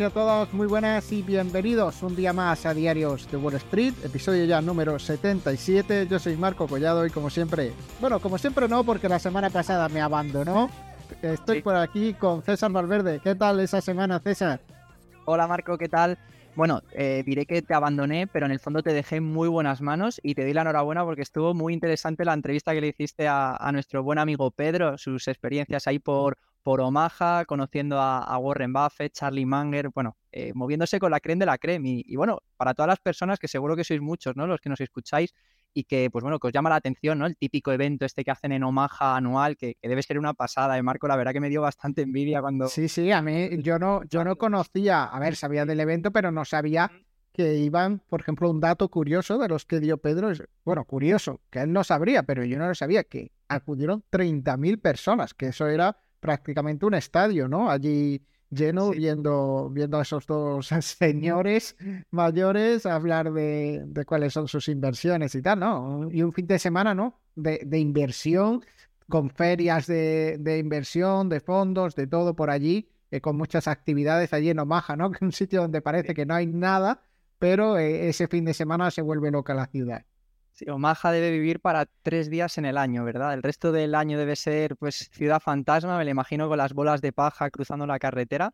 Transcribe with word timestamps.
A 0.00 0.08
todos 0.08 0.50
muy 0.54 0.66
buenas 0.66 1.12
y 1.12 1.20
bienvenidos 1.20 2.02
un 2.02 2.16
día 2.16 2.32
más 2.32 2.64
a 2.64 2.72
Diarios 2.72 3.30
de 3.30 3.36
Wall 3.36 3.56
Street, 3.56 3.92
episodio 4.02 4.46
ya 4.46 4.62
número 4.62 4.98
77. 4.98 6.06
Yo 6.08 6.18
soy 6.18 6.38
Marco 6.38 6.66
Collado 6.66 7.04
y 7.04 7.10
como 7.10 7.28
siempre, 7.28 7.74
bueno, 8.00 8.18
como 8.18 8.38
siempre 8.38 8.66
no, 8.66 8.82
porque 8.82 9.10
la 9.10 9.18
semana 9.18 9.50
pasada 9.50 9.90
me 9.90 10.00
abandonó. 10.00 10.70
Estoy 11.20 11.60
por 11.60 11.76
aquí 11.76 12.14
con 12.14 12.42
César 12.42 12.72
Valverde. 12.72 13.20
¿Qué 13.22 13.34
tal 13.34 13.60
esa 13.60 13.82
semana, 13.82 14.20
César? 14.20 14.62
Hola 15.26 15.46
Marco, 15.46 15.76
¿qué 15.76 15.90
tal? 15.90 16.16
Bueno, 16.56 16.80
eh, 16.92 17.22
diré 17.26 17.44
que 17.44 17.60
te 17.60 17.74
abandoné, 17.74 18.26
pero 18.26 18.46
en 18.46 18.52
el 18.52 18.58
fondo 18.58 18.82
te 18.82 18.94
dejé 18.94 19.20
muy 19.20 19.48
buenas 19.48 19.82
manos 19.82 20.18
y 20.22 20.34
te 20.34 20.44
doy 20.44 20.54
la 20.54 20.62
enhorabuena 20.62 21.04
porque 21.04 21.22
estuvo 21.22 21.52
muy 21.52 21.74
interesante 21.74 22.24
la 22.24 22.32
entrevista 22.32 22.72
que 22.72 22.80
le 22.80 22.88
hiciste 22.88 23.28
a, 23.28 23.54
a 23.54 23.70
nuestro 23.70 24.02
buen 24.02 24.18
amigo 24.18 24.50
Pedro, 24.50 24.96
sus 24.96 25.28
experiencias 25.28 25.86
ahí 25.86 25.98
por 25.98 26.38
por 26.62 26.80
Omaha, 26.80 27.44
conociendo 27.46 27.98
a, 28.00 28.38
Warren 28.38 28.72
Buffett, 28.72 29.12
Charlie 29.12 29.46
Munger, 29.46 29.90
bueno, 29.94 30.16
eh, 30.32 30.52
moviéndose 30.54 30.98
con 30.98 31.10
la 31.10 31.20
creme 31.20 31.40
de 31.40 31.46
la 31.46 31.58
creme. 31.58 32.02
Y, 32.04 32.16
bueno, 32.16 32.40
para 32.56 32.74
todas 32.74 32.88
las 32.88 33.00
personas, 33.00 33.38
que 33.38 33.48
seguro 33.48 33.76
que 33.76 33.84
sois 33.84 34.00
muchos, 34.00 34.36
¿no? 34.36 34.46
Los 34.46 34.60
que 34.60 34.68
nos 34.68 34.80
escucháis 34.80 35.34
y 35.72 35.84
que, 35.84 36.10
pues 36.10 36.22
bueno, 36.22 36.38
que 36.38 36.48
os 36.48 36.52
llama 36.52 36.70
la 36.70 36.76
atención, 36.76 37.18
¿no? 37.18 37.26
El 37.26 37.36
típico 37.36 37.72
evento 37.72 38.04
este 38.04 38.24
que 38.24 38.30
hacen 38.30 38.52
en 38.52 38.64
Omaha 38.64 39.16
anual, 39.16 39.56
que, 39.56 39.76
debe 39.82 40.02
ser 40.02 40.18
una 40.18 40.34
pasada. 40.34 40.74
de 40.74 40.80
¿eh, 40.80 40.82
Marco, 40.82 41.08
la 41.08 41.16
verdad 41.16 41.32
que 41.32 41.40
me 41.40 41.48
dio 41.48 41.62
bastante 41.62 42.02
envidia 42.02 42.40
cuando... 42.40 42.68
Sí, 42.68 42.88
sí, 42.88 43.12
a 43.12 43.22
mí 43.22 43.62
yo 43.62 43.78
no, 43.78 44.02
yo 44.04 44.24
no 44.24 44.36
conocía, 44.36 45.04
a 45.04 45.18
ver, 45.18 45.36
sabía 45.36 45.64
del 45.64 45.80
evento, 45.80 46.10
pero 46.10 46.30
no 46.30 46.44
sabía 46.44 46.90
que 47.32 47.56
iban, 47.56 48.00
por 48.08 48.20
ejemplo, 48.20 48.50
un 48.50 48.60
dato 48.60 48.88
curioso 48.88 49.38
de 49.38 49.48
los 49.48 49.64
que 49.64 49.80
dio 49.80 49.98
Pedro, 49.98 50.30
es, 50.30 50.42
bueno, 50.64 50.84
curioso, 50.84 51.40
que 51.50 51.60
él 51.60 51.72
no 51.72 51.84
sabría, 51.84 52.24
pero 52.24 52.44
yo 52.44 52.58
no 52.58 52.66
lo 52.66 52.74
sabía, 52.74 53.04
que 53.04 53.30
acudieron 53.48 54.02
30.000 54.10 54.80
personas, 54.80 55.34
que 55.34 55.46
eso 55.46 55.68
era 55.68 55.96
prácticamente 56.20 56.86
un 56.86 56.94
estadio, 56.94 57.48
¿no? 57.48 57.70
Allí 57.70 58.22
lleno 58.50 58.90
viendo, 58.90 59.70
viendo 59.70 59.98
a 59.98 60.02
esos 60.02 60.26
dos 60.26 60.66
señores 60.80 61.76
mayores 62.10 62.84
hablar 62.84 63.32
de, 63.32 64.04
cuáles 64.06 64.32
son 64.32 64.48
sus 64.48 64.68
inversiones 64.68 65.34
y 65.34 65.42
tal, 65.42 65.60
¿no? 65.60 66.08
Y 66.10 66.22
un 66.22 66.32
fin 66.32 66.46
de 66.46 66.58
semana, 66.58 66.94
¿no? 66.94 67.20
De, 67.34 67.78
inversión, 67.78 68.64
con 69.08 69.30
ferias 69.30 69.86
de, 69.86 70.58
inversión, 70.62 71.28
de 71.28 71.40
fondos, 71.40 71.94
de 71.94 72.06
todo 72.06 72.34
por 72.34 72.50
allí, 72.50 72.88
eh, 73.10 73.20
con 73.20 73.36
muchas 73.36 73.66
actividades 73.66 74.32
allí 74.32 74.50
en 74.50 74.58
Omaha, 74.58 74.96
¿no? 74.96 75.10
Que 75.12 75.24
un 75.24 75.32
sitio 75.32 75.62
donde 75.62 75.80
parece 75.80 76.14
que 76.14 76.26
no 76.26 76.34
hay 76.34 76.46
nada, 76.46 77.02
pero 77.38 77.78
eh, 77.78 78.08
ese 78.08 78.28
fin 78.28 78.44
de 78.44 78.54
semana 78.54 78.90
se 78.90 79.02
vuelve 79.02 79.30
loca 79.30 79.54
la 79.54 79.66
ciudad. 79.66 80.04
Sí, 80.60 80.68
Omaha 80.68 81.10
debe 81.10 81.30
vivir 81.30 81.60
para 81.60 81.86
tres 82.02 82.28
días 82.28 82.58
en 82.58 82.66
el 82.66 82.76
año, 82.76 83.02
¿verdad? 83.02 83.32
El 83.32 83.42
resto 83.42 83.72
del 83.72 83.94
año 83.94 84.18
debe 84.18 84.36
ser, 84.36 84.76
pues, 84.76 85.08
ciudad 85.10 85.40
fantasma, 85.40 85.96
me 85.96 86.04
lo 86.04 86.10
imagino 86.10 86.50
con 86.50 86.58
las 86.58 86.74
bolas 86.74 87.00
de 87.00 87.14
paja 87.14 87.48
cruzando 87.48 87.86
la 87.86 87.98
carretera. 87.98 88.52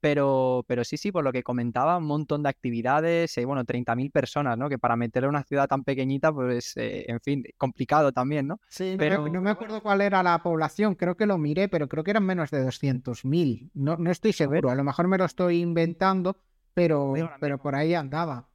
Pero, 0.00 0.64
pero 0.66 0.82
sí, 0.82 0.96
sí, 0.96 1.12
por 1.12 1.22
lo 1.22 1.30
que 1.30 1.44
comentaba, 1.44 1.96
un 1.96 2.06
montón 2.06 2.42
de 2.42 2.48
actividades, 2.48 3.38
eh, 3.38 3.44
bueno, 3.44 3.64
30.000 3.64 4.10
personas, 4.10 4.58
¿no? 4.58 4.68
Que 4.68 4.78
para 4.78 4.96
meterle 4.96 5.28
a 5.28 5.30
una 5.30 5.44
ciudad 5.44 5.68
tan 5.68 5.84
pequeñita, 5.84 6.32
pues, 6.32 6.76
eh, 6.76 7.04
en 7.06 7.20
fin, 7.20 7.44
complicado 7.56 8.10
también, 8.10 8.48
¿no? 8.48 8.58
Sí, 8.68 8.96
pero... 8.98 9.28
no, 9.28 9.40
me 9.40 9.50
acuerdo 9.50 9.80
cuál 9.80 10.00
era 10.00 10.24
la 10.24 10.42
población, 10.42 10.96
creo 10.96 11.16
que 11.16 11.24
lo 11.24 11.38
miré, 11.38 11.68
pero 11.68 11.88
creo 11.88 12.02
que 12.02 12.10
eran 12.10 12.26
menos 12.26 12.50
de 12.50 12.64
200.000. 12.64 13.70
No, 13.74 13.96
no 13.96 14.10
estoy 14.10 14.32
seguro, 14.32 14.70
a 14.70 14.74
lo 14.74 14.82
mejor 14.82 15.06
me 15.06 15.18
lo 15.18 15.24
estoy 15.24 15.60
inventando, 15.60 16.36
pero, 16.74 17.14
pero 17.38 17.58
por 17.58 17.76
ahí 17.76 17.94
andaba. 17.94 18.48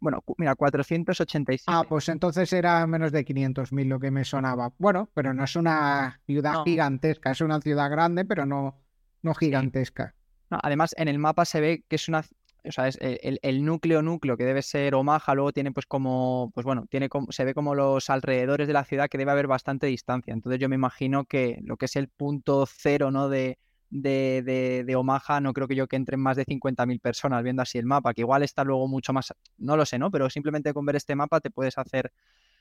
Bueno, 0.00 0.22
mira, 0.36 0.54
487. 0.54 1.64
Ah, 1.66 1.84
pues 1.88 2.08
entonces 2.08 2.52
era 2.52 2.86
menos 2.86 3.12
de 3.12 3.24
500.000 3.24 3.88
lo 3.88 3.98
que 3.98 4.10
me 4.10 4.24
sonaba. 4.24 4.72
Bueno, 4.78 5.10
pero 5.14 5.34
no 5.34 5.44
es 5.44 5.56
una 5.56 6.20
ciudad 6.26 6.62
gigantesca, 6.64 7.32
es 7.32 7.40
una 7.40 7.60
ciudad 7.60 7.90
grande, 7.90 8.24
pero 8.24 8.46
no, 8.46 8.78
no 9.22 9.34
gigantesca. 9.34 10.14
además, 10.50 10.94
en 10.96 11.08
el 11.08 11.18
mapa 11.18 11.44
se 11.44 11.60
ve 11.60 11.84
que 11.88 11.96
es 11.96 12.08
una. 12.08 12.24
O 12.62 12.72
sea, 12.72 12.88
es 12.88 12.98
el, 13.00 13.64
núcleo 13.64 14.02
núcleo 14.02 14.36
que 14.36 14.44
debe 14.44 14.60
ser 14.60 14.94
Omaha, 14.94 15.34
luego 15.34 15.50
tiene 15.50 15.72
pues 15.72 15.86
como, 15.86 16.50
pues 16.54 16.66
bueno, 16.66 16.84
tiene 16.90 17.08
como, 17.08 17.32
se 17.32 17.46
ve 17.46 17.54
como 17.54 17.74
los 17.74 18.10
alrededores 18.10 18.66
de 18.66 18.74
la 18.74 18.84
ciudad 18.84 19.08
que 19.08 19.16
debe 19.16 19.30
haber 19.30 19.46
bastante 19.46 19.86
distancia. 19.86 20.34
Entonces 20.34 20.60
yo 20.60 20.68
me 20.68 20.74
imagino 20.74 21.24
que 21.24 21.58
lo 21.62 21.78
que 21.78 21.86
es 21.86 21.96
el 21.96 22.08
punto 22.08 22.66
cero, 22.66 23.10
¿no? 23.10 23.30
De, 23.30 23.58
de, 23.90 24.84
de, 24.86 24.96
Omaha 24.96 25.40
no 25.40 25.52
creo 25.52 25.66
que 25.68 25.74
yo 25.74 25.88
que 25.88 25.96
entren 25.96 26.20
más 26.20 26.36
de 26.36 26.44
50.000 26.46 27.00
personas 27.00 27.42
viendo 27.42 27.62
así 27.62 27.78
el 27.78 27.86
mapa, 27.86 28.14
que 28.14 28.22
igual 28.22 28.42
está 28.42 28.64
luego 28.64 28.86
mucho 28.88 29.12
más, 29.12 29.34
no 29.58 29.76
lo 29.76 29.84
sé, 29.84 29.98
¿no? 29.98 30.10
Pero 30.10 30.30
simplemente 30.30 30.72
con 30.72 30.86
ver 30.86 30.96
este 30.96 31.16
mapa 31.16 31.40
te 31.40 31.50
puedes 31.50 31.76
hacer, 31.76 32.12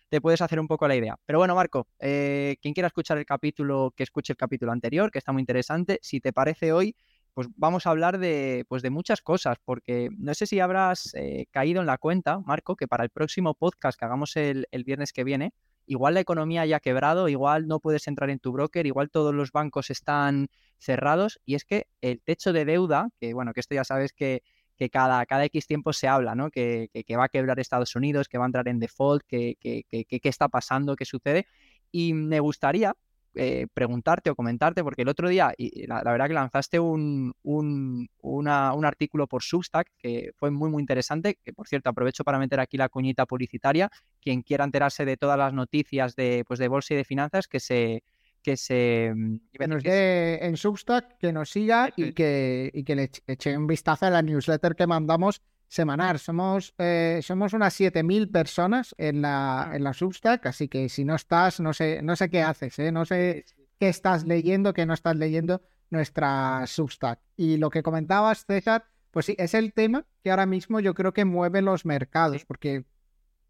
te 0.09 0.21
puedes 0.21 0.41
hacer 0.41 0.59
un 0.59 0.67
poco 0.67 0.87
la 0.87 0.95
idea. 0.95 1.17
Pero 1.25 1.39
bueno, 1.39 1.55
Marco, 1.55 1.87
eh, 1.99 2.57
quien 2.61 2.73
quiera 2.73 2.87
escuchar 2.87 3.17
el 3.17 3.25
capítulo, 3.25 3.93
que 3.95 4.03
escuche 4.03 4.33
el 4.33 4.37
capítulo 4.37 4.71
anterior, 4.71 5.11
que 5.11 5.19
está 5.19 5.31
muy 5.31 5.41
interesante. 5.41 5.99
Si 6.01 6.19
te 6.19 6.33
parece 6.33 6.73
hoy, 6.73 6.95
pues 7.33 7.47
vamos 7.55 7.85
a 7.85 7.91
hablar 7.91 8.17
de, 8.17 8.65
pues 8.67 8.81
de 8.81 8.89
muchas 8.89 9.21
cosas, 9.21 9.57
porque 9.63 10.09
no 10.17 10.33
sé 10.33 10.47
si 10.47 10.59
habrás 10.59 11.13
eh, 11.13 11.45
caído 11.51 11.79
en 11.79 11.87
la 11.87 11.99
cuenta, 11.99 12.39
Marco, 12.39 12.75
que 12.75 12.87
para 12.87 13.03
el 13.03 13.11
próximo 13.11 13.53
podcast 13.53 13.99
que 13.99 14.05
hagamos 14.05 14.35
el, 14.35 14.67
el 14.71 14.83
viernes 14.83 15.13
que 15.13 15.23
viene, 15.23 15.53
igual 15.89 16.13
la 16.13 16.19
economía 16.19 16.65
ya 16.67 16.77
ha 16.77 16.79
quebrado, 16.79 17.29
igual 17.29 17.67
no 17.67 17.79
puedes 17.79 18.07
entrar 18.07 18.29
en 18.29 18.39
tu 18.39 18.51
broker, 18.51 18.85
igual 18.85 19.09
todos 19.09 19.33
los 19.33 19.51
bancos 19.51 19.89
están 19.89 20.47
cerrados 20.77 21.39
y 21.45 21.55
es 21.55 21.65
que 21.65 21.87
el 22.01 22.21
techo 22.21 22.53
de 22.53 22.63
deuda, 22.63 23.09
que 23.19 23.33
bueno, 23.33 23.53
que 23.53 23.59
esto 23.59 23.73
ya 23.73 23.83
sabes 23.83 24.13
que, 24.13 24.43
que 24.77 24.91
cada, 24.91 25.25
cada 25.25 25.45
X 25.45 25.65
tiempo 25.65 25.91
se 25.91 26.07
habla, 26.07 26.35
¿no? 26.35 26.51
Que, 26.51 26.89
que, 26.93 27.17
va 27.17 27.25
a 27.25 27.29
quebrar 27.29 27.59
Estados 27.59 27.95
Unidos, 27.95 28.29
que 28.29 28.37
va 28.37 28.45
a 28.45 28.47
entrar 28.47 28.67
en 28.67 28.79
default, 28.79 29.23
que, 29.27 29.57
que, 29.59 30.21
está 30.23 30.47
pasando, 30.47 30.95
qué 30.95 31.05
sucede. 31.05 31.47
Y 31.91 32.13
me 32.13 32.39
gustaría 32.39 32.95
eh, 33.35 33.67
preguntarte 33.73 34.29
o 34.29 34.35
comentarte, 34.35 34.83
porque 34.83 35.03
el 35.03 35.07
otro 35.07 35.29
día, 35.29 35.53
y 35.57 35.85
la, 35.85 36.01
verdad 36.03 36.27
que 36.27 36.33
lanzaste 36.33 36.79
un, 36.79 37.33
un, 37.43 38.09
un, 38.21 38.47
artículo 38.47 39.27
por 39.27 39.43
Substack 39.43 39.91
que 39.97 40.31
fue 40.35 40.51
muy, 40.51 40.69
muy 40.69 40.81
interesante, 40.81 41.37
que 41.43 41.53
por 41.53 41.67
cierto 41.67 41.89
aprovecho 41.89 42.23
para 42.23 42.39
meter 42.39 42.59
aquí 42.59 42.77
la 42.77 42.89
cuñita 42.89 43.25
publicitaria, 43.25 43.89
quien 44.19 44.41
quiera 44.41 44.65
enterarse 44.65 45.05
de 45.05 45.17
todas 45.17 45.37
las 45.37 45.53
noticias 45.53 46.15
de, 46.15 46.43
pues, 46.47 46.59
de 46.59 46.67
bolsa 46.67 46.93
y 46.93 46.97
de 46.97 47.05
finanzas, 47.05 47.47
que 47.47 47.59
se... 47.59 48.03
Que 48.41 48.55
se 48.55 49.13
que 49.51 49.67
nos 49.67 49.83
dé 49.83 50.39
en 50.45 50.55
Substack, 50.55 51.17
que 51.17 51.33
nos 51.33 51.49
siga 51.49 51.91
y 51.97 52.13
que, 52.13 52.71
y 52.73 52.85
que 52.85 52.95
le 52.95 53.11
eche 53.27 53.57
un 53.57 53.67
vistazo 53.67 54.05
a 54.05 54.09
la 54.09 54.21
newsletter 54.21 54.77
que 54.77 54.87
mandamos 54.87 55.41
semanal. 55.69 56.19
Somos, 56.19 56.73
eh, 56.77 57.21
somos 57.23 57.53
unas 57.53 57.79
7.000 57.79 58.31
personas 58.31 58.93
en 58.97 59.21
la, 59.21 59.71
en 59.73 59.83
la 59.83 59.93
Substack, 59.93 60.47
así 60.47 60.67
que 60.67 60.89
si 60.89 61.05
no 61.05 61.15
estás, 61.15 61.61
no 61.61 61.71
sé, 61.73 62.01
no 62.01 62.15
sé 62.15 62.29
qué 62.29 62.41
haces, 62.41 62.77
¿eh? 62.79 62.91
no 62.91 63.05
sé 63.05 63.45
qué 63.79 63.87
estás 63.87 64.25
leyendo, 64.25 64.73
qué 64.73 64.85
no 64.85 64.93
estás 64.93 65.15
leyendo 65.15 65.61
nuestra 65.91 66.65
Substack. 66.65 67.19
Y 67.37 67.57
lo 67.57 67.69
que 67.69 67.83
comentabas, 67.83 68.45
César, 68.45 68.85
pues 69.11 69.27
sí, 69.27 69.35
es 69.37 69.53
el 69.53 69.71
tema 69.73 70.05
que 70.23 70.31
ahora 70.31 70.45
mismo 70.45 70.79
yo 70.79 70.93
creo 70.93 71.13
que 71.13 71.23
mueve 71.23 71.61
los 71.61 71.85
mercados, 71.85 72.45
porque 72.45 72.85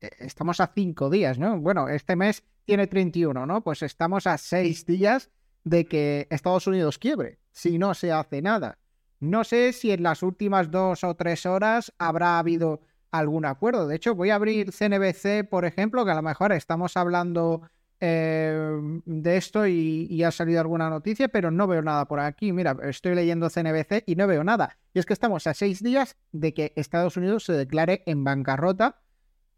eh, 0.01 0.09
estamos 0.19 0.59
a 0.59 0.71
cinco 0.75 1.09
días, 1.09 1.39
¿no? 1.39 1.59
Bueno, 1.59 1.87
este 1.87 2.15
mes 2.15 2.43
tiene 2.65 2.87
31, 2.87 3.45
¿no? 3.45 3.63
Pues 3.63 3.81
estamos 3.81 4.27
a 4.27 4.37
seis 4.37 4.85
días 4.85 5.31
de 5.63 5.85
que 5.85 6.27
Estados 6.29 6.67
Unidos 6.67 6.99
quiebre, 6.99 7.39
si 7.51 7.79
no 7.79 7.93
se 7.93 8.11
hace 8.11 8.41
nada. 8.41 8.77
No 9.19 9.43
sé 9.43 9.73
si 9.73 9.91
en 9.91 10.03
las 10.03 10.23
últimas 10.23 10.71
dos 10.71 11.03
o 11.03 11.15
tres 11.15 11.45
horas 11.45 11.93
habrá 11.97 12.39
habido 12.39 12.81
algún 13.11 13.45
acuerdo. 13.45 13.87
De 13.87 13.95
hecho, 13.95 14.15
voy 14.15 14.29
a 14.29 14.35
abrir 14.35 14.71
CNBC, 14.71 15.49
por 15.49 15.65
ejemplo, 15.65 16.05
que 16.05 16.11
a 16.11 16.15
lo 16.15 16.21
mejor 16.21 16.51
estamos 16.53 16.95
hablando 16.95 17.63
eh, 18.01 18.79
de 19.05 19.37
esto 19.37 19.67
y, 19.67 20.23
ha 20.23 20.31
salido 20.31 20.61
alguna 20.61 20.89
noticia, 20.89 21.27
pero 21.27 21.51
no 21.51 21.67
veo 21.67 21.81
nada 21.81 22.05
por 22.05 22.19
aquí. 22.19 22.53
Mira, 22.53 22.77
estoy 22.83 23.15
leyendo 23.15 23.49
CNBC 23.49 24.03
y 24.05 24.15
no 24.15 24.27
veo 24.27 24.43
nada. 24.43 24.77
Y 24.93 24.99
es 24.99 25.05
que 25.05 25.13
estamos 25.13 25.47
a 25.47 25.53
seis 25.53 25.83
días 25.83 26.15
de 26.31 26.53
que 26.53 26.73
Estados 26.75 27.17
Unidos 27.17 27.43
se 27.43 27.53
declare 27.53 28.03
en 28.05 28.23
bancarrota. 28.23 29.01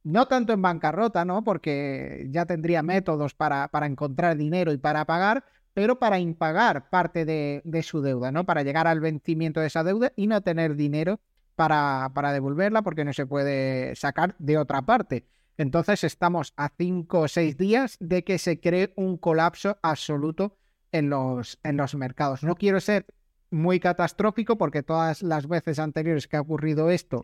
No 0.03 0.27
tanto 0.27 0.53
en 0.53 0.63
bancarrota, 0.63 1.25
¿no? 1.25 1.43
Porque 1.43 2.27
ya 2.31 2.47
tendría 2.47 2.81
métodos 2.81 3.35
para, 3.35 3.67
para 3.67 3.85
encontrar 3.85 4.35
dinero 4.35 4.71
y 4.71 4.77
para 4.77 5.05
pagar, 5.05 5.45
pero 5.73 5.99
para 5.99 6.19
impagar 6.19 6.89
parte 6.89 7.25
de, 7.25 7.83
su 7.83 8.01
deuda, 8.01 8.31
¿no? 8.31 8.45
Para 8.45 8.63
llegar 8.63 8.87
al 8.87 8.99
vencimiento 8.99 9.59
de 9.59 9.67
esa 9.67 9.83
deuda 9.83 10.11
y 10.15 10.27
no 10.27 10.41
tener 10.41 10.75
dinero 10.75 11.19
para, 11.55 12.11
para 12.13 12.33
devolverla 12.33 12.81
porque 12.81 13.05
no 13.05 13.13
se 13.13 13.25
puede 13.25 13.95
sacar 13.95 14.35
de 14.39 14.57
otra 14.57 14.81
parte. 14.81 15.25
Entonces 15.57 16.03
estamos 16.03 16.53
a 16.57 16.69
cinco 16.77 17.21
o 17.21 17.27
seis 17.27 17.57
días 17.57 17.97
de 17.99 18.23
que 18.23 18.37
se 18.37 18.59
cree 18.59 18.93
un 18.95 19.17
colapso 19.17 19.77
absoluto 19.81 20.57
en 20.91 21.09
los, 21.09 21.59
en 21.63 21.77
los 21.77 21.95
mercados. 21.95 22.43
No 22.43 22.55
quiero 22.55 22.79
ser 22.79 23.05
muy 23.49 23.79
catastrófico 23.79 24.57
porque 24.57 24.83
todas 24.83 25.21
las 25.21 25.47
veces 25.47 25.79
anteriores 25.79 26.27
que 26.27 26.37
ha 26.37 26.41
ocurrido 26.41 26.89
esto, 26.89 27.21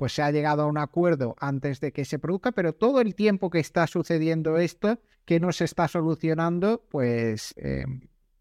pues 0.00 0.14
se 0.14 0.22
ha 0.22 0.30
llegado 0.30 0.62
a 0.62 0.66
un 0.66 0.78
acuerdo 0.78 1.36
antes 1.40 1.78
de 1.78 1.92
que 1.92 2.06
se 2.06 2.18
produzca, 2.18 2.52
pero 2.52 2.72
todo 2.72 3.02
el 3.02 3.14
tiempo 3.14 3.50
que 3.50 3.58
está 3.58 3.86
sucediendo 3.86 4.56
esto, 4.56 4.98
que 5.26 5.40
no 5.40 5.52
se 5.52 5.66
está 5.66 5.88
solucionando, 5.88 6.86
pues, 6.90 7.52
eh, 7.58 7.84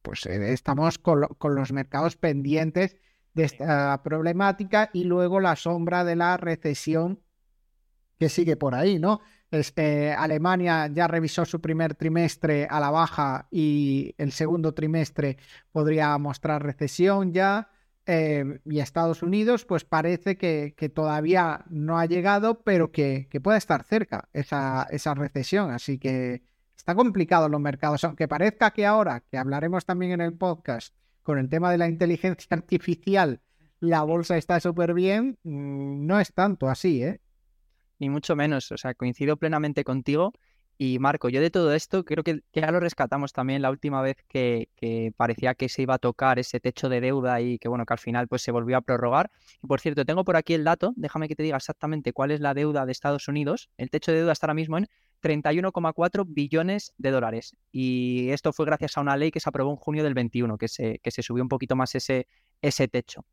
pues 0.01 0.25
eh, 0.25 0.53
estamos 0.53 0.99
con, 0.99 1.27
los 1.43 1.73
mercados 1.73 2.15
pendientes 2.15 2.95
de 3.33 3.43
esta 3.43 4.01
problemática 4.03 4.89
y 4.93 5.03
luego 5.03 5.41
la 5.41 5.57
sombra 5.57 6.05
de 6.05 6.15
la 6.15 6.37
recesión 6.37 7.19
que 8.17 8.29
sigue 8.29 8.55
por 8.55 8.73
ahí, 8.73 8.97
¿no? 8.97 9.19
Este, 9.51 10.13
Alemania 10.13 10.87
ya 10.87 11.09
revisó 11.09 11.43
su 11.43 11.59
primer 11.59 11.93
trimestre 11.93 12.67
a 12.69 12.79
la 12.79 12.89
baja 12.89 13.49
y 13.51 14.15
el 14.17 14.31
segundo 14.31 14.73
trimestre 14.73 15.35
podría 15.73 16.17
mostrar 16.19 16.63
recesión 16.63 17.33
ya. 17.33 17.69
Eh, 18.11 18.59
y 18.65 18.79
Estados 18.79 19.21
Unidos, 19.21 19.65
pues 19.65 19.85
parece 19.85 20.35
que, 20.35 20.73
todavía 20.91 21.63
no 21.69 21.99
ha 21.99 22.07
llegado, 22.07 22.63
pero 22.63 22.91
que, 22.91 23.29
puede 23.43 23.59
estar 23.59 23.83
cerca 23.83 24.29
esa, 24.33 24.87
esa 24.89 25.13
recesión. 25.13 25.69
Así 25.69 25.99
que 25.99 26.41
está 26.75 26.95
complicado 26.95 27.47
los 27.49 27.61
mercados, 27.61 28.03
aunque 28.03 28.27
parezca 28.27 28.71
que 28.71 28.87
ahora, 28.87 29.21
que 29.29 29.37
hablaremos 29.37 29.85
también 29.85 30.13
en 30.13 30.21
el 30.21 30.33
podcast, 30.33 30.95
con 31.21 31.37
el 31.37 31.49
tema 31.49 31.69
de 31.71 31.77
la 31.77 31.87
inteligencia 31.87 32.47
artificial, 32.57 33.41
la 33.79 34.01
bolsa 34.01 34.37
está 34.37 34.59
súper 34.59 34.95
bien, 34.95 35.37
mm, 35.43 36.07
no 36.07 36.19
es 36.19 36.33
tanto 36.33 36.67
así, 36.67 37.03
¿eh? 37.03 37.21
Ni 37.99 38.09
mucho 38.09 38.35
menos, 38.35 38.71
o 38.71 38.77
sea, 38.77 38.95
coincido 38.95 39.37
plenamente 39.37 39.83
contigo 39.83 40.33
y 40.81 40.97
Marco, 40.97 41.27
yo 41.27 41.41
de 41.41 41.51
todo 41.51 41.73
esto 41.73 42.05
creo 42.05 42.23
que, 42.23 42.39
ya 42.53 42.71
lo 42.71 42.79
rescatamos 42.79 43.33
también 43.33 43.61
la 43.61 43.69
última 43.69 44.01
vez 44.01 44.15
que, 44.29 44.69
parecía 45.17 45.53
que 45.53 45.67
se 45.67 45.81
iba 45.81 45.95
a 45.95 45.97
tocar 45.97 46.39
ese 46.39 46.61
techo 46.61 46.87
de 46.87 47.01
deuda 47.01 47.41
y 47.41 47.59
que 47.59 47.67
bueno, 47.67 47.85
que 47.85 47.93
al 47.93 47.99
final 47.99 48.29
pues 48.29 48.43
se 48.43 48.51
volvió 48.51 48.77
a 48.77 48.81
prorrogar. 48.81 49.29
Y 49.61 49.67
por 49.67 49.81
cierto, 49.81 50.05
tengo 50.05 50.23
por 50.23 50.37
aquí 50.37 50.53
el 50.53 50.63
dato, 50.63 50.93
déjame 50.95 51.27
que 51.27 51.35
te 51.35 51.43
diga 51.43 51.57
exactamente 51.57 52.13
cuál 52.13 52.31
es 52.31 52.39
la 52.39 52.53
deuda 52.53 52.85
de 52.85 52.93
Estados 52.93 53.27
Unidos. 53.27 53.69
El 53.75 53.89
techo 53.89 54.13
de 54.13 54.19
deuda 54.19 54.31
está 54.31 54.45
ahora 54.47 54.53
mismo 54.53 54.77
en 54.77 54.87
31,4 55.21 56.23
billones 56.25 56.93
de 56.97 57.11
dólares. 57.11 57.57
Y 57.73 58.29
esto 58.29 58.53
fue 58.53 58.65
gracias 58.65 58.97
a 58.97 59.01
una 59.01 59.17
ley 59.17 59.31
que 59.31 59.41
se 59.41 59.49
aprobó 59.49 59.71
en 59.71 59.75
junio 59.75 60.05
del 60.05 60.13
21, 60.13 60.57
que 60.57 60.69
se, 60.69 60.99
que 60.99 61.11
se 61.11 61.21
subió 61.21 61.43
un 61.43 61.49
poquito 61.49 61.75
más 61.75 61.93
ese, 61.95 62.25
ese 62.61 62.87
techo. 62.87 63.25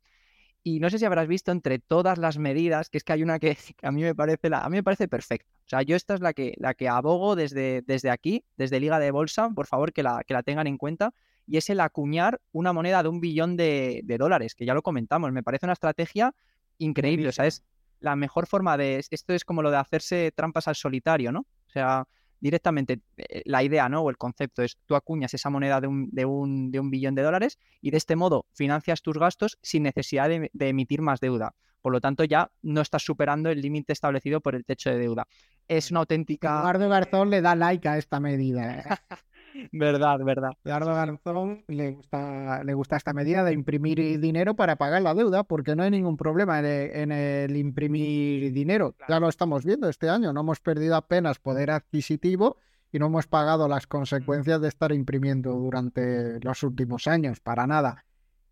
Y 0.67 0.81
no 0.81 0.89
sé 0.89 0.99
si 0.99 1.05
habrás 1.05 1.29
visto 1.29 1.53
entre 1.53 1.79
todas 1.79 2.17
las 2.17 2.37
medidas, 2.37 2.89
que 2.89 2.97
es 2.97 3.05
que 3.05 3.13
hay 3.13 3.23
una 3.23 3.39
que, 3.39 3.57
a 3.81 3.89
mí 3.89 4.01
me 4.01 4.13
parece 4.13 4.49
la, 4.49 4.59
a 4.59 4.69
mí 4.69 4.75
me 4.75 4.83
parece 4.83 5.07
perfecta. 5.07 5.49
O 5.65 5.69
sea, 5.69 5.81
yo 5.81 5.95
esta 5.95 6.13
es 6.13 6.19
la 6.19 6.33
que, 6.33 6.55
la 6.57 6.73
que 6.73 6.89
abogo 6.89 7.37
desde, 7.37 7.83
desde 7.83 8.09
aquí, 8.09 8.43
desde 8.57 8.81
Liga 8.81 8.99
de 8.99 9.11
Bolsa, 9.11 9.49
por 9.49 9.65
favor 9.65 9.93
que 9.93 10.03
la, 10.03 10.25
que 10.27 10.33
la 10.33 10.43
tengan 10.43 10.67
en 10.67 10.77
cuenta, 10.77 11.13
y 11.45 11.55
es 11.55 11.69
el 11.69 11.79
acuñar 11.79 12.41
una 12.51 12.73
moneda 12.73 13.01
de 13.01 13.07
un 13.07 13.21
billón 13.21 13.55
de, 13.55 14.03
dólares, 14.19 14.55
que 14.55 14.65
ya 14.65 14.73
lo 14.73 14.81
comentamos. 14.81 15.31
Me 15.31 15.41
parece 15.41 15.65
una 15.67 15.71
estrategia 15.71 16.35
increíble. 16.79 17.29
O 17.29 17.31
sea, 17.31 17.45
es 17.45 17.63
la 18.01 18.17
mejor 18.17 18.45
forma 18.45 18.75
de. 18.75 19.01
Esto 19.09 19.33
es 19.33 19.45
como 19.45 19.61
lo 19.61 19.71
de 19.71 19.77
hacerse 19.77 20.33
trampas 20.35 20.67
al 20.67 20.75
solitario, 20.75 21.31
¿no? 21.31 21.45
O 21.67 21.69
sea, 21.69 22.09
directamente 22.39 23.01
eh, 23.17 23.41
la 23.45 23.63
idea, 23.63 23.89
¿no? 23.89 24.01
O 24.01 24.09
el 24.09 24.17
concepto 24.17 24.63
es 24.63 24.77
tú 24.85 24.95
acuñas 24.95 25.33
esa 25.33 25.49
moneda 25.49 25.81
de 25.81 25.87
un, 25.87 26.09
de 26.11 26.25
un, 26.25 26.71
de 26.71 26.79
un 26.79 26.89
billón 26.89 27.15
de 27.15 27.21
dólares 27.21 27.57
y 27.81 27.91
de 27.91 27.97
este 27.97 28.15
modo 28.15 28.45
financias 28.53 29.01
tus 29.01 29.17
gastos 29.17 29.57
sin 29.61 29.83
necesidad 29.83 30.29
de, 30.29 30.49
emitir 30.59 31.01
más 31.01 31.19
deuda. 31.19 31.53
Por 31.81 31.93
lo 31.93 32.01
tanto, 32.01 32.23
ya 32.23 32.51
no 32.61 32.81
estás 32.81 33.03
superando 33.03 33.49
el 33.49 33.61
límite 33.61 33.93
establecido 33.93 34.41
por 34.41 34.55
el 34.55 34.65
techo 34.65 34.89
de 34.89 34.97
deuda. 34.97 35.27
Es 35.67 35.91
una 35.91 36.01
auténtica. 36.01 36.59
Eduardo 36.59 36.89
Garzón 36.89 37.29
le 37.29 37.41
da 37.41 37.55
like 37.55 37.87
a 37.87 37.97
esta 37.97 38.19
medida. 38.19 38.99
verdad, 39.71 40.19
verdad. 40.23 40.51
Eduardo 40.63 40.93
Garzón 40.93 41.63
le 41.67 41.91
gusta, 41.91 42.63
le 42.63 42.73
gusta 42.73 42.97
esta 42.97 43.13
medida 43.13 43.43
de 43.43 43.53
imprimir 43.53 44.19
dinero 44.19 44.55
para 44.55 44.75
pagar 44.75 45.01
la 45.01 45.13
deuda, 45.13 45.43
porque 45.43 45.75
no 45.75 45.83
hay 45.83 45.91
ningún 45.91 46.17
problema 46.17 46.59
en 46.59 47.11
el, 47.11 47.55
imprimir 47.55 48.53
dinero. 48.53 48.95
Ya 49.07 49.19
lo 49.19 49.29
estamos 49.29 49.65
viendo 49.65 49.89
este 49.89 50.09
año, 50.09 50.33
no 50.33 50.41
hemos 50.41 50.59
perdido 50.59 50.95
apenas 50.95 51.39
poder 51.39 51.71
adquisitivo 51.71 52.57
y 52.91 52.99
no 52.99 53.07
hemos 53.07 53.27
pagado 53.27 53.67
las 53.67 53.87
consecuencias 53.87 54.61
de 54.61 54.67
estar 54.67 54.91
imprimiendo 54.91 55.53
durante 55.53 56.39
los 56.39 56.63
últimos 56.63 57.07
años, 57.07 57.39
para 57.39 57.67
nada. 57.67 58.05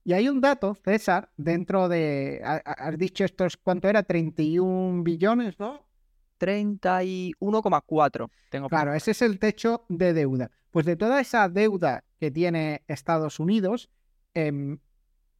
Y 0.03 0.13
hay 0.13 0.29
un 0.29 0.39
dato, 0.39 0.75
César, 0.75 1.31
dentro 1.35 1.89
de, 1.89 2.41
has 2.43 2.97
dicho 2.97 3.25
esto 3.25 3.45
es, 3.45 3.57
¿cuánto 3.57 3.89
era? 3.89 4.03
31 4.03 5.03
billones, 5.03 5.59
¿no? 5.59 5.81
31,4. 6.39 8.29
Tengo 8.49 8.69
claro, 8.69 8.93
ese 8.93 9.11
es 9.11 9.21
el 9.21 9.39
techo 9.39 9.85
de 9.89 10.13
deuda. 10.13 10.51
Pues 10.71 10.85
de 10.85 10.95
toda 10.95 11.21
esa 11.21 11.47
deuda 11.49 12.03
que 12.19 12.31
tiene 12.31 12.83
Estados 12.87 13.39
Unidos, 13.39 13.89
em, 14.33 14.79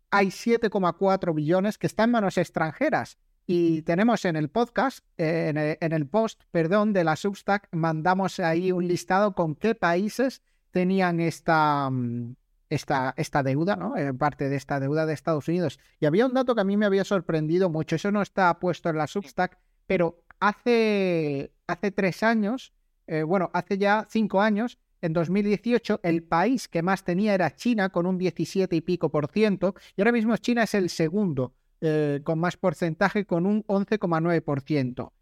hay 0.10 0.32
7,4 0.32 1.34
billones 1.34 1.78
que 1.78 1.88
están 1.88 2.10
en 2.10 2.12
manos 2.12 2.38
extranjeras. 2.38 3.18
Y 3.48 3.84
tenemos 3.84 4.26
en 4.26 4.36
el 4.38 4.50
podcast, 4.50 5.06
en, 5.18 5.58
el, 5.58 6.08
post, 6.08 6.42
perdón, 6.52 6.94
de 6.94 7.04
la 7.04 7.16
Substack, 7.16 7.68
mandamos 7.72 8.40
ahí 8.40 8.72
un 8.72 8.88
listado 8.88 9.36
con 9.36 9.56
qué 9.56 9.76
países 9.76 10.42
tenían 10.72 11.20
esta, 11.20 11.90
mm, 11.92 12.36
esta, 12.70 13.14
esta 13.18 13.44
deuda, 13.44 13.76
¿no? 13.76 13.96
Eh, 13.98 14.14
parte 14.14 14.50
de 14.50 14.56
esta 14.56 14.80
deuda 14.80 15.06
de 15.06 15.14
Estados 15.14 15.48
Unidos. 15.48 15.80
Y 16.00 16.08
había 16.08 16.26
un 16.26 16.34
dato 16.34 16.56
que 16.56 16.62
a 16.62 16.66
mí 16.66 16.76
me 16.76 16.88
había 16.88 17.04
sorprendido 17.04 17.70
mucho. 17.70 17.96
Eso 17.96 18.12
no 18.12 18.22
está 18.22 18.58
puesto 18.60 18.90
en 18.90 18.98
la 18.98 19.06
Substack, 19.06 19.60
pero 19.86 20.25
hace, 20.40 21.52
hace 21.68 21.92
tres 21.92 22.24
años, 22.24 22.74
eh, 23.08 23.24
bueno, 23.24 23.50
hace 23.54 23.78
ya 23.78 24.08
cinco 24.10 24.42
años, 24.42 24.78
en 25.02 25.14
2018 25.14 26.00
el 26.04 26.24
país 26.24 26.68
que 26.68 26.82
más 26.82 27.04
tenía 27.04 27.34
era 27.34 27.56
China 27.56 27.90
con 27.90 28.06
un 28.06 28.18
17 28.18 28.76
y 28.76 28.82
pico 28.82 29.10
por 29.10 29.30
ciento 29.30 29.76
y 29.96 30.02
ahora 30.02 30.12
mismo 30.12 30.36
China 30.38 30.64
es 30.64 30.74
el 30.74 30.90
segundo 30.90 31.54
eh, 31.82 32.22
con 32.24 32.40
más 32.40 32.58
porcentaje 32.58 33.26
con 33.26 33.46
un 33.46 33.64
11,9 33.66 34.42
por 34.42 34.62
ciento. 34.62 35.14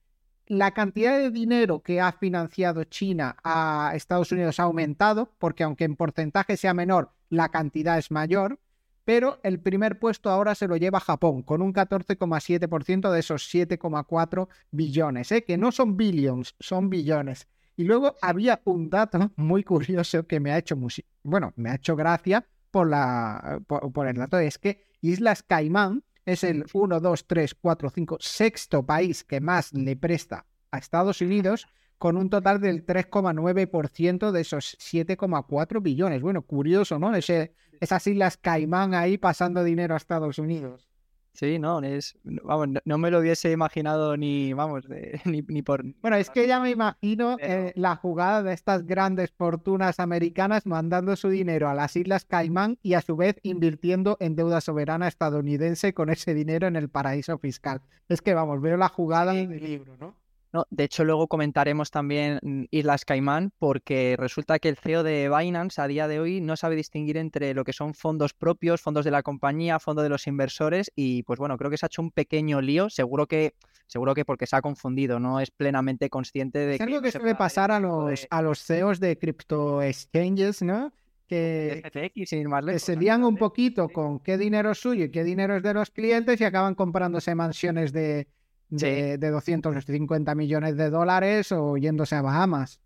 La 0.47 0.71
cantidad 0.71 1.17
de 1.17 1.31
dinero 1.31 1.81
que 1.81 1.99
ha 1.99 2.11
financiado 2.11 2.83
China 2.85 3.35
a 3.43 3.91
Estados 3.95 4.31
Unidos 4.31 4.59
ha 4.59 4.63
aumentado 4.63 5.31
porque 5.37 5.63
aunque 5.63 5.85
en 5.85 5.95
porcentaje 5.95 6.57
sea 6.57 6.73
menor, 6.73 7.11
la 7.29 7.49
cantidad 7.49 7.97
es 7.97 8.11
mayor, 8.11 8.59
pero 9.05 9.39
el 9.43 9.59
primer 9.59 9.99
puesto 9.99 10.29
ahora 10.29 10.55
se 10.55 10.67
lo 10.67 10.77
lleva 10.77 10.99
Japón 10.99 11.43
con 11.43 11.61
un 11.61 11.73
14,7% 11.73 13.11
de 13.11 13.19
esos 13.19 13.53
7,4 13.53 14.47
billones, 14.71 15.31
¿eh? 15.31 15.43
que 15.43 15.57
no 15.57 15.71
son 15.71 15.97
billions, 15.97 16.55
son 16.59 16.89
billones. 16.89 17.47
Y 17.75 17.85
luego 17.85 18.15
había 18.21 18.61
un 18.65 18.89
dato 18.89 19.31
muy 19.35 19.63
curioso 19.63 20.25
que 20.27 20.39
me 20.39 20.51
ha 20.51 20.57
hecho, 20.57 20.77
bueno, 21.23 21.53
me 21.55 21.71
ha 21.71 21.75
hecho 21.75 21.95
gracia 21.95 22.45
por, 22.71 22.89
la, 22.89 23.61
por, 23.67 24.07
el 24.07 24.15
dato, 24.15 24.39
es 24.39 24.57
que 24.57 24.83
Islas 25.01 25.43
Caimán 25.43 26.03
es 26.25 26.43
el 26.43 26.65
1, 26.71 26.99
2, 26.99 27.27
3, 27.27 27.55
4, 27.55 27.89
5, 27.89 28.17
sexto 28.19 28.85
país 28.85 29.23
que 29.23 29.41
más 29.41 29.73
le 29.73 29.95
presta 29.95 30.45
a 30.71 30.77
Estados 30.77 31.19
Unidos 31.21 31.67
con 31.97 32.17
un 32.17 32.29
total 32.29 32.59
del 32.59 32.85
3,9% 32.85 34.31
de 34.31 34.41
esos 34.41 34.77
7,4 34.79 35.81
billones. 35.81 36.21
Bueno, 36.21 36.41
curioso, 36.41 36.99
¿no? 36.99 37.15
Ese, 37.15 37.53
esas 37.83 38.07
Islas 38.07 38.37
Caimán 38.37 38.93
ahí 38.93 39.17
pasando 39.17 39.63
dinero 39.63 39.93
a 39.93 39.97
Estados 39.97 40.39
Unidos. 40.39 40.89
Sí, 41.33 41.57
no, 41.57 41.79
es, 41.81 42.15
vamos, 42.23 42.79
no, 42.85 42.97
me 42.99 43.09
lo 43.09 43.19
hubiese 43.19 43.51
imaginado 43.51 44.15
ni, 44.17 44.53
vamos, 44.53 44.85
ni, 45.25 45.61
por... 45.63 45.83
Bueno, 45.99 46.15
es 46.15 46.29
que 46.29 46.47
ya 46.47 46.59
me 46.59 46.69
imagino 46.69 47.37
eh, 47.39 47.73
la 47.75 47.95
jugada 47.95 48.43
de 48.43 48.53
estas 48.53 48.85
grandes 48.85 49.31
fortunas 49.31 49.99
americanas 49.99 50.67
mandando 50.67 51.15
su 51.15 51.29
dinero 51.29 51.69
a 51.69 51.73
las 51.73 51.95
Islas 51.95 52.25
Caimán 52.25 52.77
y 52.83 52.93
a 52.93 53.01
su 53.01 53.15
vez 53.15 53.39
invirtiendo 53.41 54.15
en 54.19 54.35
deuda 54.35 54.61
soberana 54.61 55.07
estadounidense 55.07 55.95
con 55.95 56.11
ese 56.11 56.35
dinero 56.35 56.67
en 56.67 56.75
el 56.75 56.89
paraíso 56.89 57.39
fiscal. 57.39 57.81
Es 58.07 58.21
que, 58.21 58.35
vamos, 58.35 58.61
veo 58.61 58.77
la 58.77 58.89
jugada 58.89 59.35
en 59.35 59.51
el 59.51 59.63
libro, 59.63 59.97
¿no? 59.99 60.15
No, 60.53 60.67
de 60.69 60.83
hecho, 60.83 61.03
luego 61.03 61.27
comentaremos 61.27 61.89
también 61.89 62.39
mm, 62.43 62.65
Islas 62.69 63.05
Caimán, 63.05 63.51
porque 63.57 64.15
resulta 64.19 64.59
que 64.59 64.69
el 64.69 64.77
CEO 64.77 65.01
de 65.01 65.27
Binance 65.35 65.81
a 65.81 65.87
día 65.87 66.07
de 66.07 66.19
hoy 66.19 66.41
no 66.41 66.55
sabe 66.55 66.75
distinguir 66.75 67.17
entre 67.17 67.55
lo 67.55 67.63
que 67.63 67.73
son 67.73 67.95
fondos 67.95 68.35
propios, 68.35 68.79
fondos 68.79 69.03
de 69.03 69.09
la 69.09 69.23
compañía, 69.23 69.79
fondos 69.79 70.03
de 70.03 70.09
los 70.09 70.27
inversores, 70.27 70.91
y 70.95 71.23
pues 71.23 71.39
bueno, 71.39 71.57
creo 71.57 71.71
que 71.71 71.77
se 71.77 71.85
ha 71.85 71.87
hecho 71.87 72.03
un 72.03 72.11
pequeño 72.11 72.61
lío. 72.61 72.91
Seguro 72.91 73.25
que, 73.25 73.55
seguro 73.87 74.13
que 74.13 74.25
porque 74.25 74.45
se 74.45 74.55
ha 74.55 74.61
confundido, 74.61 75.19
no 75.19 75.39
es 75.39 75.49
plenamente 75.49 76.11
consciente 76.11 76.59
de 76.59 76.75
es 76.75 76.81
algo 76.81 77.01
que 77.01 77.11
suele 77.11 77.33
pasar 77.33 77.71
a 77.71 77.79
los, 77.79 78.27
a 78.29 78.43
los 78.43 78.63
CEOs 78.63 78.99
de 78.99 79.17
crypto 79.17 79.81
exchanges, 79.81 80.61
¿no? 80.61 80.93
Que, 81.27 81.81
se 82.27 82.95
lían 82.95 83.23
un 83.23 83.37
poquito 83.37 83.89
con 83.89 84.19
qué 84.19 84.37
dinero 84.37 84.69
es 84.69 84.77
suyo 84.77 85.05
y 85.05 85.09
qué 85.09 85.23
dinero 85.23 85.55
es 85.57 85.63
de 85.63 85.73
los 85.73 85.89
clientes 85.89 86.39
y 86.39 86.43
acaban 86.43 86.75
comprándose 86.75 87.33
mansiones 87.33 87.91
de 87.91 88.27
de, 88.77 89.17
de 89.17 89.29
250 89.29 90.35
millones 90.35 90.77
de 90.77 90.89
dólares 90.89 91.51
o 91.51 91.77
yéndose 91.77 92.15
a 92.15 92.21
Bahamas. 92.21 92.79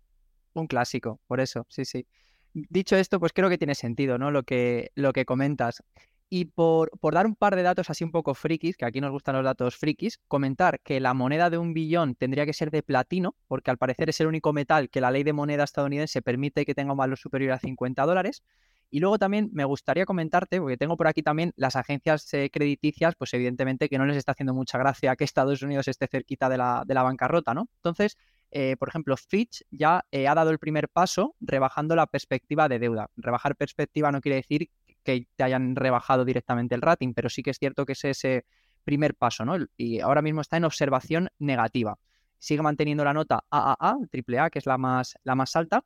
Un 0.52 0.66
clásico, 0.66 1.20
por 1.26 1.40
eso, 1.40 1.66
sí, 1.68 1.84
sí. 1.84 2.06
Dicho 2.52 2.96
esto, 2.96 3.20
pues 3.20 3.32
creo 3.32 3.48
que 3.48 3.58
tiene 3.58 3.74
sentido, 3.74 4.18
¿no? 4.18 4.30
Lo 4.30 4.42
que, 4.42 4.90
lo 4.94 5.12
que 5.12 5.24
comentas. 5.24 5.82
Y 6.30 6.46
por, 6.46 6.90
por, 6.98 7.14
dar 7.14 7.26
un 7.26 7.36
par 7.36 7.56
de 7.56 7.62
datos 7.62 7.88
así 7.88 8.04
un 8.04 8.10
poco 8.10 8.34
frikis, 8.34 8.76
que 8.76 8.84
aquí 8.84 9.00
nos 9.00 9.10
gustan 9.10 9.36
los 9.36 9.44
datos 9.44 9.76
frikis, 9.76 10.18
comentar 10.28 10.80
que 10.80 11.00
la 11.00 11.14
moneda 11.14 11.48
de 11.48 11.56
un 11.56 11.72
billón 11.72 12.14
tendría 12.16 12.44
que 12.44 12.52
ser 12.52 12.70
de 12.70 12.82
platino, 12.82 13.34
porque 13.46 13.70
al 13.70 13.78
parecer 13.78 14.10
es 14.10 14.20
el 14.20 14.26
único 14.26 14.52
metal 14.52 14.90
que 14.90 15.00
la 15.00 15.10
ley 15.10 15.22
de 15.22 15.32
moneda 15.32 15.64
estadounidense 15.64 16.20
permite 16.20 16.66
que 16.66 16.74
tenga 16.74 16.92
un 16.92 16.98
valor 16.98 17.18
superior 17.18 17.52
a 17.52 17.58
50 17.58 18.04
dólares. 18.04 18.42
Y 18.90 19.00
luego 19.00 19.18
también 19.18 19.50
me 19.52 19.64
gustaría 19.64 20.06
comentarte, 20.06 20.60
porque 20.60 20.76
tengo 20.76 20.96
por 20.96 21.08
aquí 21.08 21.22
también 21.22 21.52
las 21.56 21.76
agencias 21.76 22.32
eh, 22.32 22.50
crediticias, 22.50 23.14
pues 23.16 23.34
evidentemente 23.34 23.88
que 23.88 23.98
no 23.98 24.06
les 24.06 24.16
está 24.16 24.32
haciendo 24.32 24.54
mucha 24.54 24.78
gracia 24.78 25.14
que 25.16 25.24
Estados 25.24 25.62
Unidos 25.62 25.88
esté 25.88 26.06
cerquita 26.06 26.48
de 26.48 26.56
la, 26.56 26.84
de 26.86 26.94
la 26.94 27.02
bancarrota, 27.02 27.52
¿no? 27.52 27.68
Entonces, 27.76 28.16
eh, 28.50 28.76
por 28.78 28.88
ejemplo, 28.88 29.16
Fitch 29.16 29.62
ya 29.70 30.04
eh, 30.10 30.26
ha 30.26 30.34
dado 30.34 30.50
el 30.50 30.58
primer 30.58 30.88
paso 30.88 31.34
rebajando 31.40 31.94
la 31.96 32.06
perspectiva 32.06 32.68
de 32.68 32.78
deuda. 32.78 33.10
Rebajar 33.16 33.56
perspectiva 33.56 34.10
no 34.10 34.20
quiere 34.20 34.36
decir 34.36 34.70
que 35.02 35.26
te 35.36 35.44
hayan 35.44 35.76
rebajado 35.76 36.24
directamente 36.24 36.74
el 36.74 36.82
rating, 36.82 37.12
pero 37.14 37.28
sí 37.28 37.42
que 37.42 37.50
es 37.50 37.58
cierto 37.58 37.84
que 37.84 37.92
es 37.92 38.04
ese 38.04 38.46
primer 38.84 39.14
paso, 39.14 39.44
¿no? 39.44 39.56
Y 39.76 40.00
ahora 40.00 40.22
mismo 40.22 40.40
está 40.40 40.56
en 40.56 40.64
observación 40.64 41.28
negativa. 41.38 41.98
Sigue 42.38 42.62
manteniendo 42.62 43.04
la 43.04 43.12
nota 43.12 43.44
AAA, 43.50 43.98
AAA, 44.12 44.50
que 44.50 44.58
es 44.60 44.66
la 44.66 44.78
más, 44.78 45.16
la 45.24 45.34
más 45.34 45.54
alta, 45.56 45.84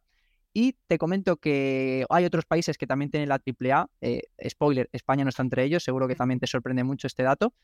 Y 0.54 0.76
te 0.87 0.99
comento 0.99 1.38
que 1.38 2.04
hay 2.11 2.25
otros 2.26 2.44
países 2.44 2.76
que 2.76 2.87
también 2.87 3.11
tienen 3.11 3.28
la 3.28 3.40
AAA. 3.40 3.88
Eh, 4.02 4.23
spoiler, 4.49 4.88
España 4.92 5.25
no 5.25 5.30
está 5.30 5.42
entre 5.42 5.64
ellos, 5.64 5.82
seguro 5.82 6.06
que 6.06 6.14
también 6.14 6.40
te 6.40 6.47
sorprende 6.47 6.85
mucho 6.85 7.06
este 7.06 7.23
dato. 7.23 7.54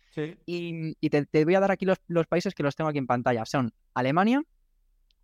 Y, 0.46 0.94
te, 1.10 1.44
voy 1.44 1.54
a 1.54 1.60
dar 1.60 1.70
aquí 1.70 1.84
los, 1.84 1.98
los, 2.06 2.26
países 2.26 2.54
que 2.54 2.62
los 2.62 2.76
tengo 2.76 2.88
aquí 2.88 2.98
en 2.98 3.06
pantalla. 3.06 3.44
Son 3.44 3.72
Alemania, 3.92 4.42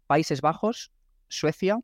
Países 0.06 0.42
Bajos, 0.42 0.92
Suecia, 1.28 1.80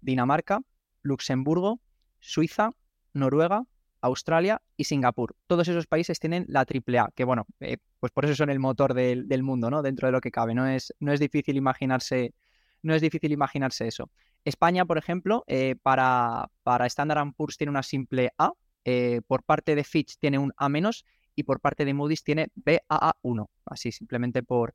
Dinamarca, 0.00 0.62
Luxemburgo, 1.02 1.80
Suiza, 2.18 2.70
Noruega, 3.12 3.64
Australia 4.00 4.60
y 4.76 4.84
Singapur. 4.84 5.36
Todos 5.46 5.68
esos 5.68 5.86
países 5.86 6.18
tienen 6.18 6.46
la 6.48 6.60
AAA, 6.60 7.10
que 7.14 7.24
bueno, 7.24 7.46
eh, 7.60 7.76
pues 8.00 8.10
por 8.12 8.24
eso 8.24 8.34
son 8.34 8.50
el 8.50 8.58
motor 8.58 8.94
del, 8.94 9.28
del, 9.28 9.42
mundo, 9.42 9.70
¿no? 9.70 9.82
Dentro 9.82 10.08
de 10.08 10.12
lo 10.12 10.20
que 10.20 10.30
cabe. 10.30 10.54
No 10.54 10.66
es, 10.66 10.94
no 10.98 11.12
es 11.12 11.20
difícil 11.20 11.56
imaginarse, 11.56 12.34
no 12.82 12.94
es 12.94 13.02
difícil 13.02 13.30
imaginarse 13.30 13.86
eso. 13.86 14.10
España, 14.44 14.84
por 14.84 14.98
ejemplo, 14.98 15.44
eh, 15.46 15.76
para, 15.82 16.48
para 16.62 16.86
Standard 16.86 17.32
Poor's 17.36 17.56
tiene 17.56 17.70
una 17.70 17.82
simple 17.82 18.30
A, 18.38 18.52
eh, 18.84 19.20
por 19.26 19.42
parte 19.42 19.74
de 19.74 19.84
Fitch 19.84 20.16
tiene 20.18 20.38
un 20.38 20.52
A 20.56 20.68
menos 20.68 21.04
y 21.34 21.42
por 21.42 21.60
parte 21.60 21.84
de 21.84 21.94
Moody's 21.94 22.24
tiene 22.24 22.48
BAA1. 22.54 23.46
Así 23.66 23.92
simplemente 23.92 24.42
por 24.42 24.74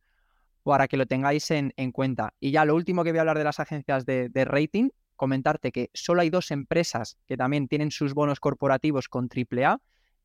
para 0.63 0.87
que 0.87 0.97
lo 0.97 1.05
tengáis 1.05 1.51
en, 1.51 1.71
cuenta. 1.91 2.33
Y 2.39 2.49
ya 2.49 2.65
lo 2.65 2.73
último 2.73 3.03
que 3.03 3.11
voy 3.11 3.19
a 3.19 3.21
hablar 3.21 3.37
de 3.37 3.43
las 3.43 3.59
agencias 3.59 4.03
de, 4.05 4.29
de 4.29 4.45
rating 4.45 4.89
comentarte 5.15 5.71
que 5.71 5.89
solo 5.93 6.21
hay 6.21 6.29
dos 6.29 6.51
empresas 6.51 7.17
que 7.27 7.37
también 7.37 7.67
tienen 7.67 7.91
sus 7.91 8.13
bonos 8.13 8.39
corporativos 8.39 9.07
con 9.07 9.29
AAA 9.29 9.79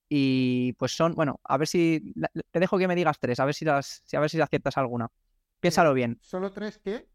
y 0.08 0.72
pues 0.72 0.92
son, 0.92 1.14
bueno, 1.14 1.40
a 1.44 1.56
ver 1.56 1.68
si 1.68 2.12
te 2.50 2.58
dejo 2.58 2.78
que 2.78 2.88
me 2.88 2.96
digas 2.96 3.18
tres, 3.20 3.38
a 3.38 3.44
ver 3.44 3.54
si 3.54 3.64
las, 3.64 4.02
a 4.12 4.18
ver 4.18 4.28
si 4.28 4.40
aciertas 4.40 4.76
alguna. 4.76 5.08
Piénsalo 5.60 5.94
bien. 5.94 6.18
¿Solo 6.20 6.52
tres 6.52 6.78
qué? 6.78 7.06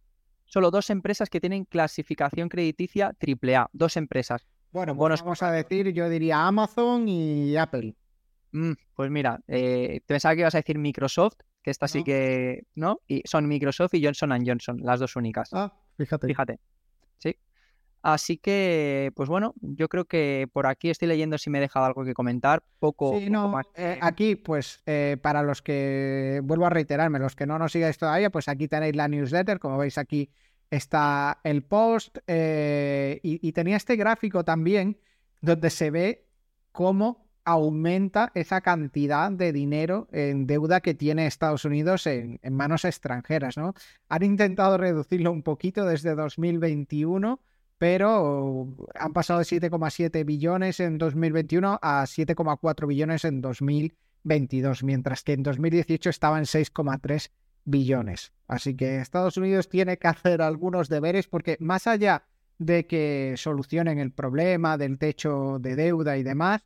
Solo 0.45 0.71
dos 0.71 0.89
empresas 0.89 1.29
que 1.29 1.39
tienen 1.39 1.65
clasificación 1.65 2.49
crediticia 2.49 3.15
AAA, 3.19 3.69
dos 3.73 3.97
empresas. 3.97 4.47
Bueno, 4.71 4.95
pues 4.95 5.21
vamos 5.21 5.41
a 5.41 5.51
decir, 5.51 5.91
yo 5.93 6.09
diría 6.09 6.45
Amazon 6.45 7.07
y 7.07 7.55
Apple. 7.55 7.95
Mm, 8.51 8.73
pues 8.93 9.11
mira, 9.11 9.39
eh, 9.47 10.01
pensaba 10.05 10.35
que 10.35 10.41
ibas 10.41 10.55
a 10.55 10.59
decir 10.59 10.77
Microsoft, 10.77 11.35
que 11.61 11.71
esta 11.71 11.87
sí 11.87 12.03
que, 12.03 12.63
¿no? 12.75 12.99
Y 13.07 13.21
son 13.25 13.47
Microsoft 13.47 13.93
y 13.95 14.03
Johnson 14.03 14.31
Johnson, 14.45 14.79
las 14.81 14.99
dos 14.99 15.15
únicas. 15.15 15.49
Ah, 15.51 15.73
fíjate. 15.97 16.27
Fíjate. 16.27 16.59
Sí. 18.05 18.11
Así 18.11 18.37
que, 18.37 19.11
pues 19.15 19.29
bueno, 19.29 19.55
yo 19.61 19.89
creo 19.89 20.05
que 20.05 20.47
por 20.53 20.67
aquí 20.67 20.91
estoy 20.91 21.07
leyendo 21.07 21.39
si 21.39 21.49
me 21.49 21.57
he 21.57 21.61
dejado 21.61 21.87
algo 21.87 22.05
que 22.05 22.13
comentar. 22.13 22.61
Poco, 22.77 23.17
sí, 23.17 23.31
no, 23.31 23.59
eh, 23.73 23.97
aquí, 23.99 24.35
pues, 24.35 24.83
eh, 24.85 25.17
para 25.19 25.41
los 25.41 25.63
que, 25.63 26.39
vuelvo 26.43 26.67
a 26.67 26.69
reiterarme, 26.69 27.17
los 27.17 27.35
que 27.35 27.47
no 27.47 27.57
nos 27.57 27.71
sigáis 27.71 27.97
todavía, 27.97 28.29
pues 28.29 28.47
aquí 28.47 28.67
tenéis 28.67 28.95
la 28.95 29.07
newsletter, 29.07 29.57
como 29.57 29.79
veis 29.79 29.97
aquí 29.97 30.29
está 30.69 31.39
el 31.43 31.63
post 31.63 32.19
eh, 32.27 33.19
y, 33.23 33.51
tenía 33.53 33.77
este 33.77 33.95
gráfico 33.95 34.43
también 34.43 34.99
donde 35.41 35.71
se 35.71 35.89
ve 35.89 36.27
cómo 36.71 37.25
aumenta 37.43 38.31
esa 38.35 38.61
cantidad 38.61 39.31
de 39.31 39.51
dinero 39.51 40.07
en 40.11 40.45
deuda 40.45 40.81
que 40.81 40.93
tiene 40.93 41.25
Estados 41.25 41.65
Unidos 41.65 42.05
en, 42.05 42.39
en 42.43 42.53
manos 42.53 42.85
extranjeras, 42.85 43.57
¿no? 43.57 43.73
Han 44.09 44.23
intentado 44.23 44.77
reducirlo 44.77 45.31
un 45.31 45.41
poquito 45.41 45.85
desde 45.85 46.13
2021 46.13 47.39
pero 47.77 48.67
han 48.95 49.13
pasado 49.13 49.39
de 49.39 49.45
7,7 49.45 50.25
billones 50.25 50.79
en 50.79 50.97
2021 50.97 51.79
a 51.81 52.03
7,4 52.03 52.87
billones 52.87 53.25
en 53.25 53.41
2022, 53.41 54.83
mientras 54.83 55.23
que 55.23 55.33
en 55.33 55.43
2018 55.43 56.09
estaba 56.09 56.37
en 56.37 56.45
6,3 56.45 57.31
billones. 57.65 58.31
Así 58.47 58.75
que 58.75 59.01
Estados 59.01 59.37
Unidos 59.37 59.69
tiene 59.69 59.97
que 59.97 60.07
hacer 60.07 60.41
algunos 60.41 60.87
deberes 60.87 61.27
porque 61.27 61.57
más 61.59 61.87
allá 61.87 62.23
de 62.57 62.87
que 62.87 63.33
solucionen 63.37 63.99
el 63.99 64.11
problema 64.11 64.77
del 64.77 64.97
techo 64.97 65.59
de 65.59 65.75
deuda 65.75 66.17
y 66.17 66.23
demás, 66.23 66.65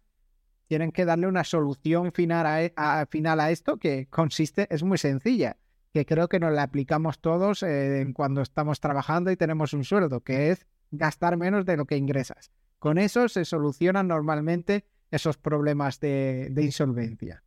tienen 0.68 0.92
que 0.92 1.06
darle 1.06 1.26
una 1.26 1.44
solución 1.44 2.12
final 2.12 2.46
a, 2.46 3.02
e, 3.02 3.06
final 3.10 3.40
a 3.40 3.50
esto 3.50 3.78
que 3.78 4.08
consiste, 4.08 4.68
es 4.70 4.84
muy 4.84 5.00
sencilla, 5.00 5.58
que 5.94 6.06
creo 6.06 6.28
que 6.28 6.40
nos 6.40 6.54
la 6.54 6.62
aplicamos 6.62 7.20
todos 7.20 7.64
eh, 7.64 8.06
cuando 8.14 8.42
estamos 8.42 8.80
trabajando 8.80 9.32
y 9.32 9.36
tenemos 9.36 9.74
un 9.74 9.84
sueldo, 9.84 10.22
que 10.22 10.52
es 10.52 10.68
gastar 10.92 11.38
menos 11.38 11.66
de 11.66 11.78
lo 11.78 11.86
que 11.86 11.98
ingresas. 11.98 12.52
Con 12.80 12.98
eso 12.98 13.28
se 13.28 13.46
solucionan 13.46 14.08
normalmente 14.08 14.86
esos 15.12 15.38
problemas 15.38 16.00
de, 16.00 16.52
insolvencia. 16.58 17.44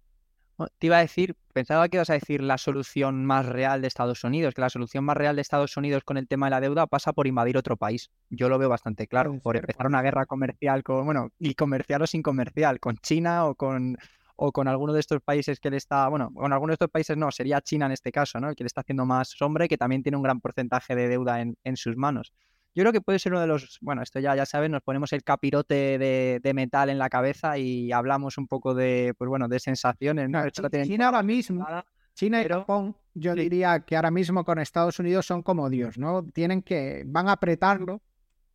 Oh, 0.57 0.67
te 0.79 0.89
iba 0.89 0.99
a 0.99 1.01
decir, 1.01 1.35
pensaba 1.55 1.89
que 1.89 1.97
ibas 1.97 2.11
a 2.11 2.15
decir 2.15 2.43
la 2.43 2.59
solución 2.59 3.25
más 3.25 3.47
real 3.47 3.81
de 3.81 3.89
Estados 3.89 4.23
Unidos, 4.25 4.55
que 4.55 4.61
la 4.61 4.69
solución 4.69 5.05
más 5.05 5.17
real 5.17 5.37
de 5.37 5.43
Estados 5.43 5.77
Unidos 5.77 6.05
con 6.05 6.19
el 6.19 6.29
tema 6.29 6.47
de 6.47 6.51
la 6.51 6.61
deuda 6.61 6.87
pasa 6.87 7.15
por 7.15 7.27
invadir 7.27 7.57
otro 7.57 7.77
país. 7.77 8.11
Yo 8.29 8.49
lo 8.49 8.59
veo 8.59 8.69
bastante 8.69 9.07
claro, 9.07 9.39
por 9.41 9.57
empezar 9.57 9.87
una 9.87 10.03
guerra 10.03 10.27
comercial 10.27 10.83
con, 10.83 11.07
bueno, 11.07 11.31
y 11.39 11.55
comercial 11.55 12.03
o 12.03 12.07
sin 12.07 12.23
comercial, 12.23 12.81
con 12.81 12.99
China 12.99 13.47
o 13.47 13.55
con 13.55 13.97
o 14.37 14.51
con 14.51 14.67
alguno 14.67 14.93
de 14.93 14.99
estos 14.99 15.21
países 15.21 15.61
que 15.61 15.71
le 15.71 15.77
está, 15.77 16.09
bueno, 16.09 16.33
con 16.35 16.53
alguno 16.53 16.73
de 16.73 16.75
estos 16.75 16.91
países 16.91 17.17
no, 17.17 17.31
sería 17.31 17.61
China 17.61 17.87
en 17.87 17.93
este 17.93 18.11
caso, 18.11 18.41
¿no? 18.41 18.49
El 18.49 18.57
que 18.57 18.65
le 18.65 18.67
está 18.67 18.81
haciendo 18.81 19.07
más 19.07 19.29
sombra 19.29 19.67
y 19.67 19.69
que 19.69 19.79
también 19.79 20.03
tiene 20.03 20.17
un 20.17 20.23
gran 20.25 20.41
porcentaje 20.41 20.97
de 20.97 21.07
deuda 21.07 21.41
en, 21.41 21.57
en 21.63 21.77
sus 21.77 21.97
manos. 21.97 22.33
Yo 22.75 22.83
creo 22.83 22.93
que 22.93 23.01
puede 23.03 23.19
ser 23.19 23.33
uno 23.33 23.41
de 23.41 23.47
los, 23.47 23.79
bueno, 23.83 24.03
esto 24.03 24.19
ya, 24.19 24.35
ya 24.35 24.47
sabes, 24.47 24.71
nos 24.71 24.83
ponemos 24.83 25.13
el 25.13 25.23
capirote 25.23 25.99
de, 25.99 26.55
metal 26.55 26.89
en 26.89 26.99
la 26.99 27.11
cabeza 27.11 27.59
y 27.59 27.93
hablamos 27.93 28.39
un 28.39 28.47
poco 28.47 28.75
de, 28.75 29.15
pues 29.19 29.29
bueno, 29.29 29.47
de 29.49 29.61
sensaciones. 29.61 30.31
¿no? 30.31 30.49
China 30.51 31.07
ahora 31.07 31.23
mismo, 31.23 31.67
China 32.15 32.43
y 32.43 32.49
Japón, 32.49 32.97
yo 33.15 33.35
diría 33.35 33.81
que 33.81 33.97
ahora 33.97 34.11
mismo 34.11 34.45
con 34.45 34.59
Estados 34.59 34.99
Unidos 34.99 35.27
son 35.27 35.43
como 35.43 35.69
Dios, 35.69 35.99
¿no? 35.99 36.25
Tienen 36.25 36.63
que, 36.63 37.05
van 37.07 37.29
a 37.29 37.33
apretarlo, 37.33 38.01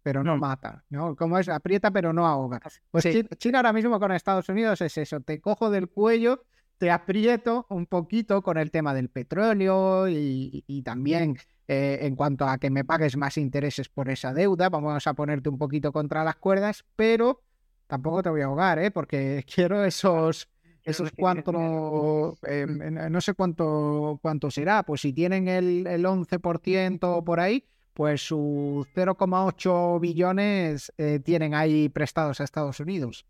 pero 0.01 0.24
no 0.24 0.36
mm. 0.36 0.39
mata, 0.39 0.83
¿no? 0.89 1.15
Como 1.15 1.38
es, 1.38 1.50
aprieta 1.50 1.91
pero 1.91 2.12
no 2.12 2.25
ahoga. 2.25 2.59
Pues 2.89 3.07
China 3.38 3.59
ahora 3.59 3.74
mismo 3.74 4.00
con 4.00 4.12
Estados 4.12 4.50
Unidos 4.50 4.81
es 4.81 4.97
eso, 4.97 5.19
te 5.21 5.39
cojo 5.39 5.69
del 5.69 5.89
cuello, 5.89 6.43
te 6.79 6.89
aprieto 6.89 7.67
un 7.69 7.86
poquito 7.86 8.41
con 8.41 8.57
el 8.57 8.71
tema 8.71 8.93
del 8.93 9.09
petróleo 9.09 10.07
y, 10.07 10.63
y 10.65 10.81
también 10.81 11.38
eh, 11.67 12.00
en 12.01 12.15
cuanto 12.15 12.47
a 12.47 12.57
que 12.57 12.69
me 12.69 12.86
pagues 12.86 13.17
más 13.17 13.38
intereses 13.38 13.89
por 13.89 14.09
esa 14.09 14.33
deuda, 14.33 14.69
vamos 14.69 15.05
a 15.05 15.13
ponerte 15.13 15.50
un 15.50 15.57
poquito 15.57 15.91
contra 15.91 16.24
las 16.24 16.38
cuerdas, 16.38 16.86
pero 16.95 17.41
tampoco 17.88 18.24
te 18.24 18.29
voy 18.29 18.41
a 18.41 18.45
ahogar, 18.45 18.79
¿eh? 18.79 18.91
porque 18.91 19.43
quiero 19.53 19.83
esos, 19.83 20.47
esos 20.83 21.12
cuatro, 21.12 22.38
eh, 22.43 22.65
no 22.67 23.19
sé 23.19 23.33
cuánto, 23.33 24.17
cuánto 24.21 24.50
será, 24.50 24.83
pues 24.83 25.01
si 25.01 25.12
tienen 25.12 25.50
el, 25.50 25.86
el 25.88 26.05
11% 26.05 27.24
por 27.24 27.39
ahí, 27.39 27.65
pues 27.93 28.21
sus 28.21 28.88
0,8 28.95 30.00
billones 30.00 30.93
eh, 30.97 31.19
tienen 31.19 31.53
ahí 31.53 31.89
prestados 31.89 32.39
a 32.39 32.43
Estados 32.43 32.79
Unidos. 32.79 33.25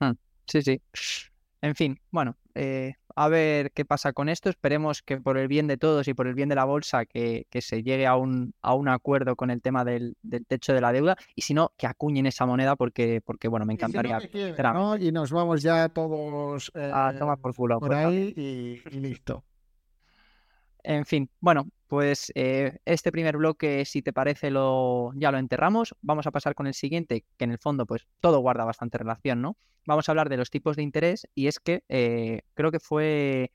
Hmm, 0.00 0.12
sí, 0.46 0.62
sí. 0.62 0.80
En 1.60 1.74
fin, 1.74 2.00
bueno, 2.10 2.36
a 3.16 3.28
ver 3.28 3.72
qué 3.72 3.84
pasa 3.84 4.12
con 4.12 4.28
esto. 4.28 4.48
Esperemos 4.48 5.02
que 5.02 5.18
por 5.18 5.38
el 5.38 5.48
bien 5.48 5.66
de 5.66 5.76
todos 5.76 6.08
y 6.08 6.14
por 6.14 6.26
el 6.26 6.34
bien 6.34 6.48
de 6.48 6.54
la 6.54 6.64
bolsa 6.64 7.06
que, 7.06 7.46
se 7.60 7.82
llegue 7.82 8.06
a 8.06 8.16
un, 8.16 8.54
a 8.60 8.74
un 8.74 8.88
acuerdo 8.88 9.36
con 9.36 9.50
el 9.50 9.62
tema 9.62 9.84
del, 9.84 10.16
techo 10.48 10.74
de 10.74 10.80
la 10.80 10.92
deuda 10.92 11.16
y 11.34 11.42
si 11.42 11.54
no, 11.54 11.72
que 11.76 11.86
acuñen 11.86 12.26
esa 12.26 12.46
moneda 12.46 12.76
porque, 12.76 13.20
porque 13.24 13.48
bueno, 13.48 13.66
me 13.66 13.74
encantaría. 13.74 14.18
Y, 15.00 15.12
nos 15.12 15.30
vamos 15.30 15.62
ya 15.62 15.88
todos 15.88 16.72
a 16.74 17.14
tomar 17.18 17.38
por 17.38 17.54
culo. 17.54 17.78
Por 17.78 17.90
pues, 17.90 18.04
ahí 18.04 18.34
y, 18.36 18.98
listo. 18.98 19.44
En 20.82 21.06
fin, 21.06 21.30
bueno, 21.40 21.66
pues 21.94 22.32
eh, 22.34 22.80
este 22.86 23.12
primer 23.12 23.36
bloque, 23.36 23.84
si 23.84 24.02
te 24.02 24.12
parece, 24.12 24.50
lo, 24.50 25.12
ya 25.14 25.30
lo 25.30 25.38
enterramos. 25.38 25.94
Vamos 26.02 26.26
a 26.26 26.32
pasar 26.32 26.56
con 26.56 26.66
el 26.66 26.74
siguiente, 26.74 27.24
que 27.36 27.44
en 27.44 27.52
el 27.52 27.58
fondo, 27.58 27.86
pues 27.86 28.08
todo 28.18 28.40
guarda 28.40 28.64
bastante 28.64 28.98
relación, 28.98 29.40
¿no? 29.40 29.56
Vamos 29.86 30.08
a 30.08 30.10
hablar 30.12 30.28
de 30.28 30.36
los 30.36 30.50
tipos 30.50 30.74
de 30.74 30.82
interés 30.82 31.28
y 31.36 31.46
es 31.46 31.60
que 31.60 31.84
eh, 31.88 32.40
creo 32.54 32.72
que 32.72 32.80
fue 32.80 33.52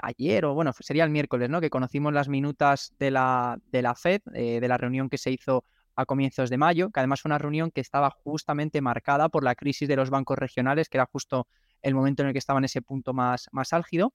ayer 0.00 0.46
o 0.46 0.54
bueno, 0.54 0.72
sería 0.80 1.04
el 1.04 1.10
miércoles, 1.10 1.50
¿no? 1.50 1.60
Que 1.60 1.68
conocimos 1.68 2.14
las 2.14 2.30
minutas 2.30 2.94
de 2.98 3.10
la, 3.10 3.58
de 3.70 3.82
la 3.82 3.94
Fed, 3.94 4.22
eh, 4.32 4.58
de 4.58 4.68
la 4.68 4.78
reunión 4.78 5.10
que 5.10 5.18
se 5.18 5.30
hizo 5.30 5.66
a 5.94 6.06
comienzos 6.06 6.48
de 6.48 6.56
mayo, 6.56 6.88
que 6.88 7.00
además 7.00 7.20
fue 7.20 7.28
una 7.28 7.36
reunión 7.36 7.70
que 7.72 7.82
estaba 7.82 8.08
justamente 8.08 8.80
marcada 8.80 9.28
por 9.28 9.44
la 9.44 9.54
crisis 9.54 9.86
de 9.86 9.96
los 9.96 10.08
bancos 10.08 10.38
regionales, 10.38 10.88
que 10.88 10.96
era 10.96 11.10
justo 11.12 11.46
el 11.82 11.94
momento 11.94 12.22
en 12.22 12.28
el 12.28 12.32
que 12.32 12.38
estaba 12.38 12.58
en 12.58 12.64
ese 12.64 12.80
punto 12.80 13.12
más, 13.12 13.50
más 13.52 13.74
álgido. 13.74 14.14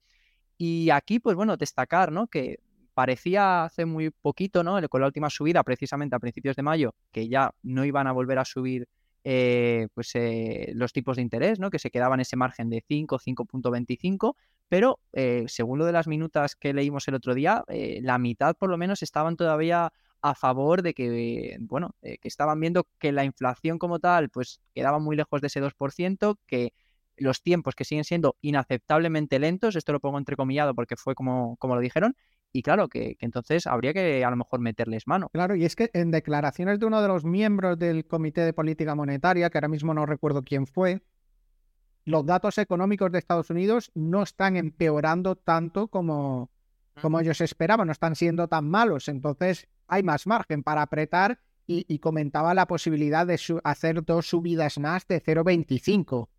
Y 0.58 0.90
aquí, 0.90 1.20
pues 1.20 1.36
bueno, 1.36 1.58
destacar, 1.58 2.12
¿no? 2.12 2.26
Que 2.26 2.58
parecía 2.98 3.64
hace 3.64 3.86
muy 3.86 4.10
poquito, 4.10 4.64
¿no? 4.64 4.82
Con 4.90 5.02
la 5.02 5.06
última 5.06 5.30
subida, 5.30 5.62
precisamente 5.62 6.16
a 6.16 6.20
principios 6.20 6.56
de 6.56 6.64
mayo, 6.64 6.96
que 7.12 7.30
ya 7.30 7.54
no 7.62 7.86
iban 7.86 8.08
a 8.08 8.12
volver 8.12 8.40
a 8.40 8.44
subir 8.44 8.88
eh, 9.24 9.88
pues, 9.94 10.16
eh, 10.16 10.72
los 10.74 10.94
tipos 10.94 11.18
de 11.18 11.22
interés, 11.22 11.60
¿no? 11.60 11.70
Que 11.70 11.78
se 11.78 11.92
quedaban 11.92 12.22
ese 12.22 12.38
margen 12.38 12.72
de 12.72 12.84
5, 12.88 13.20
5.25, 13.20 14.36
pero 14.68 15.00
eh, 15.14 15.46
según 15.48 15.78
lo 15.78 15.86
de 15.86 15.92
las 15.92 16.08
minutas 16.08 16.56
que 16.56 16.74
leímos 16.74 17.08
el 17.08 17.14
otro 17.14 17.36
día, 17.36 17.64
la 17.68 18.18
mitad 18.18 18.56
por 18.56 18.72
lo 18.72 18.80
menos 18.80 19.04
estaban 19.04 19.36
todavía 19.36 19.94
a 20.24 20.34
favor 20.34 20.82
de 20.82 20.96
que, 20.96 21.56
bueno, 21.60 21.92
que 22.02 22.18
estaban 22.28 22.60
viendo 22.60 22.88
que 22.98 23.12
la 23.12 23.26
inflación 23.26 23.78
como 23.78 24.00
tal, 24.00 24.32
pues 24.32 24.60
quedaba 24.74 24.98
muy 24.98 25.16
lejos 25.16 25.40
de 25.42 25.48
ese 25.48 25.62
2%, 25.62 26.40
que 26.48 26.74
los 27.18 27.42
tiempos 27.42 27.76
que 27.76 27.84
siguen 27.84 28.04
siendo 28.04 28.38
inaceptablemente 28.42 29.40
lentos, 29.40 29.76
esto 29.76 29.92
lo 29.92 30.00
pongo 30.00 30.18
entrecomillado 30.18 30.74
porque 30.74 30.96
fue 30.96 31.16
como, 31.16 31.58
como 31.58 31.76
lo 31.76 31.82
dijeron, 31.82 32.16
y 32.54 32.62
claro, 32.62 32.88
que, 32.88 33.18
entonces 33.20 33.68
habría 33.68 33.94
que 33.94 34.24
a 34.24 34.30
lo 34.30 34.36
mejor 34.36 34.60
meterles 34.60 35.08
mano. 35.08 35.30
Claro, 35.30 35.56
y 35.56 35.66
es 35.66 35.76
que 35.76 35.90
en 35.94 36.12
declaraciones 36.12 36.80
de 36.80 36.86
uno 36.86 37.02
de 37.02 37.08
los 37.08 37.26
miembros 37.26 37.78
del 37.78 38.06
Comité 38.06 38.42
de 38.42 38.54
Política 38.54 38.96
Monetaria, 38.96 39.50
que 39.50 39.58
ahora 39.58 39.68
mismo 39.68 39.94
no 39.94 40.06
recuerdo 40.06 40.44
quién 40.44 40.66
fue, 40.66 41.02
los 42.06 42.26
datos 42.26 42.58
económicos 42.58 43.12
de 43.12 43.20
Estados 43.20 43.50
Unidos 43.50 43.92
no 43.94 44.24
están 44.24 44.56
empeorando 44.56 45.36
tanto 45.36 45.90
como, 45.90 46.50
como 47.02 47.20
ellos 47.20 47.42
esperaban, 47.42 47.88
no 47.88 47.92
están 47.92 48.16
siendo 48.16 48.48
tan 48.48 48.70
malos. 48.70 49.10
Entonces 49.10 49.68
hay 49.88 50.04
más 50.04 50.26
margen 50.26 50.64
para 50.64 50.82
apretar 50.82 51.40
y, 51.70 52.00
comentaba 52.00 52.54
la 52.54 52.66
posibilidad 52.66 53.28
de 53.28 53.38
hacer 53.66 54.06
dos 54.06 54.30
subidas 54.30 54.80
más 54.80 55.06
de 55.06 55.22
0,25, 55.22 56.30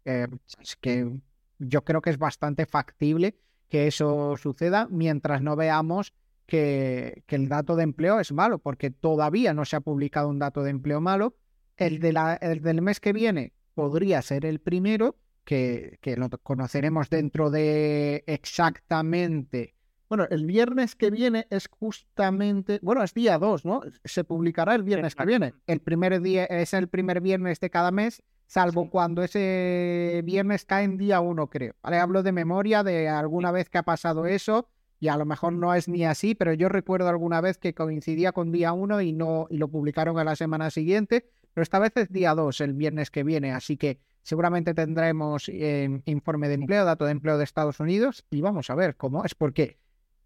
que 0.81 1.21
yo 1.59 1.85
creo 1.85 2.01
que 2.01 2.09
es 2.09 2.19
bastante 2.19 2.65
factible 2.65 3.39
que 3.69 3.87
eso 3.87 4.37
suceda 4.37 4.89
mientras 4.91 5.43
no 5.43 5.57
veamos 5.57 6.13
que, 6.47 7.23
el 7.29 7.49
dato 7.49 7.77
de 7.77 7.85
empleo 7.85 8.21
es 8.21 8.33
malo, 8.33 8.59
porque 8.59 8.91
todavía 8.91 9.55
no 9.55 9.65
se 9.65 9.77
ha 9.77 9.81
publicado 9.81 10.29
un 10.29 10.39
dato 10.39 10.63
de 10.63 10.71
empleo 10.71 11.01
malo. 11.01 11.37
El, 11.77 12.01
de 12.01 12.13
la, 12.13 12.35
el 12.35 12.61
del 12.61 12.83
mes 12.83 12.99
que 12.99 13.13
viene 13.13 13.53
podría 13.75 14.21
ser 14.23 14.45
el 14.45 14.59
primero, 14.59 15.17
que, 15.45 15.99
que 16.01 16.17
lo 16.17 16.29
conoceremos 16.29 17.09
dentro 17.09 17.51
de 17.51 18.25
exactamente 18.27 19.75
bueno, 20.09 20.27
el 20.31 20.47
viernes 20.47 20.95
que 20.95 21.11
viene 21.11 21.47
es 21.51 21.69
justamente, 21.69 22.81
bueno, 22.83 23.03
es 23.03 23.13
día 23.13 23.39
2, 23.39 23.65
¿no? 23.67 23.83
Se 24.05 24.25
publicará 24.25 24.75
el 24.75 24.83
viernes 24.83 25.15
que 25.15 25.27
viene. 25.27 25.55
El 25.67 25.81
primer 25.81 26.21
día 26.23 26.47
es 26.47 26.73
el 26.73 26.89
primer 26.89 27.21
viernes 27.21 27.61
de 27.61 27.69
cada 27.69 27.91
mes, 27.91 28.23
salvo 28.49 28.91
cuando 28.91 29.23
ese 29.23 30.23
viernes 30.25 30.65
cae 30.65 30.85
en 30.85 30.97
día 30.97 31.21
1, 31.21 31.47
creo. 31.49 31.75
¿Vale? 31.83 31.99
Hablo 31.99 32.23
de 32.23 32.33
memoria 32.33 32.83
de 32.83 33.09
alguna 33.09 33.53
vez 33.53 33.69
que 33.69 33.79
ha 33.79 33.83
pasado 33.85 34.27
eso 34.27 34.69
y 34.99 35.09
a 35.09 35.17
lo 35.17 35.27
mejor 35.27 35.53
no 35.53 35.75
es 35.75 35.87
ni 35.87 36.05
así, 36.05 36.35
pero 36.35 36.55
yo 36.55 36.69
recuerdo 36.69 37.09
alguna 37.09 37.41
vez 37.41 37.59
que 37.59 37.75
coincidía 37.75 38.33
con 38.33 38.51
día 38.51 38.73
1 38.73 39.03
y 39.03 39.13
no 39.13 39.47
y 39.51 39.59
lo 39.59 39.69
publicaron 39.69 40.19
a 40.19 40.25
la 40.25 40.35
semana 40.35 40.71
siguiente, 40.71 41.31
pero 41.55 41.63
esta 41.63 41.79
vez 41.79 41.93
es 41.97 42.11
día 42.11 42.35
2, 42.35 42.61
el 42.63 42.73
viernes 42.73 43.11
que 43.11 43.23
viene, 43.23 43.53
así 43.53 43.77
que 43.77 44.01
seguramente 44.23 44.75
tendremos 44.75 45.49
eh, 45.49 46.01
informe 46.07 46.49
de 46.49 46.55
empleo, 46.55 46.85
dato 46.85 47.05
de 47.05 47.13
empleo 47.13 47.39
de 47.39 47.45
Estados 47.45 47.79
Unidos 47.81 48.25
y 48.31 48.41
vamos 48.41 48.71
a 48.71 48.75
ver 48.75 48.97
cómo 48.97 49.25
es 49.25 49.35
porque 49.35 49.79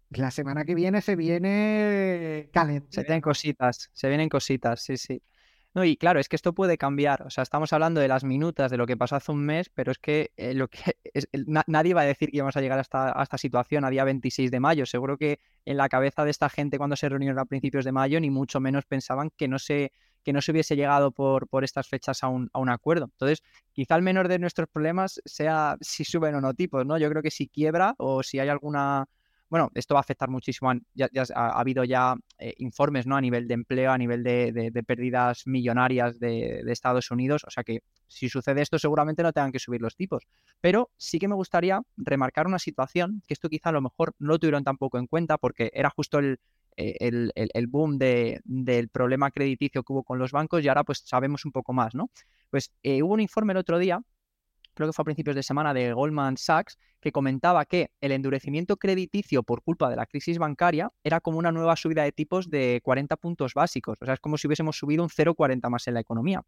la 0.09 0.31
semana 0.31 0.63
que 0.63 0.75
viene 0.75 1.01
se 1.01 1.15
viene 1.15 2.49
caliente. 2.53 2.87
Se 2.89 3.01
vienen 3.01 3.21
cositas, 3.21 3.89
se 3.93 4.07
vienen 4.07 4.29
cositas, 4.29 4.81
sí, 4.81 4.97
sí. 4.97 5.21
No, 5.75 5.83
y 5.83 5.97
claro, 5.97 6.19
es 6.19 6.29
que 6.29 6.35
esto 6.35 6.53
puede 6.53 6.77
cambiar. 6.77 7.23
O 7.23 7.31
sea, 7.31 7.41
estamos 7.41 7.73
hablando 7.73 7.99
de 7.99 8.07
las 8.07 8.23
minutas 8.23 8.69
de 8.69 8.77
lo 8.77 8.85
que 8.85 8.95
pasó 8.95 9.15
hace 9.15 9.31
un 9.31 9.43
mes, 9.43 9.69
pero 9.69 9.91
es 9.91 9.97
que, 9.97 10.31
eh, 10.37 10.53
lo 10.53 10.67
que 10.67 10.97
nadie 11.67 11.95
va 11.95 12.01
a 12.01 12.05
decir 12.05 12.29
que 12.29 12.37
íbamos 12.37 12.55
a 12.55 12.61
llegar 12.61 12.77
hasta, 12.77 13.19
a 13.19 13.23
esta 13.23 13.39
situación 13.39 13.83
a 13.83 13.89
día 13.89 14.03
26 14.03 14.51
de 14.51 14.59
mayo. 14.59 14.85
Seguro 14.85 15.17
que 15.17 15.39
en 15.65 15.77
la 15.77 15.89
cabeza 15.89 16.23
de 16.25 16.31
esta 16.31 16.47
gente 16.49 16.77
cuando 16.77 16.95
se 16.95 17.09
reunieron 17.09 17.39
a 17.39 17.45
principios 17.45 17.85
de 17.85 17.91
mayo, 17.91 18.19
ni 18.19 18.29
mucho 18.29 18.59
menos 18.59 18.85
pensaban 18.85 19.31
que 19.35 19.47
no 19.47 19.57
se, 19.57 19.91
que 20.23 20.31
no 20.31 20.41
se 20.43 20.51
hubiese 20.51 20.75
llegado 20.75 21.11
por, 21.11 21.47
por 21.47 21.63
estas 21.63 21.87
fechas 21.87 22.23
a 22.23 22.27
un, 22.27 22.51
a 22.53 22.59
un 22.59 22.69
acuerdo. 22.69 23.05
Entonces, 23.05 23.41
quizá 23.71 23.95
el 23.95 24.03
menor 24.03 24.27
de 24.27 24.37
nuestros 24.37 24.69
problemas 24.69 25.21
sea 25.25 25.77
si 25.81 26.03
suben 26.05 26.35
o 26.35 26.41
no 26.41 26.53
tipos, 26.53 26.85
¿no? 26.85 26.99
Yo 26.99 27.09
creo 27.09 27.23
que 27.23 27.31
si 27.31 27.47
quiebra 27.47 27.95
o 27.97 28.21
si 28.21 28.37
hay 28.37 28.49
alguna 28.49 29.07
bueno, 29.53 29.69
esto 29.75 29.93
va 29.93 29.99
a 29.99 30.01
afectar 30.01 30.31
muchísimo. 30.31 30.73
Ya, 30.95 31.07
ha, 31.35 31.59
habido 31.59 31.83
ya 31.83 32.15
eh, 32.39 32.55
informes 32.57 33.05
¿no? 33.05 33.15
a 33.15 33.21
nivel 33.21 33.47
de 33.47 33.53
empleo, 33.53 33.91
a 33.91 33.97
nivel 33.99 34.23
de, 34.23 34.83
pérdidas 34.83 35.45
millonarias 35.45 36.17
de, 36.19 36.63
Estados 36.71 37.11
Unidos. 37.11 37.43
O 37.45 37.51
sea 37.51 37.63
que 37.63 37.83
si 38.07 38.29
sucede 38.29 38.63
esto, 38.63 38.79
seguramente 38.79 39.21
no 39.21 39.31
tengan 39.31 39.51
que 39.51 39.59
subir 39.59 39.79
los 39.79 39.95
tipos. 39.95 40.23
Pero 40.59 40.89
sí 40.97 41.19
que 41.19 41.27
me 41.27 41.35
gustaría 41.35 41.79
remarcar 41.97 42.47
una 42.47 42.57
situación 42.57 43.21
que 43.27 43.35
esto 43.35 43.47
quizá 43.47 43.69
a 43.69 43.73
lo 43.73 43.81
mejor 43.81 44.15
no 44.17 44.39
tuvieron 44.39 44.63
tampoco 44.63 44.97
en 44.97 45.05
cuenta 45.05 45.37
porque 45.37 45.69
era 45.71 45.91
justo 45.91 46.17
el, 46.17 46.39
eh, 46.75 46.97
el, 47.35 47.67
boom 47.67 47.99
del 47.99 48.89
problema 48.89 49.29
crediticio 49.29 49.83
que 49.83 49.93
hubo 49.93 50.01
con 50.01 50.17
los 50.17 50.31
bancos 50.31 50.63
y 50.63 50.67
ahora 50.67 50.83
pues 50.83 51.03
sabemos 51.05 51.45
un 51.45 51.51
poco 51.51 51.73
más, 51.73 51.93
¿no? 51.93 52.09
Pues 52.49 52.71
eh, 52.81 53.03
hubo 53.03 53.13
un 53.13 53.19
informe 53.19 53.53
el 53.53 53.57
otro 53.57 53.77
día 53.77 54.01
creo 54.73 54.87
que 54.87 54.93
fue 54.93 55.03
a 55.03 55.05
principios 55.05 55.35
de 55.35 55.43
semana, 55.43 55.73
de 55.73 55.93
Goldman 55.93 56.37
Sachs, 56.37 56.77
que 56.99 57.11
comentaba 57.11 57.65
que 57.65 57.91
el 58.01 58.11
endurecimiento 58.11 58.77
crediticio 58.77 59.43
por 59.43 59.61
culpa 59.61 59.89
de 59.89 59.95
la 59.95 60.05
crisis 60.05 60.37
bancaria 60.37 60.91
era 61.03 61.19
como 61.19 61.37
una 61.37 61.51
nueva 61.51 61.75
subida 61.75 62.03
de 62.03 62.11
tipos 62.11 62.49
de 62.49 62.81
40 62.83 63.17
puntos 63.17 63.53
básicos. 63.53 63.97
O 64.01 64.05
sea, 64.05 64.13
es 64.15 64.19
como 64.19 64.37
si 64.37 64.47
hubiésemos 64.47 64.77
subido 64.77 65.03
un 65.03 65.09
0,40 65.09 65.69
más 65.69 65.87
en 65.87 65.95
la 65.95 65.99
economía. 65.99 66.43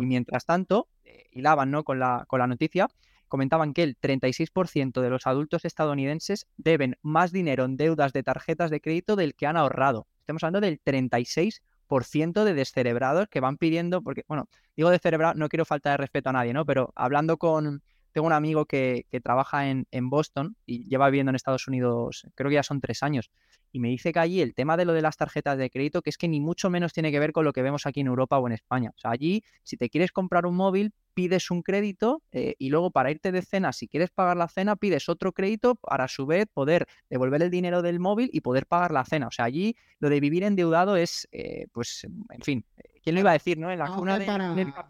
Y 0.00 0.06
mientras 0.06 0.44
tanto, 0.44 0.88
eh, 1.04 1.24
hilaban 1.32 1.70
¿no? 1.70 1.84
con, 1.84 1.98
la, 1.98 2.24
con 2.28 2.38
la 2.38 2.46
noticia, 2.46 2.88
comentaban 3.28 3.72
que 3.72 3.82
el 3.82 3.98
36% 3.98 5.00
de 5.00 5.10
los 5.10 5.26
adultos 5.26 5.64
estadounidenses 5.64 6.46
deben 6.56 6.98
más 7.00 7.32
dinero 7.32 7.64
en 7.64 7.76
deudas 7.76 8.12
de 8.12 8.22
tarjetas 8.22 8.70
de 8.70 8.80
crédito 8.80 9.16
del 9.16 9.34
que 9.34 9.46
han 9.46 9.56
ahorrado. 9.56 10.06
Estamos 10.20 10.44
hablando 10.44 10.60
del 10.60 10.82
36% 10.84 11.60
ciento 12.00 12.44
de 12.44 12.54
descerebrados 12.54 13.28
que 13.28 13.40
van 13.40 13.56
pidiendo, 13.56 14.02
porque, 14.02 14.24
bueno, 14.28 14.48
digo 14.76 14.90
descerebrados, 14.90 15.36
no 15.36 15.48
quiero 15.48 15.64
faltar 15.64 15.92
de 15.92 15.96
respeto 15.98 16.30
a 16.30 16.32
nadie, 16.32 16.52
¿no? 16.52 16.64
Pero 16.64 16.92
hablando 16.96 17.36
con, 17.36 17.82
tengo 18.12 18.26
un 18.26 18.32
amigo 18.32 18.66
que, 18.66 19.06
que 19.10 19.20
trabaja 19.20 19.68
en, 19.68 19.86
en, 19.90 20.10
Boston 20.10 20.56
y 20.66 20.88
lleva 20.88 21.08
viviendo 21.08 21.30
en 21.30 21.36
Estados 21.36 21.68
Unidos, 21.68 22.26
creo 22.34 22.48
que 22.48 22.54
ya 22.54 22.62
son 22.62 22.80
tres 22.80 23.02
años, 23.02 23.30
y 23.72 23.80
me 23.80 23.88
dice 23.88 24.12
que 24.12 24.18
allí 24.18 24.40
el 24.42 24.54
tema 24.54 24.76
de 24.76 24.84
lo 24.84 24.92
de 24.92 25.02
las 25.02 25.16
tarjetas 25.16 25.56
de 25.56 25.70
crédito, 25.70 26.02
que 26.02 26.10
es 26.10 26.18
que 26.18 26.28
ni 26.28 26.40
mucho 26.40 26.68
menos 26.68 26.92
tiene 26.92 27.10
que 27.10 27.18
ver 27.18 27.32
con 27.32 27.44
lo 27.44 27.52
que 27.52 27.62
vemos 27.62 27.86
aquí 27.86 28.00
en 28.00 28.06
Europa 28.06 28.38
o 28.38 28.46
en 28.46 28.52
España. 28.52 28.90
O 28.94 28.98
sea, 28.98 29.10
allí, 29.10 29.42
si 29.62 29.76
te 29.78 29.88
quieres 29.88 30.12
comprar 30.12 30.44
un 30.44 30.54
móvil, 30.54 30.92
pides 31.14 31.50
un 31.50 31.62
crédito 31.62 32.22
eh, 32.32 32.54
y 32.58 32.68
luego 32.68 32.90
para 32.90 33.10
irte 33.10 33.32
de 33.32 33.42
cena, 33.42 33.72
si 33.72 33.88
quieres 33.88 34.10
pagar 34.10 34.36
la 34.36 34.48
cena, 34.48 34.76
pides 34.76 35.08
otro 35.08 35.32
crédito 35.32 35.74
para 35.76 36.04
a 36.04 36.08
su 36.08 36.26
vez 36.26 36.46
poder 36.52 36.86
devolver 37.08 37.42
el 37.42 37.50
dinero 37.50 37.80
del 37.82 37.98
móvil 37.98 38.28
y 38.32 38.42
poder 38.42 38.66
pagar 38.66 38.92
la 38.92 39.04
cena. 39.04 39.28
O 39.28 39.30
sea, 39.30 39.46
allí 39.46 39.74
lo 39.98 40.10
de 40.10 40.20
vivir 40.20 40.44
endeudado 40.44 40.96
es, 40.96 41.28
eh, 41.32 41.66
pues, 41.72 42.04
en 42.04 42.42
fin, 42.42 42.64
¿quién 43.02 43.14
lo 43.14 43.20
iba 43.20 43.30
a 43.30 43.34
decir, 43.34 43.58
no? 43.58 43.70
En 43.70 43.78
la 43.78 43.88
cuna 43.88 44.18
de, 44.18 44.26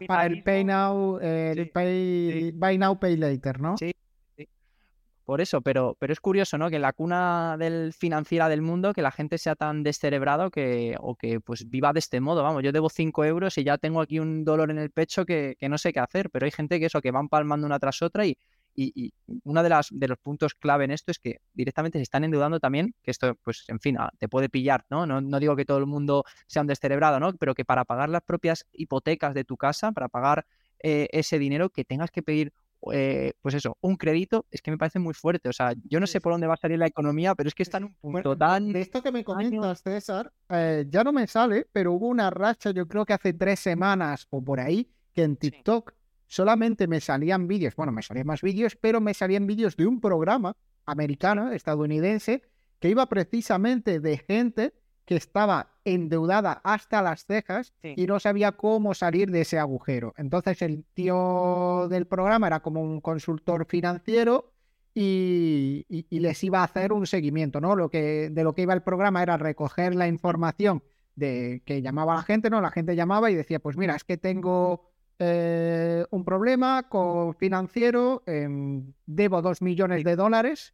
para, 0.07 0.25
el 0.25 0.43
pay 0.43 0.65
now, 0.65 1.19
el 1.19 1.69
pay, 1.69 2.51
buy 2.51 2.77
now, 2.77 2.99
pay 2.99 3.15
later, 3.15 3.61
¿no? 3.61 3.77
Sí, 3.77 3.93
por 5.25 5.41
eso, 5.41 5.61
pero, 5.61 5.95
pero 5.99 6.11
es 6.11 6.19
curioso, 6.19 6.57
¿no? 6.57 6.69
Que 6.69 6.79
la 6.79 6.93
cuna 6.93 7.55
del 7.57 7.93
financiera 7.93 8.49
del 8.49 8.61
mundo, 8.61 8.93
que 8.93 9.01
la 9.01 9.11
gente 9.11 9.37
sea 9.37 9.55
tan 9.55 9.83
descerebrado 9.83 10.51
que, 10.51 10.95
o 10.99 11.15
que 11.15 11.39
pues 11.39 11.69
viva 11.69 11.93
de 11.93 11.99
este 11.99 12.19
modo. 12.19 12.43
Vamos, 12.43 12.63
yo 12.63 12.71
debo 12.71 12.89
5 12.89 13.23
euros 13.25 13.57
y 13.57 13.63
ya 13.63 13.77
tengo 13.77 14.01
aquí 14.01 14.19
un 14.19 14.43
dolor 14.43 14.69
en 14.71 14.79
el 14.79 14.91
pecho 14.91 15.25
que, 15.25 15.55
no 15.61 15.77
sé 15.77 15.93
qué 15.93 15.99
hacer, 15.99 16.29
pero 16.29 16.45
hay 16.45 16.51
gente 16.51 16.79
que 16.79 16.87
eso, 16.87 17.01
que 17.01 17.11
van 17.11 17.29
palmando 17.29 17.65
una 17.65 17.79
tras 17.79 18.01
otra 18.01 18.25
y, 18.25 18.37
y, 18.75 19.13
uno 19.43 19.63
de, 19.63 19.69
las, 19.69 19.87
de 19.91 20.07
los 20.07 20.17
puntos 20.17 20.55
clave 20.55 20.85
en 20.85 20.91
esto 20.91 21.11
es 21.11 21.19
que 21.19 21.39
directamente 21.53 21.99
se 21.99 22.03
están 22.03 22.23
endeudando 22.23 22.59
también, 22.59 22.95
que 23.03 23.11
esto, 23.11 23.35
pues, 23.43 23.65
en 23.67 23.79
fin, 23.79 23.97
ah, 23.99 24.11
te 24.17 24.27
puede 24.27 24.49
pillar, 24.49 24.85
¿no? 24.89 25.05
No, 25.05 25.21
no 25.21 25.39
digo 25.39 25.55
que 25.55 25.63
todo 25.63 25.77
el 25.77 25.85
mundo 25.85 26.25
sea 26.47 26.63
un 26.63 26.67
descerebrado, 26.67 27.19
¿no? 27.19 27.33
Pero 27.33 27.53
que 27.53 27.65
para 27.65 27.85
pagar 27.85 28.09
las 28.09 28.23
propias 28.23 28.65
hipotecas 28.73 29.33
de 29.33 29.43
tu 29.43 29.57
casa, 29.57 29.91
para 29.91 30.09
pagar 30.09 30.45
eh, 30.79 31.07
ese 31.11 31.39
dinero, 31.39 31.69
que 31.69 31.85
tengas 31.85 32.11
que 32.11 32.23
pedir 32.23 32.51
eh, 32.91 33.33
pues 33.41 33.55
eso, 33.55 33.77
un 33.81 33.95
crédito, 33.95 34.45
es 34.51 34.61
que 34.61 34.71
me 34.71 34.77
parece 34.77 34.99
muy 34.99 35.13
fuerte. 35.13 35.49
O 35.49 35.53
sea, 35.53 35.73
yo 35.85 35.99
no 35.99 36.07
sé 36.07 36.19
por 36.19 36.33
dónde 36.33 36.47
va 36.47 36.55
a 36.55 36.57
salir 36.57 36.77
la 36.77 36.87
economía, 36.87 37.35
pero 37.35 37.47
es 37.47 37.55
que 37.55 37.63
está 37.63 37.77
en 37.77 37.85
un 37.85 37.93
punto 37.95 38.37
tan. 38.37 38.71
De 38.73 38.81
esto 38.81 39.01
que 39.01 39.11
me 39.11 39.23
comentas, 39.23 39.81
César, 39.81 40.31
eh, 40.49 40.85
ya 40.89 41.03
no 41.03 41.13
me 41.13 41.27
sale, 41.27 41.67
pero 41.71 41.93
hubo 41.93 42.07
una 42.07 42.29
racha, 42.29 42.71
yo 42.71 42.87
creo 42.87 43.05
que 43.05 43.13
hace 43.13 43.33
tres 43.33 43.59
semanas 43.59 44.27
o 44.29 44.43
por 44.43 44.59
ahí, 44.59 44.89
que 45.13 45.23
en 45.23 45.37
TikTok 45.37 45.93
solamente 46.25 46.87
me 46.87 46.99
salían 46.99 47.47
vídeos, 47.47 47.75
bueno, 47.75 47.91
me 47.91 48.01
salían 48.01 48.27
más 48.27 48.41
vídeos, 48.41 48.75
pero 48.75 48.99
me 48.99 49.13
salían 49.13 49.45
vídeos 49.45 49.77
de 49.77 49.85
un 49.85 50.01
programa 50.01 50.55
americano, 50.85 51.51
estadounidense, 51.51 52.41
que 52.79 52.89
iba 52.89 53.05
precisamente 53.07 53.99
de 53.99 54.17
gente 54.17 54.73
que 55.05 55.15
estaba 55.15 55.69
endeudada 55.85 56.61
hasta 56.63 57.01
las 57.01 57.25
cejas 57.25 57.73
y 57.83 58.05
no 58.07 58.19
sabía 58.19 58.53
cómo 58.53 58.93
salir 58.93 59.31
de 59.31 59.41
ese 59.41 59.59
agujero. 59.59 60.13
Entonces 60.17 60.61
el 60.61 60.85
tío 60.93 61.87
del 61.89 62.07
programa 62.07 62.47
era 62.47 62.61
como 62.61 62.81
un 62.81 63.01
consultor 63.01 63.65
financiero 63.65 64.53
y, 64.95 65.85
les 66.09 66.43
iba 66.43 66.61
a 66.61 66.65
hacer 66.65 66.93
un 66.93 67.07
seguimiento, 67.07 67.59
¿no? 67.59 67.75
Lo 67.75 67.89
que, 67.89 68.29
de 68.29 68.43
lo 68.43 68.53
que 68.53 68.61
iba 68.61 68.73
el 68.73 68.83
programa 68.83 69.23
era 69.23 69.37
recoger 69.37 69.95
la 69.95 70.07
información 70.07 70.83
de 71.15 71.61
que 71.65 71.81
llamaba 71.81 72.13
a 72.13 72.17
la 72.17 72.23
gente, 72.23 72.49
¿no? 72.49 72.61
La 72.61 72.71
gente 72.71 72.95
llamaba 72.95 73.29
y 73.31 73.35
decía, 73.35 73.59
pues 73.59 73.75
mira, 73.75 73.95
es 73.95 74.03
que 74.03 74.17
tengo 74.17 74.89
eh, 75.19 76.05
un 76.11 76.23
problema 76.23 76.89
con 76.89 77.33
financiero, 77.35 78.23
em, 78.25 78.93
debo 79.05 79.41
dos 79.41 79.61
millones 79.61 80.03
de 80.03 80.15
dólares 80.15 80.73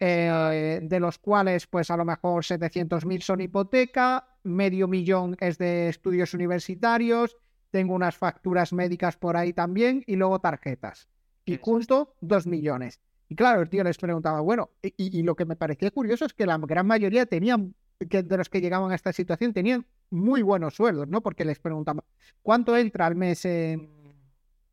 eh, 0.00 0.80
de 0.82 1.00
los 1.00 1.18
cuales 1.18 1.66
pues 1.66 1.90
a 1.90 1.96
lo 1.96 2.06
mejor 2.06 2.42
700.000 2.42 3.20
son 3.20 3.42
hipoteca, 3.42 4.26
medio 4.42 4.88
millón 4.88 5.36
es 5.40 5.58
de 5.58 5.90
estudios 5.90 6.32
universitarios, 6.32 7.36
tengo 7.70 7.94
unas 7.94 8.16
facturas 8.16 8.72
médicas 8.72 9.18
por 9.18 9.36
ahí 9.36 9.52
también 9.52 10.02
y 10.06 10.16
luego 10.16 10.40
tarjetas. 10.40 11.08
Y 11.44 11.58
junto 11.58 12.14
dos 12.20 12.46
millones. 12.46 13.00
Y 13.28 13.36
claro, 13.36 13.60
el 13.60 13.68
tío 13.68 13.84
les 13.84 13.98
preguntaba, 13.98 14.40
bueno, 14.40 14.70
y, 14.82 15.22
lo 15.22 15.36
que 15.36 15.44
me 15.44 15.54
parecía 15.54 15.90
curioso 15.90 16.24
es 16.24 16.32
que 16.32 16.46
la 16.46 16.58
gran 16.58 16.86
mayoría 16.86 17.26
tenían, 17.26 17.74
que 18.08 18.22
de 18.22 18.36
los 18.36 18.48
que 18.48 18.60
llegaban 18.60 18.90
a 18.90 18.94
esta 18.94 19.12
situación, 19.12 19.52
tenían 19.52 19.86
muy 20.10 20.42
buenos 20.42 20.74
sueldos, 20.74 21.08
¿no? 21.08 21.20
Porque 21.20 21.44
les 21.44 21.58
preguntaba, 21.60 22.02
¿cuánto 22.42 22.76
entra 22.76 23.06
al 23.06 23.14
mes 23.14 23.44
en, 23.44 23.88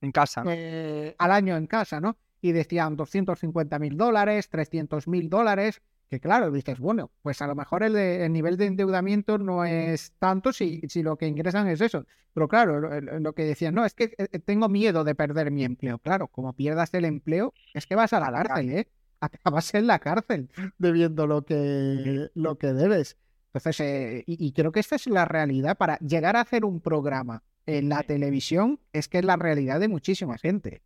en 0.02 0.12
casa? 0.12 0.44
Eh, 0.48 1.16
al 1.20 1.32
año 1.32 1.56
en 1.56 1.68
casa, 1.68 2.00
¿no? 2.00 2.18
Y 2.42 2.52
decían 2.52 2.96
250 2.96 3.80
mil 3.80 3.98
dólares, 3.98 4.50
300 4.50 5.08
mil 5.08 5.30
dólares. 5.30 5.82
que 6.10 6.20
claro, 6.20 6.52
dices, 6.52 6.80
bueno, 6.80 7.12
pues 7.22 7.42
a 7.42 7.48
lo 7.48 7.56
mejor 7.56 7.84
el, 7.84 8.32
nivel 8.32 8.58
de 8.58 8.66
endeudamiento 8.66 9.38
no 9.38 9.66
es 9.66 10.14
tanto 10.20 10.54
si, 10.54 10.82
si, 10.88 11.04
lo 11.04 11.18
que 11.18 11.28
ingresan 11.28 11.68
es 11.68 11.82
eso. 11.82 12.06
Pero 12.34 12.48
claro, 12.48 12.80
lo, 13.02 13.34
que 13.34 13.44
decían, 13.44 13.74
no, 13.74 13.84
es 13.84 13.94
que 13.94 14.14
eh, 14.18 14.40
tengo 14.40 14.70
miedo 14.70 15.04
de 15.04 15.16
perder 15.16 15.52
mi 15.52 15.66
empleo. 15.66 15.98
Claro, 16.00 16.28
como 16.28 16.54
pierdas 16.54 16.94
el 16.94 17.06
empleo, 17.06 17.54
es 17.74 17.86
que 17.88 17.96
vas 17.96 18.14
a 18.14 18.20
la 18.20 18.32
cárcel, 18.32 18.70
¿eh? 18.70 18.88
Acabas 19.20 19.74
en 19.74 19.88
la 19.88 20.00
cárcel 20.00 20.50
debiendo 20.78 21.26
lo 21.26 21.44
que, 21.44 22.30
lo 22.36 22.58
que 22.58 22.74
debes. 22.74 23.18
Entonces, 23.48 23.80
eh, 23.80 24.24
y, 24.28 24.52
creo 24.52 24.72
que 24.72 24.80
esta 24.80 24.96
es 24.96 25.08
la 25.08 25.26
realidad 25.26 25.78
para 25.78 25.98
llegar 25.98 26.36
a 26.36 26.42
hacer 26.42 26.64
un 26.64 26.80
programa 26.80 27.44
en 27.66 27.90
la 27.90 28.04
televisión, 28.04 28.80
es 28.94 29.08
que 29.08 29.20
es 29.20 29.26
la 29.26 29.36
realidad 29.36 29.80
de 29.80 29.88
muchísima 29.88 30.38
gente. 30.38 30.82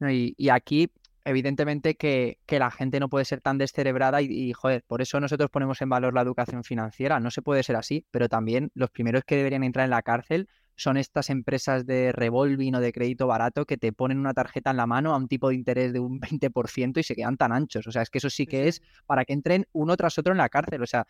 Y, 0.00 0.34
y 0.36 0.48
aquí 0.50 0.90
evidentemente 1.26 1.96
que, 1.96 2.38
la 2.48 2.70
gente 2.70 3.00
no 3.00 3.08
puede 3.08 3.24
ser 3.24 3.40
tan 3.40 3.58
descerebrada 3.58 4.22
y, 4.22 4.52
joder, 4.52 4.84
por 4.86 5.02
eso 5.02 5.18
nosotros 5.18 5.50
ponemos 5.50 5.82
en 5.82 5.88
valor 5.88 6.14
la 6.14 6.22
educación 6.22 6.62
financiera. 6.62 7.18
No 7.18 7.32
se 7.32 7.42
puede 7.42 7.64
ser 7.64 7.74
así, 7.74 8.06
pero 8.12 8.28
también 8.28 8.70
los 8.74 8.90
primeros 8.90 9.24
que 9.24 9.36
deberían 9.36 9.64
entrar 9.64 9.84
en 9.84 9.90
la 9.90 10.02
cárcel 10.02 10.48
son 10.76 10.96
estas 10.96 11.28
empresas 11.30 11.84
de 11.84 12.12
revolving 12.12 12.76
o 12.76 12.80
de 12.80 12.92
crédito 12.92 13.26
barato 13.26 13.64
que 13.66 13.76
te 13.76 13.92
ponen 13.92 14.18
una 14.18 14.34
tarjeta 14.34 14.70
en 14.70 14.76
la 14.76 14.86
mano 14.86 15.14
a 15.14 15.16
un 15.16 15.26
tipo 15.26 15.48
de 15.48 15.56
interés 15.56 15.92
de 15.92 15.98
un 15.98 16.20
20% 16.20 16.98
y 16.98 17.02
se 17.02 17.16
quedan 17.16 17.36
tan 17.36 17.50
anchos. 17.52 17.86
O 17.88 17.92
sea, 17.92 18.02
es 18.02 18.10
que 18.10 18.18
eso 18.18 18.30
sí 18.30 18.46
que 18.46 18.68
es 18.68 18.80
para 19.04 19.24
que 19.24 19.32
entren 19.32 19.66
uno 19.72 19.96
tras 19.96 20.16
otro 20.18 20.32
en 20.32 20.38
la 20.38 20.48
cárcel. 20.48 20.80
O 20.82 20.86
sea, 20.86 21.06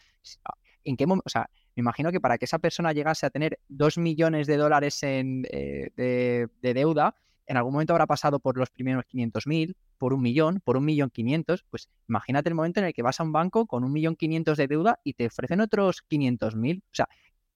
¿en 0.82 0.96
qué 0.96 1.04
O 1.04 1.28
sea, 1.28 1.50
me 1.74 1.82
imagino 1.82 2.10
que 2.10 2.20
para 2.20 2.38
que 2.38 2.46
esa 2.46 2.58
persona 2.58 2.94
llegase 2.94 3.26
a 3.26 3.30
tener 3.30 3.58
dos 3.68 3.98
millones 3.98 4.46
de 4.46 4.56
dólares 4.56 5.02
en, 5.02 5.46
eh, 5.50 5.90
de, 5.94 6.48
de 6.62 6.74
deuda, 6.74 7.14
en 7.46 7.56
algún 7.56 7.72
momento 7.72 7.92
habrá 7.92 8.06
pasado 8.06 8.38
por 8.40 8.56
los 8.56 8.70
primeros 8.70 9.04
500.000, 9.06 9.74
por 9.98 10.12
un 10.12 10.22
millón, 10.22 10.60
por 10.64 10.76
un 10.76 10.84
millón 10.84 11.10
quinientos, 11.10 11.64
pues 11.70 11.88
imagínate 12.08 12.48
el 12.48 12.54
momento 12.54 12.80
en 12.80 12.86
el 12.86 12.92
que 12.92 13.02
vas 13.02 13.20
a 13.20 13.22
un 13.22 13.32
banco 13.32 13.66
con 13.66 13.84
un 13.84 13.92
millón 13.92 14.16
quinientos 14.16 14.58
de 14.58 14.66
deuda 14.66 15.00
y 15.04 15.14
te 15.14 15.26
ofrecen 15.26 15.60
otros 15.60 16.04
500.000. 16.08 16.78
O 16.78 16.82
sea, 16.92 17.08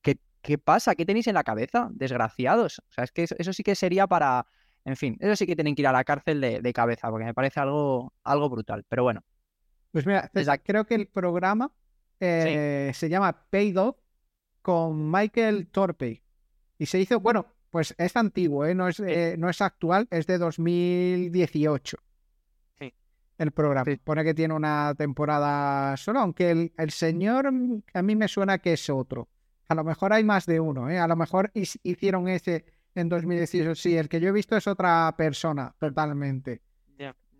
¿qué, 0.02 0.18
¿qué, 0.42 0.58
pasa? 0.58 0.94
¿Qué 0.94 1.04
tenéis 1.04 1.26
en 1.26 1.34
la 1.34 1.44
cabeza? 1.44 1.88
Desgraciados. 1.92 2.78
O 2.78 2.92
sea, 2.92 3.04
es 3.04 3.12
que 3.12 3.24
eso, 3.24 3.52
sí 3.52 3.62
que 3.62 3.74
sería 3.74 4.06
para, 4.06 4.46
en 4.84 4.96
fin, 4.96 5.16
eso 5.20 5.36
sí 5.36 5.46
que 5.46 5.56
tienen 5.56 5.74
que 5.74 5.82
ir 5.82 5.88
a 5.88 5.92
la 5.92 6.04
cárcel 6.04 6.40
de, 6.40 6.72
cabeza, 6.72 7.10
porque 7.10 7.26
me 7.26 7.34
parece 7.34 7.60
algo, 7.60 8.12
algo 8.24 8.48
brutal. 8.48 8.84
Pero 8.88 9.02
bueno. 9.02 9.22
Pues 9.92 10.06
mira, 10.06 10.30
creo 10.62 10.84
que 10.86 10.94
el 10.94 11.08
programa 11.08 11.72
eh, 12.20 12.92
se 12.94 13.08
llama 13.08 13.44
Paid 13.50 13.76
con 14.62 15.10
Michael 15.10 15.68
Torpe. 15.68 16.22
Y 16.78 16.86
se 16.86 17.00
hizo, 17.00 17.20
bueno, 17.20 17.46
pues 17.70 17.94
es 17.98 18.16
antiguo, 18.16 18.66
¿eh? 18.66 18.74
no, 18.74 18.88
es, 18.88 19.00
eh, 19.00 19.36
no 19.38 19.48
es 19.48 19.60
actual, 19.60 20.08
es 20.10 20.26
de 20.26 20.38
2018. 20.38 21.96
Sí. 22.78 22.94
El 23.38 23.52
programa. 23.52 23.84
Pone 24.02 24.24
que 24.24 24.34
tiene 24.34 24.54
una 24.54 24.94
temporada 24.96 25.96
solo, 25.96 26.20
aunque 26.20 26.50
el, 26.50 26.72
el, 26.76 26.90
señor 26.90 27.52
mm, 27.52 27.82
a 27.94 28.02
mí 28.02 28.16
me 28.16 28.28
suena 28.28 28.58
que 28.58 28.72
es 28.72 28.90
otro. 28.90 29.28
A 29.68 29.74
lo 29.74 29.84
mejor 29.84 30.12
hay 30.12 30.24
más 30.24 30.46
de 30.46 30.58
uno, 30.58 30.90
¿eh? 30.90 30.98
A 30.98 31.06
lo 31.06 31.14
mejor 31.14 31.52
hicieron 31.54 32.28
ese 32.28 32.64
en 32.94 33.08
2018. 33.08 33.74
Sí, 33.76 33.96
el 33.96 34.08
que 34.08 34.20
yo 34.20 34.28
he 34.28 34.32
visto 34.32 34.56
es 34.56 34.66
otra 34.66 35.14
persona, 35.16 35.74
totalmente. 35.78 36.62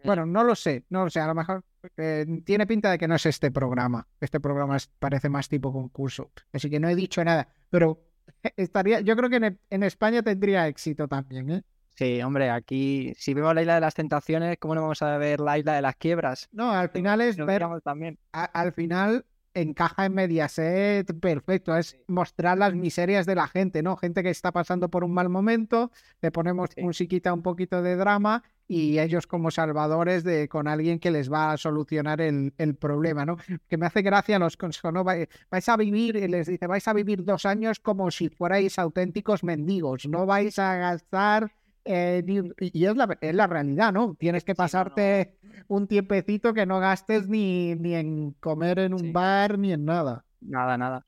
Bueno, 0.04 0.26
no 0.26 0.44
lo 0.44 0.54
sé, 0.54 0.84
no 0.88 1.04
lo 1.04 1.10
sé. 1.10 1.20
A 1.20 1.26
lo 1.26 1.34
mejor 1.34 1.64
eh, 1.96 2.26
tiene 2.44 2.66
pinta 2.66 2.90
de 2.90 2.98
que 2.98 3.08
no 3.08 3.16
es 3.16 3.26
este 3.26 3.50
programa. 3.50 4.06
Este 4.20 4.40
programa 4.40 4.78
parece 4.98 5.28
más 5.28 5.48
tipo 5.48 5.72
concurso. 5.72 6.30
Así 6.52 6.70
que 6.70 6.80
no 6.80 6.88
he 6.88 6.94
dicho 6.94 7.22
nada. 7.24 7.48
Pero 7.68 8.09
estaría, 8.56 9.00
yo 9.00 9.16
creo 9.16 9.30
que 9.30 9.58
en, 9.70 9.82
España 9.82 10.22
tendría 10.22 10.68
éxito 10.68 11.08
también, 11.08 11.50
¿eh? 11.50 11.62
Sí, 11.94 12.22
hombre, 12.22 12.48
aquí 12.48 13.12
si 13.16 13.34
vemos 13.34 13.54
la 13.54 13.60
isla 13.60 13.74
de 13.74 13.80
las 13.82 13.94
tentaciones, 13.94 14.56
¿cómo 14.58 14.74
no 14.74 14.82
vamos 14.82 15.02
a 15.02 15.18
ver 15.18 15.40
la 15.40 15.58
isla 15.58 15.74
de 15.74 15.82
las 15.82 15.96
quiebras? 15.96 16.48
No, 16.50 16.72
al 16.72 16.88
final 16.88 17.20
es 17.20 17.36
ver, 17.36 17.62
también. 17.84 18.18
al 18.32 18.72
final 18.72 19.26
encaja 19.52 20.06
en 20.06 20.14
Mediaset 20.14 21.18
perfecto, 21.20 21.76
es 21.76 21.98
mostrar 22.06 22.56
las 22.56 22.74
miserias 22.74 23.26
de 23.26 23.34
la 23.34 23.48
gente, 23.48 23.82
¿no? 23.82 23.96
Gente 23.96 24.22
que 24.22 24.30
está 24.30 24.52
pasando 24.52 24.88
por 24.88 25.04
un 25.04 25.12
mal 25.12 25.28
momento, 25.28 25.90
le 26.22 26.30
ponemos 26.30 26.70
musiquita, 26.78 27.34
un 27.34 27.42
poquito 27.42 27.82
de 27.82 27.96
drama 27.96 28.44
y 28.72 29.00
ellos 29.00 29.26
como 29.26 29.50
salvadores 29.50 30.22
de 30.22 30.48
con 30.48 30.68
alguien 30.68 31.00
que 31.00 31.10
les 31.10 31.30
va 31.30 31.50
a 31.50 31.56
solucionar 31.56 32.20
el, 32.20 32.52
problema, 32.78 33.26
¿no? 33.26 33.36
Que 33.68 33.76
me 33.76 33.86
hace 33.86 34.00
gracia 34.00 34.38
los 34.38 34.56
consejos, 34.56 34.92
¿no? 34.92 35.02
Vais 35.02 35.68
a 35.68 35.76
vivir, 35.76 36.14
les 36.30 36.46
dice, 36.46 36.68
vais 36.68 36.86
a 36.86 36.92
vivir 36.92 37.24
dos 37.24 37.46
años 37.46 37.80
como 37.80 38.12
si 38.12 38.28
fuerais 38.28 38.78
auténticos 38.78 39.42
mendigos, 39.42 40.06
no 40.06 40.24
vais 40.24 40.56
a 40.60 40.76
gastar 40.76 41.50
eh, 41.84 42.22
y 42.60 42.84
es 42.84 42.96
la, 42.96 43.18
es 43.20 43.34
la, 43.34 43.48
realidad, 43.48 43.92
¿no? 43.92 44.14
Tienes 44.16 44.44
que 44.44 44.54
pasarte 44.54 45.34
un 45.66 45.88
tiempecito 45.88 46.54
que 46.54 46.64
no 46.64 46.78
gastes 46.78 47.28
ni, 47.28 47.74
ni 47.74 47.96
en 47.96 48.36
comer 48.38 48.78
en 48.78 48.94
un 48.94 49.12
bar 49.12 49.58
ni 49.58 49.72
en 49.72 49.84
nada. 49.84 50.24
Nada, 50.40 50.78
nada. 50.78 51.04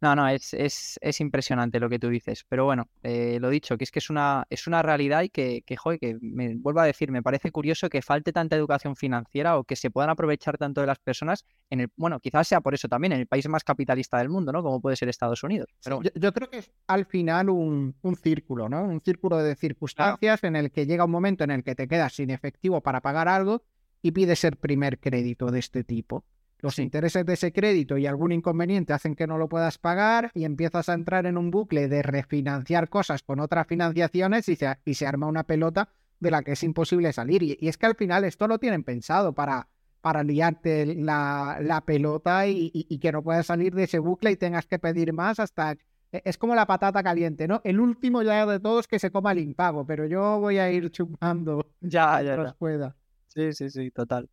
No, 0.00 0.14
no, 0.14 0.28
es, 0.28 0.54
es, 0.54 0.98
es, 1.02 1.20
impresionante 1.20 1.80
lo 1.80 1.88
que 1.88 1.98
tú 1.98 2.08
dices. 2.08 2.44
Pero 2.48 2.64
bueno, 2.64 2.88
eh, 3.02 3.38
lo 3.40 3.50
dicho, 3.50 3.76
que 3.76 3.82
es 3.82 3.90
que 3.90 3.98
es 3.98 4.10
una, 4.10 4.46
es 4.48 4.68
una 4.68 4.80
realidad 4.80 5.22
y 5.22 5.28
que, 5.28 5.62
que, 5.66 5.76
joder, 5.76 5.98
que 5.98 6.16
me 6.20 6.54
vuelvo 6.54 6.80
a 6.80 6.84
decir, 6.84 7.10
me 7.10 7.22
parece 7.22 7.50
curioso 7.50 7.88
que 7.88 8.00
falte 8.00 8.32
tanta 8.32 8.54
educación 8.54 8.94
financiera 8.94 9.58
o 9.58 9.64
que 9.64 9.74
se 9.74 9.90
puedan 9.90 10.10
aprovechar 10.10 10.56
tanto 10.56 10.80
de 10.80 10.86
las 10.86 11.00
personas 11.00 11.44
en 11.70 11.80
el, 11.80 11.88
bueno, 11.96 12.20
quizás 12.20 12.46
sea 12.46 12.60
por 12.60 12.74
eso 12.74 12.86
también, 12.86 13.12
en 13.12 13.20
el 13.20 13.26
país 13.26 13.48
más 13.48 13.64
capitalista 13.64 14.18
del 14.18 14.28
mundo, 14.28 14.52
¿no? 14.52 14.62
Como 14.62 14.80
puede 14.80 14.94
ser 14.94 15.08
Estados 15.08 15.42
Unidos. 15.42 15.68
Pero 15.82 16.00
yo, 16.14 16.32
creo 16.32 16.48
que 16.48 16.58
es 16.58 16.70
al 16.86 17.04
final 17.04 17.50
un, 17.50 17.96
un 18.02 18.16
círculo, 18.16 18.68
¿no? 18.68 18.84
Un 18.84 19.00
círculo 19.00 19.38
de 19.38 19.56
circunstancias 19.56 20.44
en 20.44 20.54
el 20.54 20.70
que 20.70 20.86
llega 20.86 21.06
un 21.06 21.10
momento 21.10 21.42
en 21.42 21.50
el 21.50 21.64
que 21.64 21.74
te 21.74 21.88
quedas 21.88 22.14
sin 22.14 22.30
efectivo 22.30 22.80
para 22.82 23.00
pagar 23.00 23.26
algo 23.26 23.64
y 24.00 24.12
pides 24.12 24.44
el 24.44 24.54
primer 24.54 25.00
crédito 25.00 25.50
de 25.50 25.58
este 25.58 25.82
tipo 25.82 26.24
los 26.60 26.78
intereses 26.78 27.24
de 27.24 27.34
ese 27.34 27.52
crédito 27.52 27.96
y 27.98 28.06
algún 28.06 28.32
inconveniente 28.32 28.92
hacen 28.92 29.14
que 29.14 29.26
no 29.26 29.38
lo 29.38 29.48
puedas 29.48 29.78
pagar 29.78 30.30
y 30.34 30.44
empiezas 30.44 30.88
a 30.88 30.94
entrar 30.94 31.26
en 31.26 31.38
un 31.38 31.50
bucle 31.50 31.88
de 31.88 32.02
refinanciar 32.02 32.88
cosas 32.88 33.22
con 33.22 33.40
otras 33.40 33.66
financiaciones 33.66 34.48
y 34.48 34.56
se, 34.56 34.76
y 34.84 34.94
se 34.94 35.06
arma 35.06 35.26
una 35.26 35.44
pelota 35.44 35.88
de 36.20 36.30
la 36.30 36.42
que 36.42 36.52
es 36.52 36.62
imposible 36.62 37.12
salir. 37.12 37.42
Y, 37.42 37.68
es 37.68 37.76
que 37.76 37.86
al 37.86 37.94
final 37.94 38.24
esto 38.24 38.48
lo 38.48 38.58
tienen 38.58 38.82
pensado 38.82 39.32
para, 39.32 39.68
para 40.00 40.24
liarte 40.24 40.86
la, 40.96 41.58
la 41.60 41.80
pelota 41.82 42.46
y, 42.46 42.70
y, 42.72 42.98
que 42.98 43.12
no 43.12 43.22
puedas 43.22 43.46
salir 43.46 43.74
de 43.74 43.84
ese 43.84 44.00
bucle 44.00 44.32
y 44.32 44.36
tengas 44.36 44.66
que 44.66 44.78
pedir 44.78 45.12
más 45.12 45.38
hasta... 45.38 45.76
E, 46.10 46.22
es 46.24 46.38
como 46.38 46.54
la 46.54 46.66
patata 46.66 47.02
caliente, 47.02 47.46
¿no? 47.46 47.60
El 47.64 47.78
último 47.78 48.22
ya 48.22 48.46
de 48.46 48.58
todos 48.58 48.88
que 48.88 48.98
se 48.98 49.10
coma 49.12 49.32
el 49.32 49.38
impago, 49.38 49.86
pero 49.86 50.06
yo 50.06 50.40
voy 50.40 50.58
a 50.58 50.72
ir 50.72 50.90
chupando 50.90 51.70
ya, 51.80 52.20
ya, 52.22 52.36
ya. 52.42 52.54
pueda. 52.54 52.96
Sí, 53.28 53.52
sí, 53.52 53.70
sí, 53.70 53.90
total. 53.90 54.28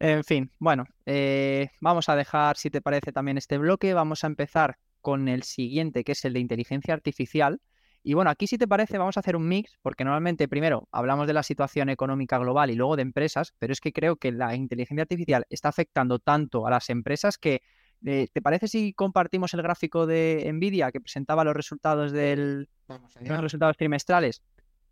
En 0.00 0.22
fin, 0.22 0.52
bueno, 0.60 0.84
eh, 1.06 1.70
vamos 1.80 2.08
a 2.08 2.14
dejar, 2.14 2.56
si 2.56 2.70
te 2.70 2.80
parece, 2.80 3.12
también 3.12 3.36
este 3.36 3.58
bloque. 3.58 3.94
Vamos 3.94 4.22
a 4.22 4.28
empezar 4.28 4.78
con 5.00 5.28
el 5.28 5.42
siguiente, 5.42 6.04
que 6.04 6.12
es 6.12 6.24
el 6.24 6.34
de 6.34 6.40
inteligencia 6.40 6.94
artificial. 6.94 7.60
Y 8.04 8.14
bueno, 8.14 8.30
aquí 8.30 8.46
si 8.46 8.58
te 8.58 8.68
parece, 8.68 8.96
vamos 8.96 9.16
a 9.16 9.20
hacer 9.20 9.34
un 9.34 9.48
mix, 9.48 9.76
porque 9.82 10.04
normalmente 10.04 10.46
primero 10.46 10.88
hablamos 10.92 11.26
de 11.26 11.32
la 11.32 11.42
situación 11.42 11.88
económica 11.88 12.38
global 12.38 12.70
y 12.70 12.76
luego 12.76 12.94
de 12.94 13.02
empresas, 13.02 13.54
pero 13.58 13.72
es 13.72 13.80
que 13.80 13.92
creo 13.92 14.16
que 14.16 14.30
la 14.30 14.54
inteligencia 14.54 15.02
artificial 15.02 15.44
está 15.50 15.70
afectando 15.70 16.20
tanto 16.20 16.66
a 16.66 16.70
las 16.70 16.90
empresas 16.90 17.38
que, 17.38 17.60
eh, 18.06 18.28
¿te 18.32 18.40
parece 18.40 18.68
si 18.68 18.94
compartimos 18.94 19.52
el 19.54 19.62
gráfico 19.62 20.06
de 20.06 20.48
Nvidia 20.52 20.92
que 20.92 21.00
presentaba 21.00 21.42
los 21.42 21.56
resultados 21.56 22.12
del, 22.12 22.68
los 22.86 23.40
resultados 23.40 23.76
trimestrales? 23.76 24.42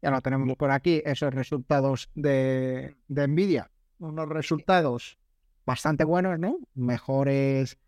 Ya 0.02 0.10
lo 0.10 0.20
tenemos 0.20 0.56
por 0.56 0.72
aquí, 0.72 1.00
esos 1.04 1.32
resultados 1.32 2.10
de, 2.14 2.96
de 3.06 3.28
Nvidia 3.28 3.70
unos 3.98 4.28
resultados 4.28 5.18
bastante 5.64 6.04
buenos, 6.04 6.38
¿no? 6.38 6.58
Mejores 6.74 7.78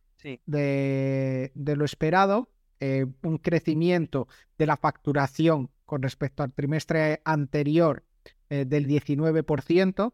de, 0.47 1.53
lo 1.55 1.85
esperado. 1.85 2.51
Eh, 2.81 3.07
un 3.23 3.39
crecimiento 3.39 4.29
de 4.57 4.67
la 4.67 4.77
facturación 4.77 5.69
con 5.85 6.01
respecto 6.01 6.45
al 6.45 6.53
trimestre 6.53 7.21
anterior 7.25 8.05
eh, 8.51 8.65
del 8.67 8.87
19%, 8.87 10.13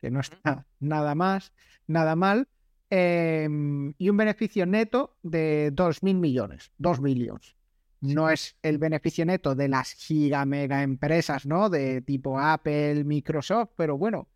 que 0.00 0.10
no 0.10 0.20
está 0.20 0.66
nada 0.80 1.14
más, 1.14 1.52
nada 1.86 2.16
mal, 2.16 2.48
em, 2.88 3.92
y 3.98 4.08
un 4.08 4.16
beneficio 4.16 4.64
neto 4.64 5.18
de 5.22 5.72
2.000 5.74 6.14
millones, 6.14 6.72
2 6.78 7.00
millones. 7.00 7.54
No 8.00 8.30
es 8.30 8.56
el 8.62 8.78
beneficio 8.78 9.26
neto 9.26 9.54
de 9.54 9.68
las 9.68 9.92
giga 9.92 10.44
mega 10.46 10.82
empresas, 10.82 11.44
¿no? 11.44 11.68
De 11.68 12.00
tipo 12.02 12.38
Apple, 12.38 13.04
Microsoft, 13.04 13.70
pero 13.76 13.98
bueno, 13.98 14.28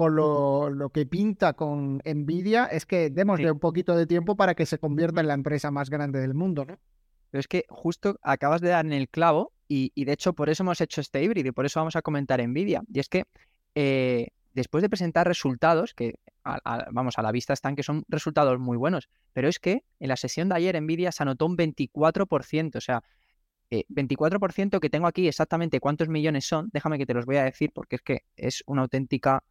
por 0.00 0.12
lo, 0.12 0.88
que 0.88 1.04
pinta 1.04 1.52
con 1.52 2.00
Nvidia, 2.06 2.64
es 2.64 2.86
que 2.86 3.10
démosle 3.10 3.52
un 3.52 3.58
poquito 3.58 3.94
de 3.94 4.06
tiempo 4.06 4.34
para 4.34 4.54
que 4.54 4.64
se 4.64 4.78
convierta 4.78 5.20
en 5.20 5.26
la 5.26 5.34
empresa 5.34 5.70
más 5.70 5.90
grande 5.90 6.20
del 6.20 6.32
mundo, 6.32 6.64
¿no? 6.64 6.78
Pero 7.30 7.40
es 7.40 7.46
que 7.46 7.66
justo 7.68 8.18
acabas 8.22 8.62
de 8.62 8.70
dar 8.70 8.86
en 8.86 8.94
el 8.94 9.10
clavo 9.10 9.52
y, 9.68 9.92
de 10.02 10.12
hecho 10.12 10.32
por 10.32 10.48
eso 10.48 10.62
hemos 10.62 10.80
hecho 10.80 11.02
este 11.02 11.22
híbrido 11.22 11.50
y 11.50 11.52
por 11.52 11.66
eso 11.66 11.80
vamos 11.80 11.96
a 11.96 12.00
comentar 12.00 12.42
Nvidia. 12.42 12.82
Y 12.90 12.98
es 12.98 13.10
que 13.10 13.24
eh, 13.74 14.28
después 14.54 14.80
de 14.80 14.88
presentar 14.88 15.28
resultados, 15.28 15.92
que 15.92 16.14
vamos, 16.90 17.18
a 17.18 17.22
la 17.22 17.30
vista 17.30 17.52
están 17.52 17.76
que 17.76 17.82
son 17.82 18.06
resultados 18.08 18.58
muy 18.58 18.78
buenos, 18.78 19.10
pero 19.34 19.48
es 19.48 19.58
que 19.58 19.84
en 19.98 20.08
la 20.08 20.16
sesión 20.16 20.48
de 20.48 20.54
ayer 20.54 20.80
Nvidia 20.80 21.12
se 21.12 21.24
anotó 21.24 21.44
un 21.44 21.58
24%, 21.58 22.76
o 22.76 22.80
sea, 22.80 23.02
24% 23.70 24.76
eh, 24.76 24.80
que 24.80 24.88
tengo 24.88 25.08
aquí 25.08 25.28
exactamente 25.28 25.78
cuántos 25.78 26.08
millones 26.08 26.46
son, 26.46 26.70
déjame 26.72 26.96
que 26.96 27.04
te 27.04 27.12
los 27.12 27.26
voy 27.26 27.36
a 27.36 27.44
decir 27.44 27.70
porque 27.74 27.96
es 27.96 28.02
que 28.02 28.20
es 28.36 28.64
una 28.66 28.80
auténtica 28.80 29.44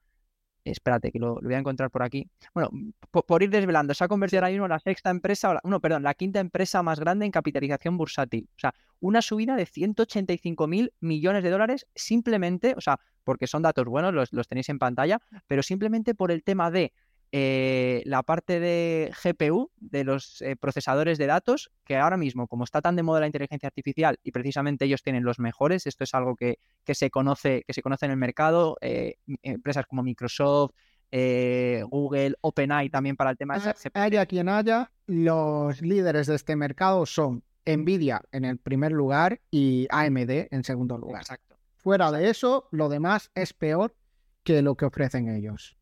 espérate, 0.72 1.12
que 1.12 1.20
lo, 1.20 1.36
voy 1.42 1.54
a 1.54 1.60
encontrar 1.60 1.90
por 1.90 2.04
aquí. 2.04 2.28
Bueno, 2.54 2.70
por, 3.12 3.44
ir 3.44 3.50
desvelando, 3.50 3.94
se 3.94 4.04
ha 4.04 4.08
convertido 4.08 4.40
ahora 4.40 4.52
mismo 4.52 4.66
en 4.66 4.72
la 4.72 4.80
sexta 4.80 5.10
empresa, 5.10 5.60
no, 5.64 5.80
perdón, 5.80 6.04
la 6.04 6.14
quinta 6.14 6.40
empresa 6.40 6.84
más 6.84 7.00
grande 7.00 7.26
en 7.26 7.32
capitalización 7.32 7.98
bursátil. 7.98 8.48
O 8.56 8.60
sea, 8.60 8.74
una 9.00 9.22
subida 9.22 9.56
de 9.56 9.66
185 9.66 10.68
mil 10.68 10.94
millones 11.00 11.44
de 11.44 11.50
dólares 11.50 11.88
simplemente, 11.96 12.74
o 12.76 12.82
sea, 12.82 13.00
porque 13.24 13.48
son 13.48 13.62
datos 13.62 13.86
buenos, 13.86 14.14
los, 14.14 14.34
los 14.34 14.48
tenéis 14.48 14.70
en 14.70 14.80
pantalla, 14.80 15.20
pero 15.48 15.64
simplemente 15.64 16.16
por 16.16 16.32
el 16.32 16.44
tema 16.44 16.72
de 16.72 16.94
eh, 17.32 18.02
la 18.06 18.24
parte 18.24 18.60
de 18.60 19.14
GPU, 19.24 19.72
de 19.78 20.04
los 20.04 20.42
eh, 20.42 20.56
procesadores 20.56 21.20
de 21.20 21.28
datos, 21.28 21.72
que 21.86 21.96
ahora 21.98 22.18
mismo, 22.18 22.48
como 22.48 22.64
está 22.64 22.82
tan 22.82 22.96
de 22.96 23.04
moda 23.04 23.20
la 23.20 23.28
inteligencia 23.28 23.68
artificial 23.68 24.18
y 24.24 24.32
precisamente 24.32 24.86
ellos 24.86 25.04
tienen 25.04 25.24
los 25.24 25.38
mejores, 25.38 25.86
esto 25.86 26.04
es 26.04 26.14
algo 26.16 26.36
que, 26.36 26.58
se, 26.88 27.12
conoce, 27.12 27.64
que 27.68 27.74
se 27.74 27.84
conoce 27.84 28.06
en 28.06 28.12
el 28.12 28.18
mercado, 28.18 28.78
eh, 28.82 29.16
empresas 29.44 29.86
como 29.86 30.02
Microsoft, 30.02 30.72
Google, 31.12 32.36
OpenAI 32.42 32.90
también 32.90 33.16
para 33.16 33.32
el 33.32 33.38
tema 33.38 33.60
de... 33.60 33.74
Haya 33.94 34.26
quien 34.26 34.50
haya, 34.50 34.92
los 35.08 35.82
líderes 35.82 36.28
de 36.28 36.36
este 36.36 36.56
mercado 36.56 37.06
son 37.06 37.44
Nvidia 37.66 38.22
en 38.32 38.46
el 38.46 38.58
primer 38.58 38.92
lugar 38.92 39.42
y 39.52 39.88
AMD 39.90 40.48
en 40.52 40.64
segundo 40.64 40.98
lugar. 40.98 41.22
Exacto. 41.22 41.58
Fuera 41.78 42.12
de 42.12 42.30
eso, 42.30 42.68
lo 42.72 42.90
demás 42.90 43.32
es 43.36 43.54
peor 43.54 43.96
que 44.44 44.62
lo 44.62 44.76
que 44.76 44.86
ofrecen 44.86 45.30
ellos. 45.30 45.78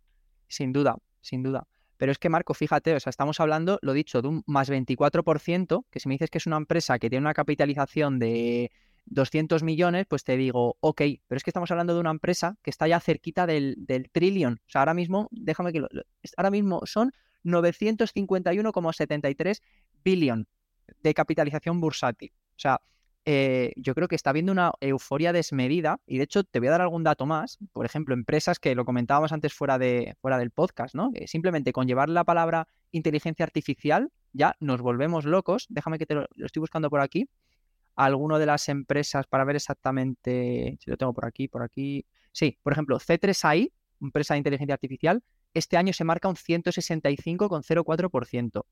Sin 0.48 0.72
duda 0.72 0.98
sin 1.28 1.44
duda. 1.44 1.68
Pero 1.98 2.12
es 2.12 2.18
que, 2.20 2.30
Marco, 2.30 2.54
fíjate, 2.54 2.96
o 2.96 3.00
sea, 3.00 3.10
estamos 3.10 3.40
hablando, 3.40 3.80
lo 3.82 3.94
dicho, 3.94 4.22
de 4.22 4.28
un 4.28 4.44
más 4.46 4.70
24%, 4.70 5.86
que 5.90 6.00
si 6.00 6.08
me 6.08 6.14
dices 6.14 6.30
que 6.30 6.38
es 6.38 6.46
una 6.46 6.58
empresa 6.58 7.00
que 7.00 7.10
tiene 7.10 7.24
una 7.24 7.34
capitalización 7.34 8.20
de 8.20 8.72
200 9.06 9.64
millones, 9.64 10.06
pues 10.08 10.24
te 10.24 10.38
digo, 10.38 10.78
ok, 10.80 11.02
pero 11.28 11.38
es 11.38 11.44
que 11.44 11.50
estamos 11.50 11.72
hablando 11.72 11.96
de 11.96 12.00
una 12.00 12.12
empresa 12.12 12.56
que 12.62 12.70
está 12.70 12.88
ya 12.88 13.00
cerquita 13.00 13.48
del, 13.48 13.74
del 13.80 14.12
trillón. 14.12 14.62
O 14.68 14.70
sea, 14.70 14.82
ahora 14.82 14.94
mismo, 14.94 15.28
déjame 15.32 15.74
que 15.74 15.80
lo, 15.80 15.88
ahora 16.38 16.52
mismo 16.52 16.82
son 16.86 17.12
951,73 17.44 19.62
billón 20.04 20.48
de 21.02 21.14
capitalización 21.14 21.82
bursátil. 21.82 22.32
O 22.36 22.60
sea, 22.60 22.82
eh, 23.30 23.74
yo 23.76 23.94
creo 23.94 24.08
que 24.08 24.16
está 24.16 24.30
habiendo 24.30 24.54
una 24.54 24.72
euforia 24.80 25.34
desmedida 25.34 26.00
y 26.08 26.18
de 26.18 26.24
hecho 26.24 26.46
te 26.46 26.60
voy 26.60 26.70
a 26.70 26.72
dar 26.72 26.82
algún 26.82 27.04
dato 27.04 27.26
más, 27.26 27.58
por 27.74 27.86
ejemplo, 27.86 28.14
empresas 28.14 28.58
que 28.58 28.74
lo 28.74 28.86
comentábamos 28.86 29.34
antes 29.34 29.54
fuera, 29.54 29.78
de, 29.78 30.16
fuera 30.22 30.38
del 30.38 30.52
podcast, 30.52 30.96
¿no? 30.96 31.12
simplemente 31.26 31.74
con 31.74 31.88
llevar 31.88 32.08
la 32.08 32.24
palabra 32.24 32.70
inteligencia 32.92 33.44
artificial 33.44 34.14
ya 34.32 34.56
nos 34.62 34.80
volvemos 34.80 35.26
locos, 35.26 35.66
déjame 35.68 36.00
que 36.00 36.06
te 36.06 36.16
lo, 36.16 36.26
estoy 36.38 36.62
buscando 36.62 36.90
por 36.90 37.02
aquí, 37.02 37.28
alguno 37.98 38.40
de 38.40 38.46
las 38.46 38.70
empresas 38.70 39.28
para 39.28 39.44
ver 39.44 39.58
exactamente, 39.58 40.78
si 40.80 40.90
lo 40.90 40.96
tengo 40.96 41.14
por 41.14 41.26
aquí, 41.26 41.50
por 41.50 41.64
aquí, 41.64 42.06
sí, 42.32 42.58
por 42.64 42.72
ejemplo, 42.72 42.98
C3AI, 42.98 43.74
empresa 44.00 44.36
de 44.36 44.38
inteligencia 44.38 44.76
artificial, 44.76 45.22
este 45.54 45.76
año 45.76 45.92
se 45.92 46.06
marca 46.06 46.30
un 46.30 46.36
165,04%. 46.36 48.64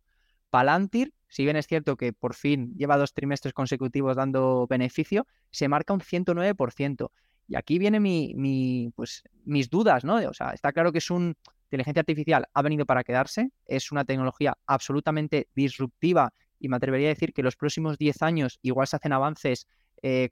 Palantir, 0.56 1.12
si 1.28 1.44
bien 1.44 1.58
es 1.58 1.68
cierto 1.68 1.98
que 1.98 2.14
por 2.14 2.34
fin 2.34 2.74
lleva 2.78 2.96
dos 2.96 3.14
trimestres 3.14 3.54
consecutivos 3.54 4.16
dando 4.16 4.68
beneficio, 4.68 5.28
se 5.52 5.68
marca 5.68 5.94
un 5.94 6.00
109%. 6.00 7.12
Y 7.50 7.58
aquí 7.58 7.78
viene 7.78 8.00
mi, 8.00 8.90
pues, 8.96 9.24
mis 9.44 9.70
dudas, 9.70 10.06
¿no? 10.06 10.16
O 10.16 10.34
sea, 10.34 10.52
está 10.52 10.72
claro 10.72 10.94
que 10.94 11.00
es 11.00 11.12
un 11.12 11.36
inteligencia 11.66 12.00
artificial, 12.00 12.46
ha 12.54 12.62
venido 12.62 12.86
para 12.86 13.04
quedarse, 13.04 13.52
es 13.66 13.92
una 13.92 14.06
tecnología 14.06 14.58
absolutamente 14.66 15.50
disruptiva 15.54 16.34
y 16.58 16.70
me 16.70 16.78
atrevería 16.78 17.10
a 17.10 17.16
decir 17.16 17.34
que 17.34 17.44
los 17.44 17.58
próximos 17.58 17.98
10 17.98 18.22
años 18.22 18.58
igual 18.62 18.88
se 18.88 18.96
hacen 18.96 19.12
avances 19.12 19.68
eh, 20.04 20.30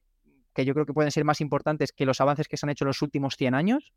que 0.53 0.63
yo 0.63 0.73
creo 0.73 0.85
que 0.85 0.93
pueden 0.93 1.11
ser 1.11 1.25
más 1.25 1.41
importantes 1.41 1.91
que 1.91 2.05
los 2.05 2.21
avances 2.21 2.47
que 2.47 2.55
se 2.55 2.65
han 2.65 2.69
hecho 2.69 2.85
los 2.85 3.01
últimos 3.01 3.35
100 3.35 3.55
años, 3.55 3.91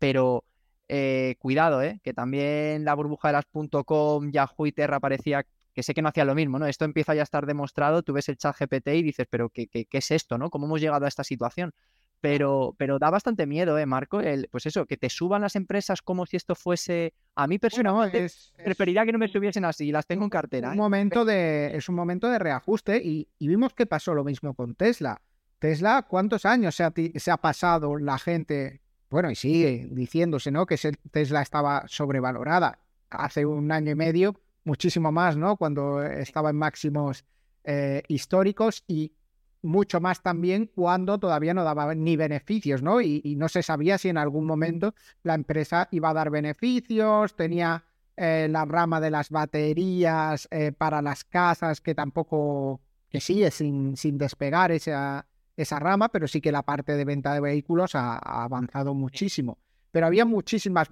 pero 0.00 0.42
eh, 0.88 1.36
cuidado, 1.38 1.82
eh, 1.82 2.00
que 2.02 2.12
también 2.12 2.84
la 2.84 2.94
burbuja 2.94 3.28
de 3.28 3.32
las 3.32 3.44
.com, 3.84 4.30
Yahoo 4.30 4.66
y 4.66 4.72
Terra 4.72 5.00
parecía 5.00 5.44
que 5.74 5.82
sé 5.82 5.94
que 5.94 6.02
no 6.02 6.08
hacía 6.08 6.24
lo 6.24 6.34
mismo, 6.34 6.58
¿no? 6.58 6.66
Esto 6.66 6.84
empieza 6.84 7.14
ya 7.14 7.22
a 7.22 7.24
estar 7.24 7.46
demostrado, 7.46 8.02
tú 8.02 8.12
ves 8.12 8.28
el 8.28 8.36
chat 8.36 8.56
GPT 8.58 8.88
y 8.88 9.02
dices, 9.02 9.26
pero 9.28 9.48
¿qué, 9.48 9.68
qué, 9.68 9.86
es 9.90 10.10
esto, 10.10 10.38
no? 10.38 10.50
¿Cómo 10.50 10.66
hemos 10.66 10.80
llegado 10.80 11.04
a 11.04 11.08
esta 11.08 11.24
situación? 11.24 11.72
Pero, 12.20 12.74
pero 12.78 12.98
da 12.98 13.10
bastante 13.10 13.46
miedo, 13.46 13.78
¿eh, 13.78 13.86
Marco? 13.86 14.20
El, 14.20 14.48
pues 14.50 14.66
eso, 14.66 14.86
que 14.86 14.96
te 14.96 15.08
suban 15.08 15.42
las 15.42 15.56
empresas 15.56 16.02
como 16.02 16.24
si 16.26 16.36
esto 16.36 16.54
fuese... 16.54 17.14
A 17.34 17.46
mí 17.46 17.58
personalmente 17.58 18.30
preferiría 18.62 19.04
que 19.04 19.12
no 19.12 19.18
me 19.18 19.28
subiesen 19.28 19.64
así, 19.64 19.90
las 19.90 20.06
tengo 20.06 20.24
en 20.24 20.30
cartera. 20.30 20.68
Un 20.68 20.74
¿eh? 20.74 20.76
momento 20.76 21.24
de, 21.24 21.74
es 21.74 21.88
un 21.88 21.96
momento 21.96 22.28
de 22.28 22.38
reajuste 22.38 22.98
y, 23.02 23.26
vimos 23.40 23.72
que 23.74 23.86
pasó 23.86 24.14
lo 24.14 24.24
mismo 24.24 24.54
con 24.54 24.74
Tesla. 24.74 25.20
Tesla, 25.58 26.06
¿cuántos 26.08 26.44
años 26.44 26.74
se 26.74 26.84
ha, 26.84 26.92
se 27.16 27.30
ha 27.30 27.36
pasado 27.38 27.96
la 27.96 28.18
gente 28.18 28.81
bueno, 29.12 29.30
y 29.30 29.34
sigue 29.34 29.88
diciéndose, 29.90 30.50
¿no? 30.50 30.64
Que 30.64 30.76
Tesla 31.10 31.42
estaba 31.42 31.84
sobrevalorada 31.86 32.78
hace 33.10 33.44
un 33.44 33.70
año 33.70 33.92
y 33.92 33.94
medio, 33.94 34.40
muchísimo 34.64 35.12
más, 35.12 35.36
¿no? 35.36 35.56
Cuando 35.56 36.02
estaba 36.02 36.48
en 36.48 36.56
máximos 36.56 37.24
eh, 37.62 38.02
históricos 38.08 38.84
y 38.88 39.12
mucho 39.60 40.00
más 40.00 40.22
también 40.22 40.66
cuando 40.74 41.18
todavía 41.18 41.52
no 41.52 41.62
daba 41.62 41.94
ni 41.94 42.16
beneficios, 42.16 42.82
¿no? 42.82 43.02
Y, 43.02 43.36
no 43.36 43.50
se 43.50 43.62
sabía 43.62 43.98
si 43.98 44.08
en 44.08 44.16
algún 44.16 44.46
momento 44.46 44.94
la 45.22 45.34
empresa 45.34 45.88
iba 45.90 46.08
a 46.08 46.14
dar 46.14 46.30
beneficios, 46.30 47.36
tenía 47.36 47.84
eh, 48.16 48.48
la 48.50 48.64
rama 48.64 48.98
de 48.98 49.10
las 49.10 49.28
baterías 49.28 50.48
eh, 50.50 50.72
para 50.72 51.02
las 51.02 51.24
casas 51.24 51.82
que 51.82 51.94
tampoco, 51.94 52.80
que 53.10 53.20
sigue 53.20 53.50
sin, 53.50 53.94
sin 53.96 54.16
despegar 54.16 54.72
esa, 54.72 55.26
esa 55.56 55.78
rama, 55.78 56.08
pero 56.08 56.28
sí 56.28 56.40
que 56.40 56.52
la 56.52 56.62
parte 56.62 56.96
de 56.96 57.04
venta 57.04 57.34
de 57.34 57.40
vehículos 57.40 57.94
ha, 57.94 58.16
avanzado 58.16 58.94
muchísimo. 58.94 59.58
Pero 59.90 60.06
había 60.06 60.24
muchísimas 60.24 60.88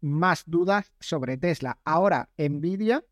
más, 0.00 0.44
dudas 0.46 0.92
sobre 1.00 1.38
Tesla. 1.38 1.78
Ahora, 1.84 2.28
Nvidia 2.36 3.04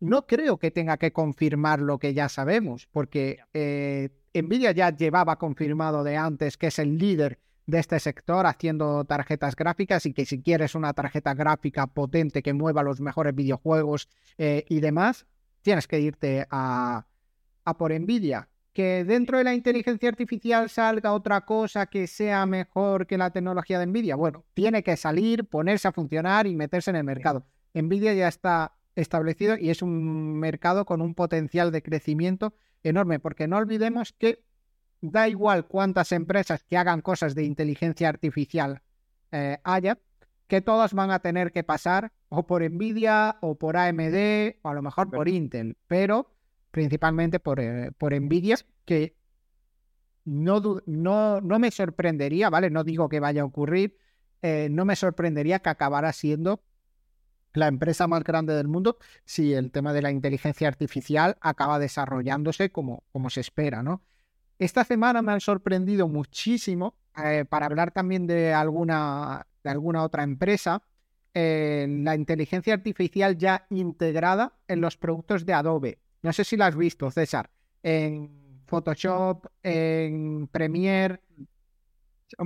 no 0.00 0.26
creo 0.26 0.58
que 0.58 0.70
tenga 0.70 0.96
que 0.96 1.12
confirmar 1.12 1.80
lo 1.80 1.98
que 1.98 2.14
ya 2.14 2.28
sabemos, 2.28 2.88
porque 2.90 3.40
eh, 3.52 4.10
Nvidia 4.34 4.72
ya 4.72 4.90
llevaba 4.90 5.36
confirmado 5.36 6.04
de 6.04 6.16
antes 6.16 6.56
que 6.56 6.68
es 6.68 6.78
el 6.78 6.98
líder 6.98 7.38
de 7.66 7.78
este 7.78 7.98
sector 8.00 8.46
haciendo 8.46 9.04
tarjetas 9.04 9.56
gráficas 9.56 10.04
y 10.06 10.12
que 10.12 10.26
si 10.26 10.42
quieres 10.42 10.74
una 10.74 10.92
tarjeta 10.92 11.32
gráfica 11.34 11.86
potente 11.86 12.42
que 12.42 12.52
mueva 12.52 12.82
los 12.82 13.00
mejores 13.00 13.34
videojuegos 13.34 14.08
eh, 14.36 14.64
y 14.68 14.80
demás, 14.80 15.26
tienes 15.62 15.86
que 15.86 16.00
irte 16.00 16.46
a, 16.50 17.06
a 17.64 17.76
por 17.76 17.98
Nvidia 17.98 18.48
que 18.74 19.04
dentro 19.04 19.38
de 19.38 19.44
la 19.44 19.54
inteligencia 19.54 20.08
artificial 20.08 20.68
salga 20.68 21.12
otra 21.12 21.42
cosa 21.42 21.86
que 21.86 22.08
sea 22.08 22.44
mejor 22.44 23.06
que 23.06 23.16
la 23.16 23.30
tecnología 23.30 23.78
de 23.78 23.86
Nvidia. 23.86 24.16
Bueno, 24.16 24.44
tiene 24.52 24.82
que 24.82 24.96
salir, 24.96 25.44
ponerse 25.44 25.86
a 25.86 25.92
funcionar 25.92 26.48
y 26.48 26.56
meterse 26.56 26.90
en 26.90 26.96
el 26.96 27.04
mercado. 27.04 27.46
Nvidia 27.72 28.12
ya 28.14 28.26
está 28.26 28.72
establecido 28.96 29.56
y 29.56 29.70
es 29.70 29.80
un 29.80 30.38
mercado 30.38 30.84
con 30.84 31.00
un 31.00 31.14
potencial 31.14 31.70
de 31.70 31.82
crecimiento 31.82 32.54
enorme, 32.82 33.20
porque 33.20 33.46
no 33.46 33.58
olvidemos 33.58 34.12
que 34.12 34.42
da 35.00 35.28
igual 35.28 35.66
cuántas 35.66 36.10
empresas 36.10 36.64
que 36.64 36.76
hagan 36.76 37.00
cosas 37.00 37.36
de 37.36 37.44
inteligencia 37.44 38.08
artificial 38.08 38.82
eh, 39.30 39.58
haya, 39.62 39.98
que 40.48 40.60
todas 40.60 40.94
van 40.94 41.12
a 41.12 41.20
tener 41.20 41.52
que 41.52 41.62
pasar 41.62 42.12
o 42.28 42.46
por 42.46 42.68
Nvidia 42.68 43.36
o 43.40 43.54
por 43.54 43.76
AMD 43.76 44.56
o 44.62 44.68
a 44.68 44.74
lo 44.74 44.82
mejor 44.82 45.10
por 45.10 45.28
Intel, 45.28 45.76
pero 45.86 46.33
principalmente 46.74 47.38
por, 47.38 47.60
eh, 47.60 47.92
por 47.96 48.20
Nvidia, 48.20 48.56
que 48.84 49.16
no, 50.24 50.60
no, 50.86 51.40
no, 51.40 51.58
me 51.60 51.70
sorprendería, 51.70 52.50
¿vale? 52.50 52.68
No 52.68 52.82
digo 52.82 53.08
que 53.08 53.20
vaya 53.20 53.42
a 53.42 53.44
ocurrir, 53.44 53.96
eh, 54.42 54.66
no 54.72 54.84
me 54.84 54.96
sorprendería 54.96 55.60
que 55.60 55.68
acabara 55.68 56.12
siendo 56.12 56.64
la 57.52 57.68
empresa 57.68 58.08
más 58.08 58.24
grande 58.24 58.54
del 58.54 58.66
mundo 58.66 58.98
si 59.24 59.54
el 59.54 59.70
tema 59.70 59.92
de 59.92 60.02
la 60.02 60.10
inteligencia 60.10 60.66
artificial 60.66 61.36
acaba 61.40 61.78
desarrollándose 61.78 62.72
como, 62.72 63.04
como 63.12 63.30
se 63.30 63.40
espera, 63.40 63.84
¿no? 63.84 64.02
Esta 64.58 64.82
semana 64.82 65.22
me 65.22 65.30
han 65.30 65.40
sorprendido 65.40 66.08
muchísimo, 66.08 66.96
eh, 67.24 67.44
para 67.48 67.66
hablar 67.66 67.92
también 67.92 68.26
de 68.26 68.52
alguna, 68.52 69.46
de 69.62 69.70
alguna 69.70 70.02
otra 70.02 70.24
empresa, 70.24 70.82
la 71.36 72.14
inteligencia 72.14 72.74
artificial 72.74 73.36
ya 73.36 73.66
integrada 73.70 74.54
en 74.68 74.80
los 74.80 74.96
productos 74.96 75.44
de 75.44 75.52
Adobe. 75.52 76.03
No 76.24 76.32
sé 76.32 76.42
si 76.42 76.56
lo 76.56 76.64
has 76.64 76.74
visto, 76.74 77.10
César. 77.10 77.50
En 77.82 78.62
Photoshop, 78.64 79.46
en 79.62 80.48
Premiere. 80.48 81.20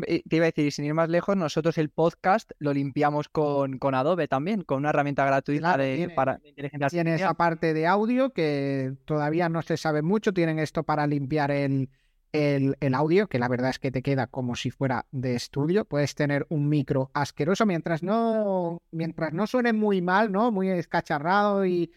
Te 0.03 0.37
iba 0.37 0.47
a 0.47 0.51
decir, 0.51 0.73
sin 0.73 0.85
ir 0.85 0.95
más 0.95 1.09
lejos, 1.09 1.37
nosotros 1.37 1.79
el 1.79 1.89
podcast 1.89 2.51
lo 2.59 2.75
limpiamos 2.75 3.29
con, 3.29 3.79
con 3.79 3.95
Adobe 3.95 4.27
también, 4.27 4.63
con 4.63 4.79
una 4.79 4.91
herramienta 4.91 5.25
gratuita 5.25 5.77
de, 5.77 6.11
para 6.11 6.41
inteligencia 6.45 6.87
artificial. 6.87 7.05
Tiene 7.05 7.15
esa 7.15 7.35
parte 7.35 7.73
de 7.73 7.87
audio 7.87 8.31
que 8.31 8.97
todavía 9.05 9.49
no 9.49 9.63
se 9.63 9.77
sabe 9.77 10.03
mucho. 10.03 10.35
Tienen 10.35 10.59
esto 10.59 10.83
para 10.83 11.07
limpiar 11.07 11.53
el, 11.53 11.89
el, 12.33 12.95
audio, 12.95 13.29
que 13.29 13.39
la 13.39 13.47
verdad 13.47 13.71
es 13.71 13.79
que 13.79 13.93
te 13.93 14.03
queda 14.03 14.27
como 14.27 14.57
si 14.57 14.73
fuera 14.73 15.07
de 15.13 15.37
estudio. 15.37 15.85
Puedes 15.85 16.17
tener 16.17 16.47
un 16.51 16.69
micro 16.69 17.13
asqueroso 17.15 17.65
mientras 17.65 18.03
no, 18.03 18.83
mientras 18.91 19.33
no 19.33 19.47
suene 19.47 19.73
muy 19.73 20.03
mal, 20.03 20.33
¿no? 20.33 20.51
Muy 20.51 20.69
escacharrado 20.69 21.65
y 21.65 21.93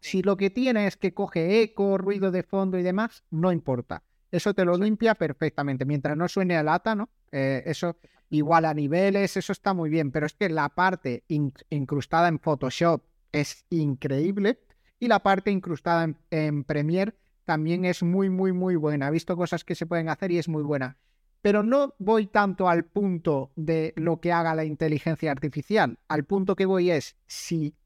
si 0.00 0.22
lo 0.22 0.36
que 0.36 0.50
tiene 0.50 0.86
es 0.86 0.96
que 0.96 1.14
coge 1.14 1.62
eco, 1.62 1.98
ruido 1.98 2.30
de 2.30 2.42
fondo 2.42 2.78
y 2.78 2.82
demás, 2.82 3.24
no 3.30 3.52
importa. 3.52 4.02
Eso 4.30 4.54
te 4.54 4.64
lo 4.64 4.76
limpia 4.76 5.14
perfectamente. 5.14 5.84
Mientras 5.84 6.16
no 6.16 6.28
suene 6.28 6.56
a 6.56 6.62
lata, 6.62 6.94
¿no? 6.94 7.08
Eh, 7.30 7.62
eso 7.66 7.96
igual 8.30 8.64
a 8.64 8.74
niveles, 8.74 9.36
eso 9.36 9.52
está 9.52 9.74
muy 9.74 9.90
bien, 9.90 10.10
pero 10.10 10.26
es 10.26 10.34
que 10.34 10.48
la 10.48 10.68
parte 10.70 11.24
incrustada 11.28 12.28
en 12.28 12.38
Photoshop 12.38 13.02
es 13.32 13.64
increíble 13.70 14.60
y 14.98 15.08
la 15.08 15.20
parte 15.20 15.50
incrustada 15.50 16.04
en, 16.04 16.16
en 16.30 16.64
Premiere 16.64 17.14
también 17.44 17.84
es 17.84 18.02
muy, 18.02 18.30
muy, 18.30 18.52
muy 18.52 18.76
buena. 18.76 19.08
He 19.08 19.12
visto 19.12 19.36
cosas 19.36 19.64
que 19.64 19.74
se 19.74 19.86
pueden 19.86 20.08
hacer 20.08 20.32
y 20.32 20.38
es 20.38 20.48
muy 20.48 20.62
buena. 20.62 20.96
Pero 21.42 21.62
no 21.62 21.94
voy 21.98 22.26
tanto 22.26 22.68
al 22.68 22.84
punto 22.84 23.52
de 23.54 23.92
lo 23.96 24.20
que 24.20 24.32
haga 24.32 24.54
la 24.54 24.64
inteligencia 24.64 25.30
artificial. 25.30 25.98
Al 26.08 26.24
punto 26.24 26.56
que 26.56 26.64
voy 26.64 26.90
es 26.90 27.16
si 27.26 27.76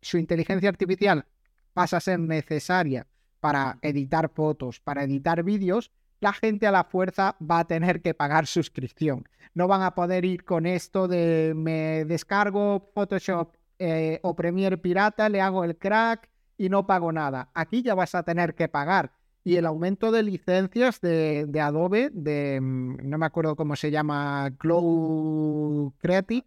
su 0.00 0.18
inteligencia 0.18 0.68
artificial 0.68 1.26
pasa 1.72 1.98
a 1.98 2.00
ser 2.00 2.18
necesaria 2.18 3.06
para 3.40 3.78
editar 3.82 4.30
fotos, 4.30 4.80
para 4.80 5.04
editar 5.04 5.42
vídeos, 5.42 5.90
la 6.20 6.32
gente 6.32 6.68
a 6.68 6.70
la 6.70 6.84
fuerza 6.84 7.36
va 7.40 7.58
a 7.58 7.64
tener 7.66 8.00
que 8.00 8.14
pagar 8.14 8.46
suscripción. 8.58 9.28
No 9.54 9.68
van 9.68 9.82
a 9.82 9.94
poder 9.94 10.24
ir 10.24 10.44
con 10.44 10.66
esto 10.66 11.08
de 11.08 11.52
me 11.54 12.04
descargo 12.04 12.90
Photoshop 12.94 13.56
eh, 13.78 14.20
o 14.22 14.34
Premiere 14.36 14.78
Pirata, 14.78 15.28
le 15.28 15.40
hago 15.40 15.64
el 15.64 15.76
crack 15.76 16.30
y 16.56 16.68
no 16.68 16.86
pago 16.86 17.10
nada. 17.10 17.50
Aquí 17.54 17.82
ya 17.82 17.94
vas 17.94 18.14
a 18.14 18.22
tener 18.22 18.54
que 18.54 18.68
pagar. 18.68 19.12
Y 19.44 19.56
el 19.56 19.66
aumento 19.66 20.12
de 20.12 20.22
licencias 20.22 21.00
de, 21.00 21.60
Adobe, 21.60 22.10
de 22.12 22.60
mm, 22.60 23.08
no 23.10 23.18
me 23.18 23.26
acuerdo 23.26 23.56
cómo 23.56 23.74
se 23.74 23.90
llama, 23.90 24.50
Glow 24.50 25.92
Creative, 25.98 26.46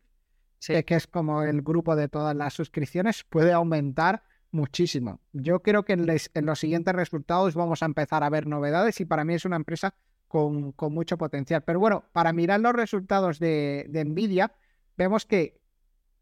que 0.65 0.95
es 0.95 1.05
como 1.05 1.43
el 1.43 1.61
grupo 1.61 1.97
de 1.97 2.07
todas 2.07 2.35
las 2.35 2.53
suscripciones, 2.53 3.25
puede 3.25 3.51
aumentar 3.51 4.23
muchísimo. 4.55 5.19
Yo 5.33 5.61
creo 5.61 5.83
que 5.83 5.93
en, 5.93 6.45
los 6.45 6.59
siguientes 6.59 6.95
resultados 6.95 7.53
vamos 7.53 7.83
a 7.83 7.85
empezar 7.85 8.23
a 8.23 8.29
ver 8.29 8.47
novedades 8.47 8.99
y 9.01 9.05
para 9.05 9.23
mí 9.23 9.35
es 9.35 9.45
una 9.45 9.57
empresa 9.57 9.93
con, 10.27 10.73
mucho 10.89 11.17
potencial. 11.17 11.63
Pero 11.63 11.79
bueno, 11.79 12.05
para 12.11 12.33
mirar 12.33 12.61
los 12.61 12.73
resultados 12.73 13.37
de, 13.37 13.87
Nvidia, 14.05 14.53
vemos 14.97 15.25
que 15.25 15.61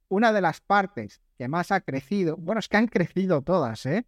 una 0.10 0.34
de 0.34 0.42
las 0.42 0.60
partes 0.60 1.22
que 1.38 1.48
más 1.48 1.72
ha 1.72 1.82
crecido, 1.82 2.36
bueno, 2.38 2.60
es 2.60 2.68
que 2.68 2.78
han 2.78 2.88
crecido 2.88 3.42
todas, 3.42 3.86
¿eh? 3.86 4.06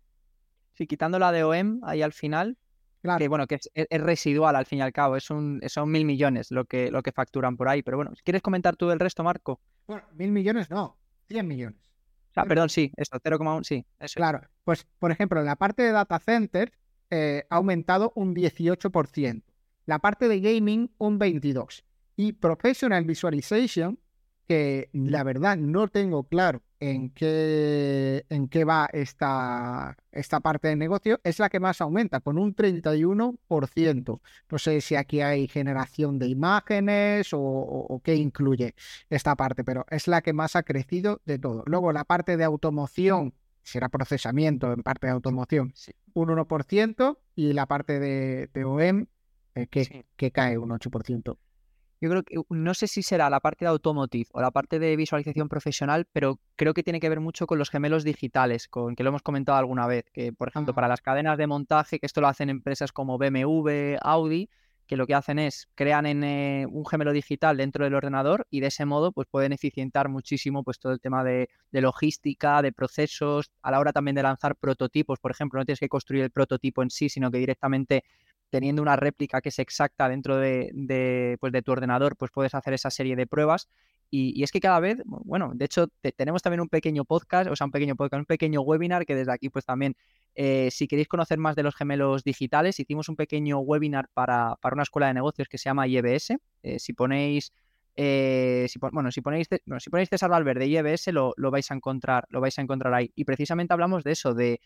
Sí, 0.73 0.87
quitando 0.87 1.19
la 1.19 1.31
de 1.31 1.43
OEM 1.43 1.79
ahí 1.83 2.01
al 2.01 2.11
final, 2.11 2.57
claro. 3.01 3.19
que 3.19 3.27
bueno, 3.29 3.47
que 3.47 3.59
es, 3.73 4.01
residual 4.01 4.57
al 4.57 4.65
fin 4.65 4.79
y 4.79 4.81
al 4.81 4.91
cabo, 4.91 5.15
es 5.15 5.29
un, 5.29 5.61
son 5.67 5.89
mil 5.89 6.03
millones 6.03 6.51
lo 6.51 6.65
que, 6.65 6.91
lo 6.91 7.01
que 7.01 7.13
facturan 7.13 7.55
por 7.55 7.69
ahí. 7.69 7.81
Pero 7.81 7.97
bueno, 7.97 8.11
¿quieres 8.23 8.41
comentar 8.41 8.75
tú 8.75 8.91
el 8.91 8.99
resto, 8.99 9.23
Marco? 9.23 9.61
Bueno, 9.87 10.03
mil 10.13 10.31
millones 10.31 10.69
no, 10.69 10.97
cien 11.27 11.47
millones. 11.47 11.79
Ah, 12.35 12.45
perdón, 12.45 12.69
sí, 12.69 12.91
esto, 12.97 13.17
0,1, 13.19 13.63
sí. 13.63 13.85
claro, 14.13 14.41
pues 14.63 14.85
por 14.99 15.11
ejemplo, 15.11 15.41
la 15.41 15.55
parte 15.55 15.83
de 15.83 15.91
data 15.91 16.19
center 16.19 16.73
eh, 17.09 17.45
ha 17.49 17.55
aumentado 17.55 18.11
un 18.15 18.35
18%, 18.35 19.43
la 19.85 19.99
parte 19.99 20.27
de 20.27 20.41
gaming 20.41 20.91
un 20.97 21.19
22% 21.19 21.83
y 22.17 22.33
professional 22.33 23.03
visualization 23.05 23.99
que 24.47 24.89
la 24.93 25.23
verdad 25.23 25.57
no 25.57 25.87
tengo 25.87 26.23
claro 26.23 26.61
en 26.79 27.09
qué, 27.09 28.25
en 28.29 28.47
qué 28.47 28.63
va 28.63 28.87
esta, 28.91 29.97
esta 30.11 30.39
parte 30.39 30.67
de 30.67 30.75
negocio, 30.75 31.19
es 31.23 31.39
la 31.39 31.49
que 31.49 31.59
más 31.59 31.81
aumenta, 31.81 32.19
con 32.19 32.37
un 32.37 32.55
31%. 32.55 34.21
No 34.49 34.57
sé 34.59 34.81
si 34.81 34.95
aquí 34.95 35.21
hay 35.21 35.47
generación 35.47 36.19
de 36.19 36.27
imágenes 36.27 37.29
o, 37.31 38.01
qué 38.03 38.15
incluye 38.15 38.75
esta 39.09 39.35
parte, 39.35 39.63
pero 39.63 39.85
es 39.89 40.07
la 40.07 40.21
que 40.21 40.33
más 40.33 40.55
ha 40.55 40.63
crecido 40.63 41.21
de 41.25 41.39
todo. 41.39 41.63
Luego 41.65 41.91
la 41.91 42.03
parte 42.03 42.37
de 42.37 42.43
automoción, 42.43 43.33
será 43.63 43.89
procesamiento 43.89 44.71
en 44.73 44.83
parte 44.83 45.07
de 45.07 45.13
automoción, 45.13 45.73
un 46.13 46.29
1%, 46.29 47.17
y 47.35 47.53
la 47.53 47.65
parte 47.65 47.99
de, 47.99 48.49
de 48.53 48.63
OEM, 48.63 49.07
eh, 49.55 49.67
que, 49.67 50.05
que 50.15 50.31
cae 50.31 50.57
un 50.57 50.69
8%. 50.69 51.37
Yo 52.01 52.09
creo 52.09 52.23
que 52.23 52.35
no 52.49 52.73
sé 52.73 52.87
si 52.87 53.03
será 53.03 53.29
la 53.29 53.39
parte 53.39 53.65
de 53.65 53.69
automotive 53.69 54.29
o 54.33 54.41
la 54.41 54.51
parte 54.51 54.79
de 54.79 54.95
visualización 54.95 55.47
profesional, 55.47 56.05
pero 56.11 56.39
creo 56.55 56.73
que 56.73 56.83
tiene 56.83 56.99
que 56.99 57.09
ver 57.09 57.19
mucho 57.19 57.47
con 57.47 57.57
los 57.57 57.69
gemelos 57.69 58.03
digitales, 58.03 58.67
con 58.67 58.95
que 58.95 59.03
lo 59.03 59.09
hemos 59.09 59.21
comentado 59.21 59.57
alguna 59.57 59.87
vez, 59.87 60.05
que 60.13 60.33
por 60.33 60.49
ejemplo 60.49 60.73
para 60.73 60.87
las 60.87 61.01
cadenas 61.01 61.37
de 61.37 61.47
montaje, 61.47 61.99
que 61.99 62.05
esto 62.05 62.21
lo 62.21 62.27
hacen 62.27 62.49
empresas 62.49 62.91
como 62.91 63.17
BMW, 63.17 63.97
Audi, 64.01 64.49
que 64.87 64.97
lo 64.97 65.07
que 65.07 65.15
hacen 65.15 65.39
es 65.39 65.67
crean 65.75 66.05
en, 66.05 66.23
eh, 66.23 66.65
un 66.69 66.85
gemelo 66.85 67.11
digital 67.11 67.57
dentro 67.57 67.85
del 67.85 67.95
ordenador 67.95 68.45
y 68.49 68.59
de 68.59 68.67
ese 68.67 68.85
modo 68.85 69.11
pues 69.11 69.27
pueden 69.27 69.51
eficientar 69.51 70.09
muchísimo 70.09 70.63
pues 70.63 70.79
todo 70.79 70.93
el 70.93 70.99
tema 70.99 71.23
de, 71.23 71.49
de, 71.71 71.81
logística, 71.81 72.61
de 72.61 72.71
procesos, 72.71 73.51
a 73.61 73.71
la 73.71 73.79
hora 73.79 73.93
también 73.93 74.15
de 74.15 74.23
lanzar 74.23 74.55
prototipos, 74.55 75.19
por 75.19 75.31
ejemplo, 75.31 75.59
no 75.59 75.65
tienes 75.65 75.79
que 75.79 75.89
construir 75.89 76.23
el 76.23 76.31
prototipo 76.31 76.83
en 76.83 76.89
sí, 76.89 77.09
sino 77.09 77.31
que 77.31 77.39
directamente 77.39 78.03
teniendo 78.49 78.81
una 78.81 78.95
réplica 78.95 79.41
que 79.41 79.49
es 79.49 79.59
exacta 79.59 80.09
dentro 80.09 80.37
de, 80.37 81.37
pues 81.39 81.51
de 81.51 81.61
tu 81.61 81.71
ordenador, 81.71 82.15
pues 82.15 82.31
puedes 82.31 82.53
hacer 82.55 82.73
esa 82.73 82.89
serie 82.89 83.15
de 83.15 83.27
pruebas. 83.27 83.67
Y, 84.11 84.43
es 84.43 84.51
que 84.51 84.59
cada 84.59 84.79
vez, 84.79 85.01
bueno, 85.05 85.51
de 85.55 85.65
hecho 85.65 85.87
tenemos 86.15 86.41
también 86.41 86.61
un 86.61 86.69
pequeño 86.69 87.05
podcast, 87.05 87.49
o 87.49 87.55
sea, 87.55 87.65
un 87.65 87.71
pequeño 87.71 87.95
podcast, 87.95 88.19
un 88.19 88.25
pequeño 88.25 88.61
webinar 88.61 89.05
que 89.05 89.15
desde 89.15 89.31
aquí 89.31 89.49
pues 89.49 89.65
también, 89.65 89.95
eh, 90.35 90.69
si 90.71 90.87
queréis 90.87 91.07
conocer 91.07 91.37
más 91.39 91.55
de 91.55 91.63
los 91.63 91.75
gemelos 91.75 92.23
digitales, 92.23 92.79
hicimos 92.79 93.09
un 93.09 93.15
pequeño 93.15 93.59
webinar 93.59 94.09
para, 94.13 94.57
una 94.71 94.83
escuela 94.83 95.07
de 95.07 95.15
negocios 95.15 95.47
que 95.47 95.57
se 95.57 95.65
llama 95.65 95.87
IEBS. 95.87 96.33
Eh, 96.63 96.79
si 96.79 96.93
ponéis... 96.93 97.51
Eh, 97.97 98.65
si, 98.67 98.77
bueno, 98.77 99.09
si 99.09 99.21
ponéis, 99.21 99.47
si 99.79 99.89
ponéis 99.89 100.09
César 100.09 100.29
Valverde 100.29 100.67
y 100.67 100.75
IEBS 100.75 101.07
lo, 101.13 101.33
lo, 101.37 101.49
vais 101.49 101.71
a 101.71 101.75
encontrar, 101.75 102.25
lo 102.29 102.41
vais 102.41 102.59
a 102.59 102.61
encontrar 102.61 102.93
ahí. 102.93 103.09
Y 103.15 103.23
precisamente 103.23 103.73
hablamos 103.73 104.03
de 104.03 104.11
eso, 104.11 104.33
de, 104.33 104.59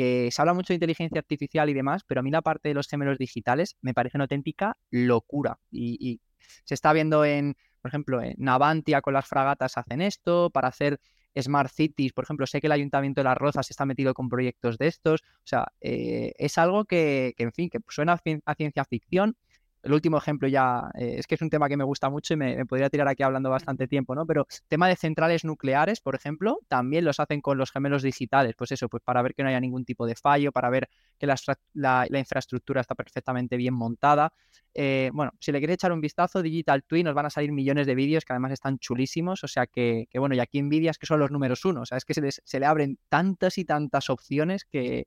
que 0.00 0.30
se 0.30 0.40
habla 0.40 0.54
mucho 0.54 0.68
de 0.68 0.76
inteligencia 0.76 1.18
artificial 1.18 1.68
y 1.68 1.74
demás, 1.74 2.04
pero 2.06 2.20
a 2.20 2.22
mí 2.22 2.30
la 2.30 2.40
parte 2.40 2.70
de 2.70 2.74
los 2.74 2.88
gemelos 2.88 3.18
digitales 3.18 3.76
me 3.82 3.92
parece 3.92 4.16
una 4.16 4.24
auténtica 4.24 4.78
locura. 4.90 5.58
Y, 5.70 6.22
se 6.64 6.72
está 6.72 6.94
viendo 6.94 7.22
en, 7.26 7.54
por 7.82 7.90
ejemplo, 7.90 8.22
en 8.22 8.34
Navantia 8.38 9.02
con 9.02 9.12
las 9.12 9.26
fragatas 9.26 9.76
hacen 9.76 10.00
esto, 10.00 10.48
para 10.48 10.68
hacer 10.68 11.00
Smart 11.38 11.70
Cities, 11.70 12.14
por 12.14 12.24
ejemplo, 12.24 12.46
sé 12.46 12.62
que 12.62 12.66
el 12.66 12.72
Ayuntamiento 12.72 13.20
de 13.20 13.24
Las 13.24 13.36
Rozas 13.36 13.70
está 13.70 13.84
metido 13.84 14.14
con 14.14 14.30
proyectos 14.30 14.78
de 14.78 14.86
estos, 14.86 15.20
o 15.20 15.46
sea, 15.46 15.66
eh, 15.82 16.32
es 16.38 16.56
algo 16.56 16.86
que, 16.86 17.34
que, 17.36 17.42
en 17.42 17.52
fin, 17.52 17.68
que 17.68 17.78
suena 17.88 18.18
a 18.46 18.54
ciencia 18.54 18.84
ficción, 18.86 19.36
el 19.82 19.92
último 19.92 20.18
ejemplo 20.18 20.48
ya, 20.48 20.90
eh, 20.94 21.14
es 21.18 21.26
que 21.26 21.36
es 21.36 21.42
un 21.42 21.50
tema 21.50 21.68
que 21.68 21.76
me 21.76 21.84
gusta 21.84 22.10
mucho 22.10 22.34
y 22.34 22.36
me, 22.36 22.66
podría 22.66 22.90
tirar 22.90 23.08
aquí 23.08 23.22
hablando 23.22 23.50
bastante 23.50 23.88
tiempo, 23.88 24.14
¿no? 24.14 24.26
Pero 24.26 24.46
tema 24.68 24.88
de 24.88 24.96
centrales 24.96 25.44
nucleares, 25.44 26.00
por 26.00 26.14
ejemplo, 26.14 26.58
también 26.68 27.04
los 27.04 27.20
hacen 27.20 27.40
con 27.40 27.56
los 27.58 27.70
gemelos 27.70 28.02
digitales, 28.02 28.54
pues 28.56 28.72
eso, 28.72 28.88
pues 28.88 29.02
para 29.02 29.22
ver 29.22 29.34
que 29.34 29.42
no 29.42 29.48
haya 29.48 29.60
ningún 29.60 29.84
tipo 29.84 30.06
de 30.06 30.14
fallo, 30.14 30.52
para 30.52 30.68
ver 30.70 30.88
que 31.18 31.26
la, 31.26 32.06
infraestructura 32.10 32.80
está 32.80 32.94
perfectamente 32.94 33.56
bien 33.56 33.74
montada. 33.74 34.32
Eh, 34.74 35.10
bueno, 35.12 35.32
si 35.40 35.50
le 35.50 35.60
queréis 35.60 35.76
echar 35.76 35.92
un 35.92 36.00
vistazo, 36.00 36.42
Digital 36.42 36.84
Twin, 36.84 37.04
nos 37.04 37.14
van 37.14 37.26
a 37.26 37.30
salir 37.30 37.50
millones 37.50 37.86
de 37.86 37.94
vídeos 37.94 38.24
que 38.24 38.32
además 38.32 38.52
están 38.52 38.78
chulísimos, 38.78 39.42
o 39.44 39.48
sea 39.48 39.66
que, 39.66 40.08
bueno, 40.14 40.34
y 40.34 40.40
aquí 40.40 40.62
Nvidia 40.62 40.90
es 40.90 40.98
que 40.98 41.06
son 41.06 41.20
los 41.20 41.30
números 41.30 41.64
uno, 41.64 41.82
o 41.82 41.86
sea, 41.86 41.98
es 41.98 42.04
que 42.04 42.14
se, 42.14 42.30
se 42.30 42.60
le 42.60 42.66
abren 42.66 42.98
tantas 43.08 43.58
y 43.58 43.64
tantas 43.64 44.10
opciones 44.10 44.64
que 44.64 45.06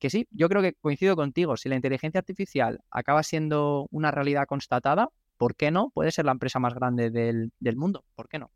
que 0.00 0.10
sí, 0.10 0.26
yo 0.32 0.48
creo 0.48 0.62
que 0.62 0.72
coincido 0.72 1.14
contigo. 1.14 1.56
Si 1.56 1.68
la 1.68 1.76
inteligencia 1.76 2.18
artificial 2.18 2.80
acaba 2.90 3.22
siendo 3.22 3.86
una 3.90 4.10
realidad 4.10 4.46
constatada, 4.46 5.10
¿por 5.36 5.54
qué 5.54 5.70
no? 5.70 5.90
Puede 5.90 6.10
ser 6.10 6.24
la 6.24 6.32
empresa 6.32 6.58
más 6.58 6.74
grande 6.74 7.10
del, 7.10 7.76
mundo. 7.76 8.04
¿Por 8.16 8.28
qué 8.28 8.38
no? 8.38 8.50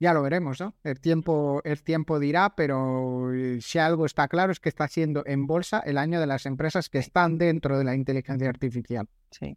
Ya 0.00 0.14
lo 0.14 0.22
veremos, 0.22 0.60
¿no? 0.60 0.74
El 0.82 1.00
tiempo, 1.00 1.60
el 1.64 1.82
tiempo 1.82 2.18
dirá, 2.18 2.54
pero 2.56 3.32
eh, 3.32 3.60
si 3.60 3.78
algo 3.78 4.06
está 4.06 4.26
claro 4.28 4.50
es 4.50 4.58
que 4.58 4.68
está 4.68 4.88
siendo 4.88 5.22
en 5.26 5.46
bolsa 5.46 5.80
el 5.80 5.98
año 5.98 6.18
de 6.20 6.26
las 6.26 6.46
empresas 6.46 6.88
que 6.88 6.98
están 6.98 7.38
dentro 7.38 7.78
de 7.78 7.84
la 7.84 7.94
inteligencia 7.94 8.48
artificial. 8.48 9.08
Sí. 9.30 9.56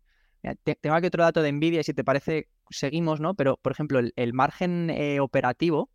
tengo 0.82 0.96
aquí 0.96 1.08
otro 1.08 1.24
dato 1.24 1.41
de 1.41 1.52
Nvidia 1.52 1.80
y 1.80 1.84
si 1.84 1.94
te 1.94 2.04
parece, 2.04 2.50
seguimos, 2.70 3.20
¿no? 3.20 3.34
Pero, 3.36 3.58
por 3.58 3.72
ejemplo, 3.72 4.00
el, 4.00 4.34
margen 4.34 4.89
eh, 4.89 5.20
operativo 5.20 5.89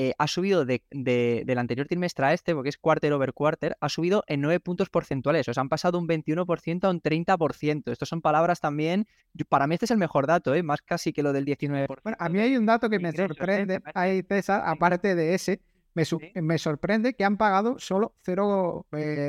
eh, 0.00 0.14
ha 0.16 0.28
subido 0.28 0.64
de, 0.64 0.84
del 0.92 1.58
anterior 1.58 1.88
trimestre 1.88 2.24
a 2.24 2.32
este, 2.32 2.54
porque 2.54 2.68
es 2.68 2.78
quarter 2.78 3.12
over 3.12 3.32
quarter, 3.32 3.76
ha 3.80 3.88
subido 3.88 4.22
en 4.28 4.40
9 4.40 4.60
puntos 4.60 4.90
porcentuales. 4.90 5.48
O 5.48 5.52
sea, 5.52 5.60
han 5.60 5.68
pasado 5.68 5.98
un 5.98 6.06
21% 6.06 6.84
a 6.84 6.90
un 6.90 7.02
30%. 7.02 7.90
Estas 7.90 8.08
son 8.08 8.22
palabras 8.22 8.60
también. 8.60 9.08
Para 9.48 9.66
mí 9.66 9.74
este 9.74 9.86
es 9.86 9.90
el 9.90 9.98
mejor 9.98 10.28
dato, 10.28 10.54
¿eh? 10.54 10.62
más 10.62 10.82
casi 10.82 11.12
que 11.12 11.24
lo 11.24 11.32
del 11.32 11.44
19%. 11.44 11.98
Bueno, 12.04 12.16
a 12.20 12.28
mí 12.28 12.38
hay 12.38 12.56
un 12.56 12.64
dato 12.64 12.88
que 12.88 13.00
me 13.00 13.10
sorprende, 13.10 13.80
ahí 13.92 14.22
César, 14.22 14.62
aparte 14.64 15.16
de 15.16 15.34
ese, 15.34 15.60
me, 15.94 16.58
sorprende 16.58 17.14
que 17.14 17.24
han 17.24 17.36
pagado 17.36 17.80
solo 17.80 18.14
0, 18.22 18.86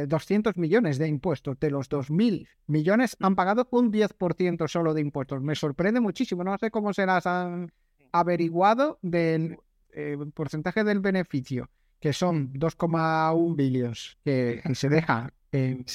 200 0.07 0.55
eh, 0.55 0.59
millones 0.59 0.99
de 0.99 1.07
impuestos. 1.07 1.59
De 1.59 1.71
los 1.71 1.89
2.000 1.89 2.47
millones 2.67 3.17
han 3.19 3.35
pagado 3.35 3.67
un 3.71 3.91
10% 3.91 4.67
solo 4.67 4.93
de 4.93 5.01
impuestos. 5.01 5.41
Me 5.41 5.55
sorprende 5.55 5.99
muchísimo. 5.99 6.43
No 6.43 6.55
sé 6.59 6.69
cómo 6.69 6.93
se 6.93 7.07
las 7.07 7.25
han 7.25 7.71
averiguado 8.11 8.99
del 9.01 9.57
eh, 9.93 10.17
porcentaje 10.33 10.83
del 10.83 10.99
beneficio, 10.99 11.69
que 11.99 12.13
son 12.13 12.53
2,1 12.53 13.55
billones, 13.55 14.17
que 14.23 14.61
se 14.73 14.89
deja 14.89 15.33
en, 15.51 15.85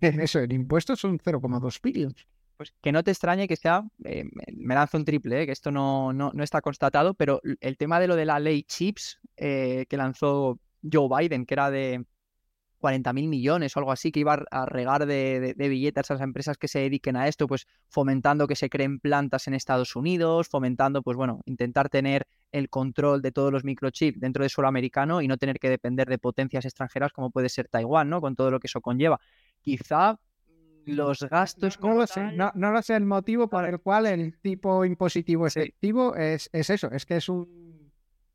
eso, 0.00 0.38
en 0.40 0.52
impuestos 0.52 1.00
son 1.00 1.18
0,2 1.18 1.80
billones. 1.82 2.26
Pues 2.56 2.72
que 2.80 2.92
no 2.92 3.02
te 3.02 3.10
extrañe 3.10 3.48
que 3.48 3.56
sea, 3.56 3.82
eh, 4.04 4.24
me 4.52 4.74
lanzo 4.74 4.96
un 4.96 5.04
triple, 5.04 5.42
eh, 5.42 5.46
que 5.46 5.52
esto 5.52 5.72
no, 5.72 6.12
no, 6.12 6.30
está 6.42 6.60
constatado, 6.60 7.14
pero 7.14 7.40
el 7.60 7.76
tema 7.76 7.98
de 7.98 8.06
lo 8.06 8.14
de 8.14 8.24
la 8.26 8.38
ley 8.38 8.62
CHIPS 8.62 9.20
que 9.36 9.86
lanzó 9.90 10.60
Joe 10.90 11.08
Biden, 11.08 11.46
que 11.46 11.54
era 11.54 11.70
de 11.70 12.04
40.000 12.84 13.28
millones 13.28 13.74
o 13.74 13.80
algo 13.80 13.92
así 13.92 14.12
que 14.12 14.20
iba 14.20 14.44
a 14.50 14.66
regar 14.66 15.06
de, 15.06 15.54
billetes 15.56 16.10
a 16.10 16.14
las 16.14 16.22
empresas 16.22 16.58
que 16.58 16.68
se 16.68 16.80
dediquen 16.80 17.16
a 17.16 17.28
esto, 17.28 17.46
pues 17.46 17.66
fomentando 17.88 18.46
que 18.46 18.56
se 18.56 18.68
creen 18.68 19.00
plantas 19.00 19.48
en 19.48 19.54
Estados 19.54 19.96
Unidos, 19.96 20.48
fomentando, 20.48 21.02
pues 21.02 21.16
bueno, 21.16 21.40
intentar 21.46 21.88
tener 21.88 22.26
el 22.52 22.68
control 22.68 23.22
de 23.22 23.32
todos 23.32 23.50
los 23.50 23.64
microchips 23.64 24.20
dentro 24.20 24.42
de 24.42 24.50
suelo 24.50 24.68
americano 24.68 25.22
y 25.22 25.28
no 25.28 25.38
tener 25.38 25.58
que 25.58 25.70
depender 25.70 26.08
de 26.08 26.18
potencias 26.18 26.66
extranjeras 26.66 27.12
como 27.12 27.30
puede 27.30 27.48
ser 27.48 27.68
Taiwán, 27.68 28.10
¿no? 28.10 28.20
Con 28.20 28.36
todo 28.36 28.50
lo 28.50 28.60
que 28.60 28.66
eso 28.66 28.82
conlleva. 28.82 29.18
Quizá 29.62 30.20
los 30.84 31.20
gastos... 31.22 31.80
No, 31.80 31.94
lo 31.94 32.06
sé, 32.06 32.32
no, 32.32 32.52
lo 32.54 32.82
sé 32.82 32.96
el 32.96 33.06
motivo 33.06 33.48
por 33.48 33.64
el 33.64 33.80
cual 33.80 34.04
el 34.04 34.38
tipo 34.40 34.84
impositivo 34.84 35.46
efectivo 35.46 36.14
es, 36.16 36.50
es 36.52 36.68
eso, 36.68 36.90
es 36.90 37.06
que 37.06 37.16
es 37.16 37.30
un 37.30 37.90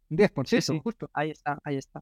10%, 0.09 0.81
justo. 0.81 1.07
Ahí 1.13 1.29
está, 1.29 1.59
ahí 1.63 1.77
está. 1.77 2.01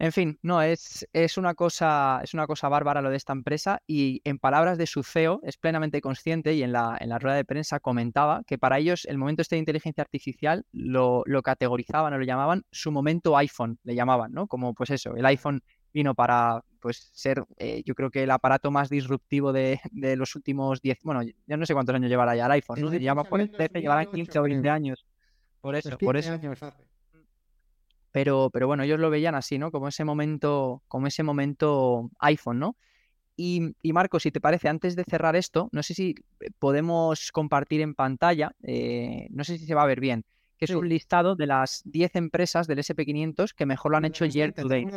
En 0.00 0.12
fin, 0.12 0.38
no, 0.42 0.62
es, 0.62 1.08
es, 1.12 1.38
una 1.38 1.54
cosa, 1.54 2.20
es 2.22 2.32
una 2.32 2.46
cosa 2.46 2.68
bárbara 2.68 3.02
lo 3.02 3.10
de 3.10 3.16
esta 3.16 3.32
empresa 3.32 3.82
y 3.84 4.20
en 4.22 4.38
palabras 4.38 4.78
de 4.78 4.86
su 4.86 5.02
CEO 5.02 5.40
es 5.42 5.56
plenamente 5.56 6.00
consciente 6.00 6.54
y 6.54 6.62
en 6.62 6.70
la, 6.70 6.96
en 7.00 7.08
la 7.08 7.18
rueda 7.18 7.34
de 7.34 7.44
prensa 7.44 7.80
comentaba 7.80 8.42
que 8.46 8.58
para 8.58 8.78
ellos 8.78 9.06
el 9.06 9.18
momento 9.18 9.42
este 9.42 9.56
de 9.56 9.60
inteligencia 9.60 10.02
artificial 10.02 10.64
lo, 10.70 11.24
lo 11.26 11.42
categorizaban 11.42 12.12
o 12.12 12.18
lo 12.18 12.24
llamaban 12.24 12.62
su 12.70 12.92
momento 12.92 13.36
iPhone, 13.36 13.80
le 13.82 13.96
llamaban, 13.96 14.32
¿no? 14.32 14.46
Como 14.46 14.72
pues 14.72 14.90
eso, 14.90 15.16
el 15.16 15.26
iPhone 15.26 15.62
vino 15.92 16.14
para 16.14 16.62
pues 16.78 17.10
ser, 17.12 17.42
eh, 17.56 17.82
yo 17.84 17.96
creo 17.96 18.10
que 18.10 18.22
el 18.22 18.30
aparato 18.30 18.70
más 18.70 18.88
disruptivo 18.90 19.52
de, 19.52 19.80
de 19.90 20.14
los 20.14 20.36
últimos 20.36 20.80
10, 20.80 20.98
bueno, 21.02 21.22
ya 21.46 21.56
no 21.56 21.66
sé 21.66 21.74
cuántos 21.74 21.96
años 21.96 22.08
llevará 22.08 22.36
ya 22.36 22.46
el 22.46 22.52
iPhone, 22.52 22.80
¿no? 22.82 22.92
Lleva 22.92 23.24
por 23.24 23.40
el 23.40 23.50
13, 23.50 23.80
llevará 23.80 24.06
15 24.06 24.38
o 24.38 24.42
20 24.42 24.70
años. 24.70 25.04
Por 25.60 25.74
eso, 25.74 25.98
por 25.98 26.16
eso. 26.16 26.38
Pero, 28.18 28.50
pero 28.52 28.66
bueno, 28.66 28.82
ellos 28.82 28.98
lo 28.98 29.10
veían 29.10 29.36
así, 29.36 29.60
¿no? 29.60 29.70
Como 29.70 29.86
ese 29.86 30.04
momento, 30.04 30.82
como 30.88 31.06
ese 31.06 31.22
momento 31.22 32.10
iPhone, 32.18 32.58
¿no? 32.58 32.76
Y, 33.36 33.76
y, 33.80 33.92
Marco, 33.92 34.18
si 34.18 34.32
te 34.32 34.40
parece, 34.40 34.68
antes 34.68 34.96
de 34.96 35.04
cerrar 35.04 35.36
esto, 35.36 35.68
no 35.70 35.84
sé 35.84 35.94
si 35.94 36.16
eh, 36.40 36.50
podemos 36.58 37.30
compartir 37.30 37.80
en 37.80 37.94
pantalla, 37.94 38.56
eh, 38.64 39.28
no 39.30 39.44
sé 39.44 39.56
si 39.56 39.66
se 39.66 39.74
va 39.76 39.84
a 39.84 39.86
ver 39.86 40.00
bien, 40.00 40.24
que 40.56 40.64
es 40.64 40.72
un 40.72 40.88
listado 40.88 41.36
de 41.36 41.46
las 41.46 41.82
10 41.84 42.16
empresas 42.16 42.66
del 42.66 42.80
SP500 42.80 43.54
que 43.54 43.66
mejor 43.66 43.92
lo 43.92 43.98
han 43.98 44.04
hecho 44.04 44.24
year 44.24 44.52
to 44.52 44.66
date. 44.66 44.88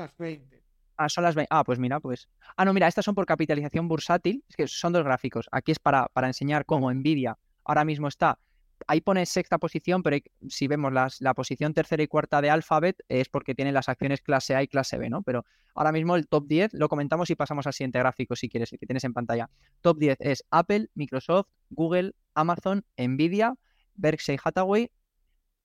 Ah, 0.97 1.07
son 1.07 1.23
las 1.23 1.35
20. 1.35 1.47
Ah, 1.51 1.63
pues 1.63 1.77
mira, 1.77 1.99
pues. 1.99 2.27
Ah, 2.57 2.65
no, 2.65 2.73
mira, 2.73 2.87
estas 2.87 3.05
son 3.05 3.13
por 3.13 3.27
capitalización 3.27 3.87
bursátil. 3.87 4.43
Es 4.49 4.55
que 4.55 4.67
son 4.67 4.93
dos 4.93 5.03
gráficos. 5.03 5.47
Aquí 5.51 5.71
es 5.71 5.77
para, 5.77 6.07
para 6.07 6.25
enseñar 6.25 6.65
cómo 6.65 6.91
Nvidia 6.91 7.37
ahora 7.65 7.85
mismo 7.85 8.07
está 8.07 8.39
ahí 8.87 9.01
pone 9.01 9.25
sexta 9.25 9.57
posición, 9.57 10.03
pero 10.03 10.17
si 10.47 10.67
vemos 10.67 10.91
la 11.19 11.33
posición 11.33 11.73
tercera 11.73 12.03
y 12.03 12.07
cuarta 12.07 12.41
de 12.41 12.49
Alphabet 12.49 12.97
es 13.07 13.29
porque 13.29 13.55
tiene 13.55 13.71
las 13.71 13.89
acciones 13.89 14.21
clase 14.21 14.55
A 14.55 14.63
y 14.63 14.67
clase 14.67 14.97
B, 14.97 15.09
¿no? 15.09 15.21
Pero 15.23 15.45
ahora 15.75 15.91
mismo 15.91 16.15
el 16.15 16.27
top 16.27 16.47
10 16.47 16.73
lo 16.73 16.89
comentamos 16.89 17.29
y 17.29 17.35
pasamos 17.35 17.67
al 17.67 17.73
siguiente 17.73 17.99
gráfico 17.99 18.35
si 18.35 18.49
quieres, 18.49 18.71
el 18.73 18.79
que 18.79 18.85
tienes 18.85 19.03
en 19.03 19.13
pantalla. 19.13 19.49
Top 19.81 19.97
10 19.97 20.17
es 20.19 20.43
Apple, 20.51 20.89
Microsoft, 20.95 21.47
Google, 21.69 22.13
Amazon, 22.33 22.85
Nvidia, 22.97 23.55
Berkshire 23.95 24.39
Hathaway, 24.43 24.91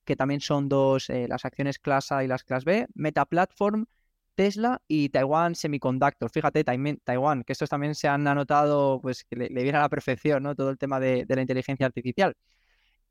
que 0.04 0.16
también 0.16 0.40
son 0.40 0.68
dos, 0.68 1.10
eh, 1.10 1.26
las 1.28 1.44
acciones 1.44 1.78
clase 1.78 2.14
A 2.14 2.24
y 2.24 2.28
las 2.28 2.44
clase 2.44 2.64
B, 2.64 2.86
Meta 2.94 3.24
Platform, 3.24 3.86
Tesla 4.34 4.82
y 4.86 5.08
Taiwan 5.08 5.54
Semiconductor. 5.54 6.30
Fíjate, 6.30 6.62
Taiwan, 6.62 7.42
que 7.42 7.52
estos 7.52 7.70
también 7.70 7.94
se 7.94 8.06
han 8.06 8.26
anotado, 8.28 9.00
pues 9.00 9.24
que 9.24 9.36
le, 9.36 9.48
viene 9.48 9.78
a 9.78 9.82
la 9.82 9.88
perfección, 9.88 10.42
¿no? 10.42 10.54
Todo 10.54 10.70
el 10.70 10.78
tema 10.78 11.00
de 11.00 11.24
la 11.26 11.40
inteligencia 11.40 11.86
artificial. 11.86 12.36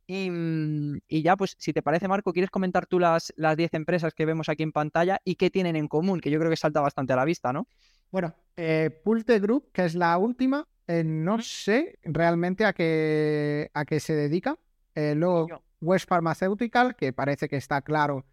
Mm, 0.07 0.97
y, 1.07 1.21
ya, 1.21 1.35
pues, 1.35 1.55
si 1.57 1.73
te 1.73 1.81
parece, 1.81 2.07
Marco, 2.07 2.31
¿quieres 2.31 2.51
comentar 2.51 2.85
tú 2.85 2.99
las, 2.99 3.33
las 3.37 3.57
10 3.57 3.73
empresas 3.73 4.13
que 4.13 4.25
vemos 4.25 4.49
aquí 4.49 4.63
en 4.63 4.71
pantalla 4.71 5.19
y 5.23 5.35
qué 5.35 5.49
tienen 5.49 5.75
en 5.75 5.87
común? 5.87 6.19
Que 6.19 6.29
yo 6.29 6.39
creo 6.39 6.51
que 6.51 6.57
salta 6.57 6.81
bastante 6.81 7.13
a 7.13 7.15
la 7.15 7.25
vista, 7.25 7.51
¿no? 7.51 7.67
Bueno, 8.11 8.33
eh, 8.55 8.89
Pulte 9.03 9.39
Group, 9.39 9.71
que 9.71 9.85
es 9.85 9.95
la 9.95 10.17
última, 10.17 10.67
eh, 10.87 11.03
no 11.03 11.41
sé 11.41 11.99
realmente 12.03 12.65
a 12.65 12.73
qué, 12.73 13.69
a 13.73 13.85
qué 13.85 13.99
se 13.99 14.15
dedica. 14.15 14.57
Eh, 14.93 15.15
luego, 15.15 15.47
West 15.81 16.07
Pharmaceutical, 16.07 16.95
que 16.95 17.11
parece 17.11 17.49
que 17.49 17.57
está 17.57 17.81
claro 17.81 18.25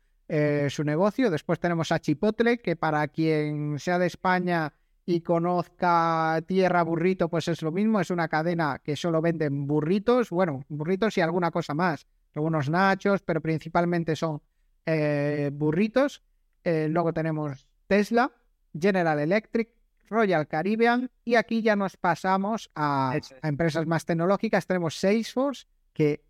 su 0.68 0.82
negocio. 0.82 1.30
Después 1.30 1.60
tenemos 1.60 1.92
a 1.92 1.98
Chipotle, 1.98 2.56
que 2.56 2.74
para 2.74 3.06
quien 3.08 3.78
sea 3.78 3.98
de 3.98 4.06
España 4.06 4.72
y 5.04 5.20
conozca 5.20 6.40
Tierra 6.46 6.82
Burrito, 6.82 7.28
pues 7.28 7.48
es 7.48 7.62
lo 7.62 7.72
mismo, 7.72 8.00
es 8.00 8.10
una 8.10 8.28
cadena 8.28 8.80
que 8.82 8.96
solo 8.96 9.20
venden 9.20 9.66
burritos, 9.66 10.30
bueno, 10.30 10.64
burritos 10.68 11.16
y 11.18 11.20
alguna 11.20 11.50
cosa 11.50 11.74
más, 11.74 12.06
algunos 12.34 12.70
nachos, 12.70 13.22
pero 13.22 13.40
principalmente 13.40 14.14
son 14.14 14.40
eh, 14.86 15.50
burritos. 15.52 16.22
Eh, 16.64 16.86
luego 16.88 17.12
tenemos 17.12 17.66
Tesla, 17.88 18.30
General 18.78 19.18
Electric, 19.18 19.70
Royal 20.08 20.46
Caribbean 20.46 21.10
y 21.24 21.34
aquí 21.34 21.62
ya 21.62 21.74
nos 21.74 21.96
pasamos 21.96 22.70
a, 22.74 23.18
a 23.42 23.48
empresas 23.48 23.86
más 23.86 24.04
tecnológicas. 24.04 24.66
Tenemos 24.66 24.98
Salesforce, 24.98 25.66
que, 25.92 26.24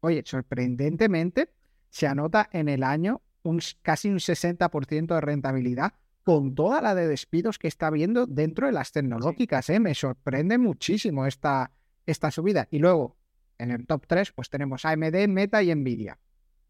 oye, 0.00 0.22
sorprendentemente 0.24 1.50
se 1.90 2.06
anota 2.06 2.48
en 2.52 2.68
el 2.68 2.82
año 2.82 3.20
un, 3.42 3.60
casi 3.82 4.08
un 4.08 4.18
60% 4.18 5.14
de 5.14 5.20
rentabilidad 5.20 5.92
con 6.24 6.54
toda 6.54 6.80
la 6.80 6.94
de 6.94 7.06
despidos 7.06 7.58
que 7.58 7.68
está 7.68 7.88
habiendo 7.88 8.26
dentro 8.26 8.66
de 8.66 8.72
las 8.72 8.90
tecnológicas. 8.92 9.68
¿eh? 9.68 9.78
Me 9.78 9.94
sorprende 9.94 10.56
muchísimo 10.58 11.26
esta, 11.26 11.70
esta 12.06 12.30
subida. 12.30 12.66
Y 12.70 12.78
luego, 12.78 13.16
en 13.58 13.70
el 13.70 13.86
top 13.86 14.06
3, 14.06 14.32
pues 14.32 14.48
tenemos 14.48 14.84
AMD, 14.86 15.28
Meta 15.28 15.62
y 15.62 15.72
Nvidia. 15.74 16.18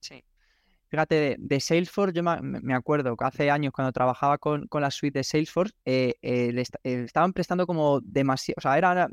Sí. 0.01 0.25
Fíjate, 0.89 1.37
de, 1.39 1.61
Salesforce, 1.61 2.15
yo 2.15 2.23
me 2.23 2.75
acuerdo 2.75 3.17
que 3.17 3.25
hace 3.25 3.51
años 3.51 3.73
cuando 3.73 3.91
trabajaba 3.93 4.39
con, 4.39 4.69
la 4.73 4.91
suite 4.91 5.21
de 5.21 5.25
Salesforce, 5.25 5.75
eh, 5.85 6.15
eh, 6.23 6.53
le 6.53 6.63
estaban 7.05 7.33
prestando 7.33 7.67
como 7.67 8.01
demasiado, 8.01 8.57
o 8.59 8.61
sea, 8.61 8.79
era, 8.79 9.09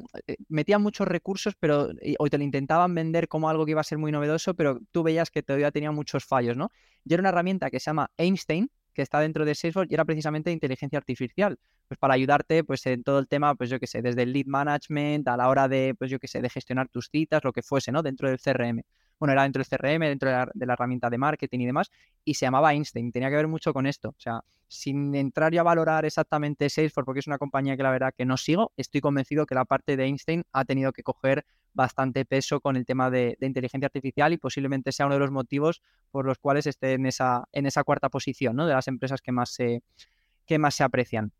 metían 0.47 0.81
muchos 0.83 1.07
recursos, 1.07 1.55
pero 1.59 1.89
hoy 2.19 2.29
te 2.29 2.37
lo 2.37 2.43
intentaban 2.43 2.93
vender 2.93 3.27
como 3.27 3.49
algo 3.49 3.65
que 3.65 3.71
iba 3.71 3.81
a 3.81 3.85
ser 3.85 3.97
muy 3.97 4.11
novedoso, 4.11 4.53
pero 4.53 4.79
tú 4.91 5.01
veías 5.01 5.31
que 5.31 5.41
todavía 5.41 5.71
tenía 5.71 5.91
muchos 5.91 6.23
fallos, 6.23 6.55
¿no? 6.55 6.71
Y 7.03 7.13
era 7.13 7.21
una 7.21 7.29
herramienta 7.29 7.71
que 7.71 7.79
se 7.79 7.85
llama 7.85 8.11
Einstein, 8.17 8.69
que 8.93 9.01
está 9.01 9.19
dentro 9.19 9.45
de 9.45 9.55
Salesforce 9.55 9.91
y 9.91 9.93
era 9.95 10.05
precisamente 10.05 10.51
inteligencia 10.51 10.97
artificial, 10.97 11.57
pues 11.87 11.99
para 11.99 12.13
ayudarte 12.13 12.63
pues 12.63 12.85
en 12.85 13.03
todo 13.03 13.19
el 13.19 13.27
tema, 13.27 13.55
pues 13.55 13.69
yo 13.69 13.79
que 13.79 13.87
sé, 13.87 14.01
desde 14.01 14.23
el 14.23 14.33
lead 14.33 14.45
management 14.47 15.27
a 15.27 15.37
la 15.37 15.49
hora 15.49 15.67
de, 15.67 15.95
pues 15.97 16.11
yo 16.11 16.19
que 16.19 16.27
sé, 16.27 16.41
de 16.41 16.49
gestionar 16.49 16.89
tus 16.89 17.09
citas, 17.11 17.43
lo 17.43 17.53
que 17.53 17.61
fuese, 17.61 17.91
¿no? 17.91 18.01
Dentro 18.01 18.29
del 18.29 18.39
CRM. 18.39 18.83
Bueno, 19.21 19.33
era 19.33 19.43
dentro 19.43 19.61
del 19.61 19.67
CRM, 19.67 20.07
dentro 20.07 20.29
de 20.29 20.65
la, 20.65 20.73
herramienta 20.73 21.07
de 21.07 21.19
marketing 21.19 21.59
y 21.59 21.65
demás, 21.67 21.91
y 22.25 22.33
se 22.33 22.47
llamaba 22.47 22.73
Einstein, 22.73 23.11
tenía 23.11 23.29
que 23.29 23.35
ver 23.35 23.47
mucho 23.47 23.71
con 23.71 23.85
esto, 23.85 24.09
o 24.09 24.15
sea, 24.17 24.41
sin 24.67 25.13
entrar 25.13 25.53
yo 25.53 25.61
a 25.61 25.63
valorar 25.63 26.05
exactamente 26.05 26.67
Salesforce, 26.71 27.05
porque 27.05 27.19
es 27.19 27.27
una 27.27 27.37
compañía 27.37 27.77
que 27.77 27.83
la 27.83 27.91
verdad 27.91 28.15
que 28.17 28.25
no 28.25 28.35
sigo, 28.35 28.71
estoy 28.77 28.99
convencido 28.99 29.45
que 29.45 29.53
la 29.53 29.65
parte 29.65 29.95
de 29.95 30.05
Einstein 30.05 30.43
ha 30.53 30.65
tenido 30.65 30.91
que 30.91 31.03
coger 31.03 31.45
bastante 31.71 32.25
peso 32.25 32.61
con 32.61 32.75
el 32.75 32.83
tema 32.83 33.11
de, 33.11 33.37
inteligencia 33.41 33.85
artificial 33.85 34.33
y 34.33 34.37
posiblemente 34.37 34.91
sea 34.91 35.05
uno 35.05 35.13
de 35.13 35.19
los 35.19 35.29
motivos 35.29 35.83
por 36.09 36.25
los 36.25 36.39
cuales 36.39 36.65
esté 36.65 36.93
en 36.93 37.05
esa, 37.05 37.43
en 37.51 37.67
esa 37.67 37.83
cuarta 37.83 38.09
posición 38.09 38.55
¿no? 38.55 38.65
de 38.65 38.73
las 38.73 38.87
empresas 38.87 39.21
que 39.21 39.31
más 39.31 39.51
se, 39.51 39.83
que 40.47 40.57
más 40.57 40.73
se 40.73 40.83
aprecian. 40.83 41.31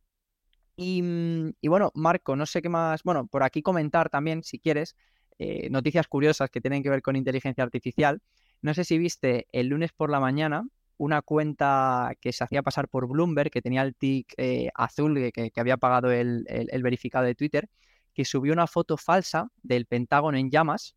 Y, 0.75 1.67
bueno, 1.67 1.91
Marco, 1.95 2.35
no 2.35 2.45
sé 2.45 2.61
qué 2.61 2.69
más, 2.69 3.03
bueno, 3.03 3.27
por 3.27 3.43
aquí 3.43 3.61
comentar 3.61 4.09
también, 4.09 4.43
si 4.43 4.59
quieres, 4.59 4.95
eh, 5.43 5.71
noticias 5.71 6.07
curiosas 6.07 6.51
que 6.51 6.61
tienen 6.61 6.83
que 6.83 6.91
ver 6.91 7.01
con 7.01 7.15
inteligencia 7.15 7.63
artificial. 7.63 8.21
No 8.61 8.75
sé 8.75 8.83
si 8.83 8.99
viste 8.99 9.47
el 9.51 9.69
lunes 9.69 9.91
por 9.91 10.11
la 10.11 10.19
mañana 10.19 10.67
una 10.97 11.23
cuenta 11.23 12.13
que 12.21 12.31
se 12.31 12.43
hacía 12.43 12.61
pasar 12.61 12.87
por 12.87 13.07
Bloomberg, 13.07 13.49
que 13.49 13.63
tenía 13.63 13.81
el 13.81 13.95
tick 13.95 14.35
eh, 14.37 14.69
azul, 14.75 15.31
que, 15.33 15.51
había 15.55 15.77
pagado 15.77 16.11
el, 16.11 16.45
verificado 16.83 17.25
de 17.25 17.33
Twitter, 17.33 17.69
que 18.13 18.23
subió 18.23 18.53
una 18.53 18.67
foto 18.67 18.97
falsa 18.97 19.47
del 19.63 19.87
Pentágono 19.87 20.37
en 20.37 20.51
llamas. 20.51 20.95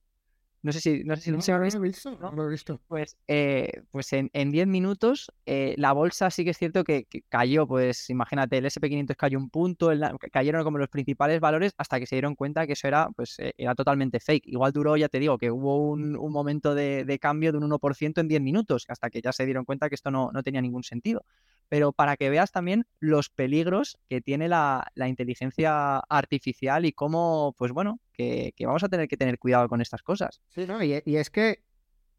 No 0.65 0.73
sé 0.73 0.81
si, 0.81 1.05
no 1.05 1.15
sé 1.15 1.21
si 1.21 1.31
no, 1.31 1.37
lo, 1.37 1.61
visto, 1.61 1.79
visto, 1.79 2.19
¿no? 2.19 2.33
lo 2.33 2.47
he 2.47 2.51
visto. 2.51 2.81
Pues, 2.89 3.19
eh, 3.29 3.83
pues 3.91 4.11
en 4.15 4.51
10 4.51 4.67
minutos 4.67 5.31
eh, 5.45 5.75
la 5.77 5.93
bolsa 5.93 6.31
sí 6.31 6.43
que 6.43 6.53
es 6.53 6.57
cierto 6.57 6.85
que, 6.85 7.07
cayó, 7.29 7.67
pues 7.67 8.09
imagínate, 8.09 8.57
el 8.57 8.65
SP500 8.65 9.15
cayó 9.15 9.37
un 9.37 9.51
punto, 9.51 9.91
cayeron 10.33 10.65
como 10.65 10.79
los 10.79 10.89
principales 10.89 11.39
valores 11.39 11.75
hasta 11.77 12.01
que 12.01 12.07
se 12.07 12.15
dieron 12.15 12.35
cuenta 12.35 12.67
que 12.67 12.73
eso 12.73 12.89
era, 12.89 13.11
pues, 13.15 13.39
eh, 13.41 13.53
era 13.59 13.75
totalmente 13.75 14.21
fake. 14.21 14.47
Igual 14.47 14.73
duró, 14.73 14.97
ya 14.97 15.11
te 15.11 15.19
digo, 15.19 15.37
que 15.37 15.51
hubo 15.51 15.91
un, 15.91 16.17
un 16.17 16.33
momento 16.33 16.75
de, 16.75 17.05
de, 17.05 17.19
cambio 17.19 17.53
de 17.53 17.59
un 17.59 17.65
1% 17.71 18.23
en 18.23 18.29
10 18.29 18.41
minutos, 18.41 18.87
hasta 18.89 19.11
que 19.11 19.21
ya 19.21 19.35
se 19.35 19.45
dieron 19.45 19.67
cuenta 19.67 19.91
que 19.91 19.97
esto 19.97 20.11
no, 20.11 20.31
no 20.33 20.43
tenía 20.43 20.63
ningún 20.63 20.83
sentido 20.83 21.27
pero 21.75 21.93
para 21.93 22.17
que 22.17 22.31
veas 22.31 22.53
también 22.53 22.87
los 23.01 23.31
peligros 23.31 23.99
que 24.09 24.21
tiene 24.21 24.49
la, 24.49 24.87
inteligencia 24.95 25.99
artificial 26.09 26.85
y 26.85 26.93
cómo, 26.93 27.53
pues 27.59 27.73
bueno, 27.73 27.99
que, 28.13 28.55
vamos 28.61 28.85
a 28.85 28.89
tener 28.89 29.09
que 29.09 29.17
tener 29.17 29.41
cuidado 29.41 29.69
con 29.69 29.81
estas 29.81 30.05
cosas. 30.05 30.41
Sí, 30.51 30.69
¿no? 30.69 30.85
y, 30.85 31.03
es 31.05 31.31
que 31.31 31.65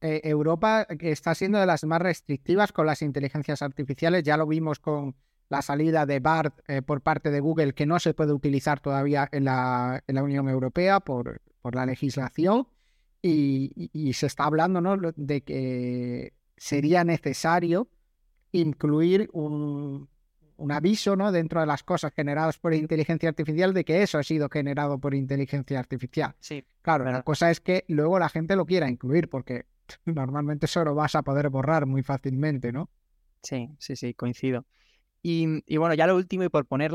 eh, 0.02 0.20
Europa 0.26 0.86
está 1.00 1.34
siendo 1.36 1.58
de 1.58 1.66
las 1.68 1.86
más 1.86 2.02
restrictivas 2.02 2.74
con 2.74 2.86
las 2.86 3.02
inteligencias 3.02 3.62
artificiales, 3.62 4.24
ya 4.24 4.36
lo 4.36 4.46
vimos 4.46 4.80
con 4.80 5.16
la 5.48 5.62
salida 5.62 6.06
de 6.06 6.20
BART 6.20 6.60
eh, 6.68 6.82
por 6.82 7.00
parte 7.00 7.32
de 7.32 7.40
Google, 7.40 7.72
que 7.72 7.86
no 7.86 7.98
se 8.00 8.14
puede 8.14 8.34
utilizar 8.34 8.82
todavía 8.82 9.30
en 9.32 9.46
la, 9.46 10.04
en 10.06 10.16
la 10.16 10.24
Unión 10.24 10.50
Europea 10.50 11.00
por, 11.00 11.42
por 11.62 11.76
la 11.76 11.86
legislación. 11.86 12.68
Y, 13.22 13.90
y, 13.94 14.12
se 14.12 14.28
está 14.28 14.44
hablando 14.44 14.82
¿no? 14.82 14.98
de 15.16 15.42
que 15.44 16.34
sería 16.58 17.06
necesario 17.06 17.88
incluir 18.56 19.30
un, 19.34 20.10
un 20.58 20.72
aviso 20.72 21.16
¿no? 21.16 21.32
dentro 21.32 21.60
de 21.60 21.66
las 21.66 21.84
cosas 21.84 22.14
generadas 22.14 22.58
por 22.58 22.74
inteligencia 22.74 23.30
artificial 23.30 23.74
de 23.74 23.84
que 23.84 24.02
eso 24.02 24.18
ha 24.18 24.24
sido 24.24 24.50
generado 24.50 24.98
por 25.00 25.14
inteligencia 25.14 25.80
artificial. 25.80 26.36
Sí. 26.40 26.66
Claro, 26.82 27.06
la 27.06 27.24
cosa 27.24 27.52
es 27.52 27.60
que 27.60 27.84
luego 27.88 28.20
la 28.20 28.30
gente 28.30 28.56
lo 28.56 28.66
quiera 28.66 28.90
incluir 28.90 29.30
porque 29.30 29.66
normalmente 30.06 30.66
eso 30.66 30.84
lo 30.84 30.96
vas 30.96 31.16
a 31.16 31.24
poder 31.24 31.50
borrar 31.50 31.86
muy 31.86 32.04
fácilmente, 32.04 32.72
¿no? 32.72 32.90
Sí, 33.42 33.70
sí, 33.80 33.96
sí, 33.96 34.14
coincido. 34.14 34.66
Y, 35.28 35.78
bueno, 35.78 35.96
ya 35.96 36.06
lo 36.06 36.16
último, 36.16 36.44
y 36.44 36.50
por 36.50 36.68
poner 36.68 36.92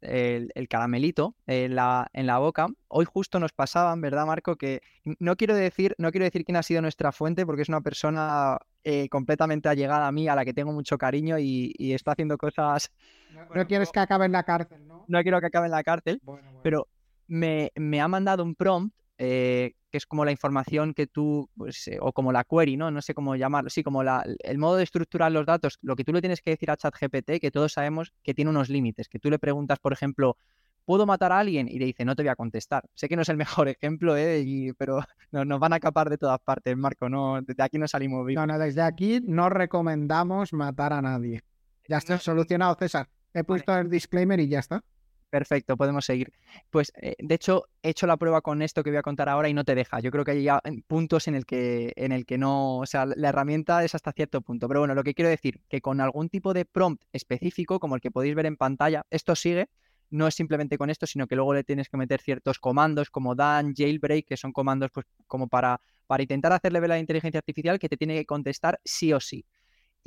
el, 0.00 0.68
caramelito 0.70 1.34
en 1.46 1.74
la, 1.74 2.08
en 2.14 2.26
la 2.26 2.38
boca, 2.38 2.66
hoy 2.88 3.04
justo 3.04 3.38
nos 3.38 3.52
pasaban, 3.52 4.00
¿verdad, 4.00 4.24
Marco? 4.24 4.56
Que 4.56 4.80
no 5.18 5.36
quiero 5.36 5.54
decir, 5.54 5.94
no 5.98 6.10
quiero 6.10 6.24
decir 6.24 6.46
quién 6.46 6.56
ha 6.56 6.62
sido 6.62 6.80
nuestra 6.80 7.12
fuente, 7.12 7.44
porque 7.44 7.60
es 7.60 7.68
una 7.68 7.82
persona 7.82 8.56
eh, 8.84 9.10
completamente 9.10 9.68
allegada 9.68 10.06
a 10.06 10.12
mí, 10.12 10.28
a 10.28 10.34
la 10.34 10.46
que 10.46 10.54
tengo 10.54 10.72
mucho 10.72 10.96
cariño 10.96 11.38
y, 11.38 11.74
está 11.78 12.12
haciendo 12.12 12.38
cosas. 12.38 12.90
No, 13.54 13.66
quieres 13.66 13.92
que 13.92 14.00
acabe 14.00 14.24
en 14.24 14.32
la 14.32 14.44
cárcel, 14.44 14.88
¿no? 14.88 15.04
No 15.06 15.22
quiero 15.22 15.38
que 15.38 15.46
acabe 15.46 15.66
en 15.66 15.72
la 15.72 15.84
cárcel, 15.84 16.22
pero 16.62 16.88
me, 17.26 17.70
me, 17.74 18.00
ha 18.00 18.08
mandado 18.08 18.42
un 18.42 18.54
prompt 18.54 18.96
eh, 19.18 19.74
que 19.90 19.98
es 19.98 20.06
como 20.06 20.24
la 20.24 20.30
información 20.30 20.94
que 20.94 21.06
tú, 21.06 21.50
pues, 21.56 21.88
eh, 21.88 21.98
o 22.00 22.12
como 22.12 22.32
la 22.32 22.44
query, 22.44 22.76
¿no? 22.76 22.90
No 22.90 23.02
sé 23.02 23.14
cómo 23.14 23.34
llamarlo, 23.36 23.70
sí, 23.70 23.82
como 23.82 24.02
la, 24.02 24.24
el 24.40 24.58
modo 24.58 24.76
de 24.76 24.84
estructurar 24.84 25.32
los 25.32 25.44
datos, 25.44 25.78
lo 25.82 25.96
que 25.96 26.04
tú 26.04 26.12
le 26.12 26.20
tienes 26.20 26.40
que 26.40 26.50
decir 26.50 26.70
a 26.70 26.76
ChatGPT, 26.76 27.40
que 27.40 27.50
todos 27.50 27.72
sabemos 27.72 28.12
que 28.22 28.34
tiene 28.34 28.50
unos 28.50 28.68
límites, 28.68 29.08
que 29.08 29.18
tú 29.18 29.30
le 29.30 29.38
preguntas, 29.38 29.78
por 29.80 29.92
ejemplo, 29.92 30.36
¿puedo 30.84 31.04
matar 31.04 31.32
a 31.32 31.40
alguien? 31.40 31.68
Y 31.68 31.78
le 31.78 31.86
dice, 31.86 32.04
no 32.04 32.14
te 32.14 32.22
voy 32.22 32.30
a 32.30 32.36
contestar. 32.36 32.84
Sé 32.94 33.08
que 33.08 33.16
no 33.16 33.22
es 33.22 33.28
el 33.28 33.36
mejor 33.36 33.68
ejemplo, 33.68 34.16
¿eh? 34.16 34.72
pero 34.78 35.00
nos, 35.32 35.60
van 35.60 35.72
a 35.72 35.80
capar 35.80 36.10
de 36.10 36.18
todas 36.18 36.38
partes, 36.40 36.76
Marco, 36.76 37.08
no, 37.08 37.42
desde 37.42 37.62
aquí 37.62 37.78
no 37.78 37.88
salimos 37.88 38.24
vivos. 38.24 38.46
No, 38.46 38.52
no, 38.52 38.58
desde 38.58 38.82
aquí 38.82 39.20
no 39.24 39.48
recomendamos 39.48 40.52
matar 40.52 40.92
a 40.92 41.02
nadie. 41.02 41.42
Ya 41.88 41.98
está 41.98 42.18
solucionado, 42.18 42.76
César. 42.78 43.08
He 43.34 43.44
puesto 43.44 43.76
el 43.76 43.90
disclaimer 43.90 44.38
y 44.40 44.48
ya 44.48 44.60
está. 44.60 44.82
Perfecto, 45.30 45.76
podemos 45.76 46.06
seguir. 46.06 46.32
Pues 46.70 46.90
eh, 46.96 47.14
de 47.18 47.34
hecho, 47.34 47.66
he 47.82 47.90
hecho 47.90 48.06
la 48.06 48.16
prueba 48.16 48.40
con 48.40 48.62
esto 48.62 48.82
que 48.82 48.88
voy 48.90 48.96
a 48.96 49.02
contar 49.02 49.28
ahora 49.28 49.50
y 49.50 49.54
no 49.54 49.62
te 49.64 49.74
deja. 49.74 50.00
Yo 50.00 50.10
creo 50.10 50.24
que 50.24 50.30
hay 50.30 50.42
ya 50.44 50.58
puntos 50.86 51.28
en 51.28 51.34
el 51.34 51.44
que, 51.44 51.92
en 51.96 52.12
el 52.12 52.24
que 52.24 52.38
no, 52.38 52.78
o 52.78 52.86
sea, 52.86 53.04
la 53.04 53.28
herramienta 53.28 53.84
es 53.84 53.94
hasta 53.94 54.12
cierto 54.12 54.40
punto. 54.40 54.68
Pero 54.68 54.80
bueno, 54.80 54.94
lo 54.94 55.04
que 55.04 55.12
quiero 55.12 55.28
decir, 55.28 55.60
que 55.68 55.82
con 55.82 56.00
algún 56.00 56.30
tipo 56.30 56.54
de 56.54 56.64
prompt 56.64 57.02
específico, 57.12 57.78
como 57.78 57.94
el 57.94 58.00
que 58.00 58.10
podéis 58.10 58.34
ver 58.36 58.46
en 58.46 58.56
pantalla, 58.56 59.02
esto 59.10 59.36
sigue, 59.36 59.66
no 60.08 60.26
es 60.26 60.34
simplemente 60.34 60.78
con 60.78 60.88
esto, 60.88 61.06
sino 61.06 61.26
que 61.26 61.36
luego 61.36 61.52
le 61.52 61.62
tienes 61.62 61.90
que 61.90 61.98
meter 61.98 62.22
ciertos 62.22 62.58
comandos 62.58 63.10
como 63.10 63.34
dan, 63.34 63.74
jailbreak, 63.74 64.26
que 64.26 64.38
son 64.38 64.52
comandos 64.52 64.90
pues 64.90 65.04
como 65.26 65.46
para, 65.48 65.78
para 66.06 66.22
intentar 66.22 66.52
hacerle 66.54 66.80
ver 66.80 66.88
la 66.88 66.98
inteligencia 66.98 67.38
artificial 67.38 67.78
que 67.78 67.90
te 67.90 67.98
tiene 67.98 68.14
que 68.14 68.24
contestar 68.24 68.80
sí 68.82 69.12
o 69.12 69.20
sí. 69.20 69.44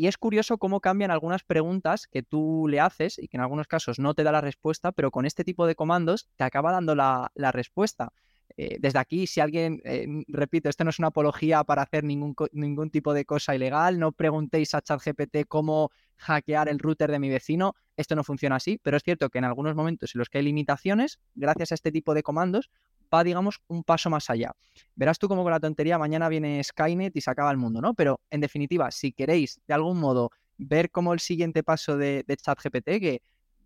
Y 0.02 0.08
es 0.08 0.18
curioso 0.18 0.58
cómo 0.58 0.80
cambian 0.80 1.12
algunas 1.12 1.44
preguntas 1.44 2.08
que 2.08 2.24
tú 2.24 2.66
le 2.68 2.80
haces 2.80 3.20
y 3.20 3.28
que 3.28 3.38
en 3.38 3.42
algunos 3.42 3.68
casos 3.68 4.00
no 4.00 4.16
te 4.16 4.24
da 4.24 4.32
la 4.32 4.42
respuesta, 4.42 4.92
pero 4.92 5.12
con 5.12 5.28
este 5.28 5.44
tipo 5.44 5.68
de 5.68 5.76
comandos 5.76 6.28
te 6.38 6.44
acaba 6.44 6.72
dando 6.72 6.96
la, 6.96 7.32
respuesta. 7.36 8.12
Eh, 8.58 8.78
desde 8.80 9.00
aquí, 9.00 9.28
si 9.28 9.40
alguien, 9.40 9.82
eh, 9.84 10.08
repito, 10.28 10.70
esto 10.70 10.84
no 10.84 10.90
es 10.90 11.00
una 11.00 11.10
apología 11.10 11.64
para 11.64 11.82
hacer 11.84 12.04
ningún, 12.04 12.36
ningún 12.52 12.90
tipo 12.90 13.14
de 13.14 13.26
cosa 13.26 13.56
ilegal, 13.56 14.00
no 14.00 14.12
preguntéis 14.12 14.74
a 14.76 14.82
ChatGPT 14.82 15.48
cómo 15.48 15.92
hackear 16.18 16.70
el 16.70 16.80
router 16.80 17.12
de 17.12 17.20
mi 17.20 17.30
vecino, 17.30 17.76
esto 17.98 18.16
no 18.16 18.24
funciona 18.24 18.58
así, 18.58 18.80
pero 18.82 18.98
es 18.98 19.04
cierto 19.04 19.30
que 19.30 19.40
en 19.40 19.46
algunos 19.46 19.76
momentos 19.76 20.16
en 20.16 20.20
los 20.20 20.30
que 20.30 20.38
hay 20.38 20.44
limitaciones, 20.44 21.20
gracias 21.36 21.72
a 21.72 21.76
este 21.76 21.92
tipo 21.92 22.14
de 22.14 22.24
comandos, 22.24 22.70
va, 23.14 23.24
digamos, 23.24 23.62
un 23.68 23.84
paso 23.84 24.10
más 24.10 24.30
allá. 24.30 24.52
Verás 24.96 25.20
tú 25.20 25.28
como 25.28 25.44
con 25.44 25.52
la 25.52 25.60
tontería 25.60 25.98
mañana 25.98 26.30
viene 26.30 26.64
Skynet 26.64 27.16
y 27.16 27.22
se 27.22 27.32
acaba 27.32 27.52
el 27.52 27.58
mundo, 27.58 27.82
¿no? 27.82 27.94
Pero 27.94 28.22
en 28.30 28.42
definitiva, 28.42 28.92
si 28.92 29.12
queréis 29.12 29.60
de 29.68 29.74
algún 29.74 30.00
modo 30.00 30.32
ver 30.58 30.92
cómo 30.92 31.14
el 31.14 31.20
siguiente 31.20 31.64
paso 31.64 31.98
de, 31.98 32.24
ChatGPT, 32.28 32.86
que 33.00 33.22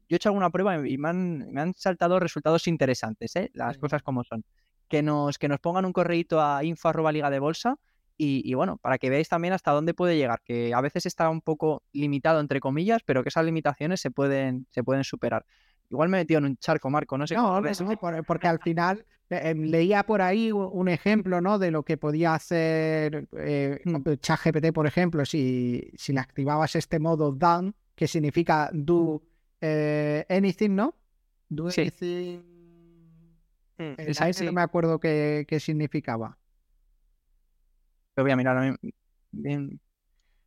yo 0.07 0.15
he 0.15 0.17
hecho 0.17 0.29
alguna 0.29 0.49
prueba 0.49 0.87
y 0.87 0.97
me 0.97 1.09
han, 1.09 1.73
saltado 1.75 2.19
resultados 2.19 2.67
interesantes, 2.67 3.35
¿eh? 3.35 3.51
las 3.53 3.77
cosas 3.77 4.01
como 4.01 4.23
son. 4.23 4.43
Que 4.87 5.01
nos, 5.01 5.37
que 5.37 5.47
nos 5.47 5.59
pongan 5.59 5.85
un 5.85 5.93
correíto 5.93 6.41
a 6.41 6.63
info 6.63 6.91
liga 7.11 7.29
de 7.29 7.39
bolsa 7.39 7.77
y, 8.17 8.53
bueno, 8.53 8.77
para 8.77 8.97
que 8.97 9.09
veáis 9.09 9.27
también 9.27 9.53
hasta 9.53 9.71
dónde 9.71 9.93
puede 9.93 10.15
llegar, 10.15 10.41
que 10.43 10.73
a 10.73 10.79
veces 10.79 11.05
está 11.05 11.29
un 11.29 11.41
poco 11.41 11.83
limitado 11.91 12.39
entre 12.39 12.61
comillas, 12.61 13.01
pero 13.03 13.23
que 13.23 13.29
esas 13.29 13.43
limitaciones 13.43 13.99
se 13.99 14.09
pueden, 14.09 14.67
se 14.71 14.83
pueden 14.83 15.03
superar. 15.03 15.45
Igual 15.89 16.09
me 16.09 16.17
he 16.17 16.21
metido 16.21 16.37
en 16.39 16.45
un 16.45 16.57
charco, 16.57 16.89
Marco, 16.89 17.17
no 17.17 17.27
sé. 17.27 17.35
No, 17.35 17.59
no 17.59 18.23
porque 18.25 18.47
al 18.47 18.59
final 18.63 19.05
eh, 19.29 19.49
em, 19.49 19.63
leía 19.63 20.03
por 20.03 20.21
ahí 20.21 20.51
un 20.51 20.87
ejemplo, 20.87 21.41
¿no? 21.41 21.59
De 21.59 21.71
lo 21.71 21.83
que 21.83 21.97
podía 21.97 22.33
hacer 22.33 23.27
eh, 23.37 23.81
hmm. 23.83 24.13
ChatGPT, 24.19 24.71
por 24.73 24.87
ejemplo, 24.87 25.25
si, 25.25 25.91
si 25.95 26.13
le 26.13 26.21
activabas 26.21 26.75
este 26.75 26.99
modo 26.99 27.31
done, 27.31 27.73
que 27.95 28.07
significa 28.07 28.69
do 28.73 29.21
eh, 29.61 30.25
anything, 30.29 30.71
¿no? 30.71 30.95
Do 31.49 31.67
anything. 31.67 32.54
Hmm, 33.77 33.93
no 34.45 34.51
me 34.53 34.61
acuerdo 34.61 34.99
qué, 34.99 35.45
qué 35.47 35.59
significaba. 35.59 36.37
Lo 38.15 38.23
voy 38.23 38.31
a 38.31 38.35
mirar 38.35 38.57
a 38.57 38.61
mí. 38.61 38.93
Bien. 39.31 39.79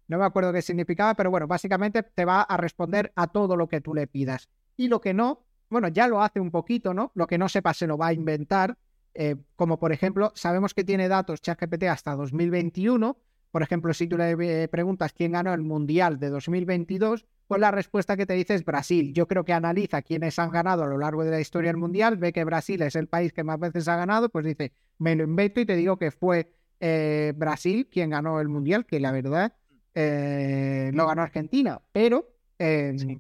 No 0.06 0.18
me 0.18 0.24
acuerdo 0.24 0.52
qué 0.52 0.62
significaba, 0.62 1.14
pero 1.14 1.30
bueno, 1.30 1.46
básicamente 1.46 2.02
te 2.02 2.24
va 2.24 2.40
a 2.40 2.56
responder 2.56 3.12
a 3.14 3.26
todo 3.26 3.56
lo 3.56 3.68
que 3.68 3.82
tú 3.82 3.94
le 3.94 4.06
pidas 4.06 4.48
y 4.76 4.88
lo 4.88 5.00
que 5.00 5.12
no, 5.12 5.44
bueno, 5.68 5.88
ya 5.88 6.08
lo 6.08 6.22
hace 6.22 6.40
un 6.40 6.50
poquito, 6.50 6.94
¿no? 6.94 7.12
Lo 7.14 7.26
que 7.26 7.36
no 7.36 7.48
sepa 7.48 7.74
se 7.74 7.86
lo 7.86 7.98
va 7.98 8.06
a 8.06 8.12
inventar, 8.14 8.78
eh, 9.12 9.36
como 9.54 9.78
por 9.78 9.92
ejemplo, 9.92 10.32
sabemos 10.34 10.72
que 10.72 10.84
tiene 10.84 11.08
datos 11.08 11.42
ChatGPT 11.42 11.84
hasta 11.84 12.14
2021, 12.14 13.18
por 13.50 13.62
ejemplo, 13.62 13.92
si 13.92 14.06
tú 14.06 14.16
le 14.16 14.62
eh, 14.62 14.68
preguntas 14.68 15.12
quién 15.12 15.32
ganó 15.32 15.52
el 15.52 15.62
Mundial 15.62 16.18
de 16.18 16.30
2022, 16.30 17.26
pues 17.48 17.60
la 17.60 17.70
respuesta 17.70 18.16
que 18.16 18.26
te 18.26 18.34
dice 18.34 18.54
es 18.54 18.64
Brasil. 18.64 19.12
Yo 19.14 19.26
creo 19.26 19.44
que 19.44 19.52
analiza 19.52 20.02
quiénes 20.02 20.38
han 20.38 20.50
ganado 20.50 20.84
a 20.84 20.86
lo 20.86 20.98
largo 20.98 21.24
de 21.24 21.30
la 21.30 21.40
historia 21.40 21.70
del 21.70 21.78
Mundial, 21.78 22.18
ve 22.18 22.32
que 22.32 22.44
Brasil 22.44 22.80
es 22.82 22.94
el 22.94 23.08
país 23.08 23.32
que 23.32 23.42
más 23.42 23.58
veces 23.58 23.88
ha 23.88 23.96
ganado, 23.96 24.28
pues 24.28 24.44
dice, 24.44 24.72
me 24.98 25.16
lo 25.16 25.24
invento 25.24 25.60
y 25.60 25.66
te 25.66 25.74
digo 25.74 25.96
que 25.96 26.10
fue 26.10 26.52
eh, 26.78 27.32
Brasil 27.34 27.88
quien 27.90 28.10
ganó 28.10 28.40
el 28.40 28.48
Mundial, 28.48 28.86
que 28.86 29.00
la 29.00 29.10
verdad 29.10 29.54
lo 29.94 31.06
ganó 31.08 31.22
Argentina, 31.22 31.80
pero 31.90 32.28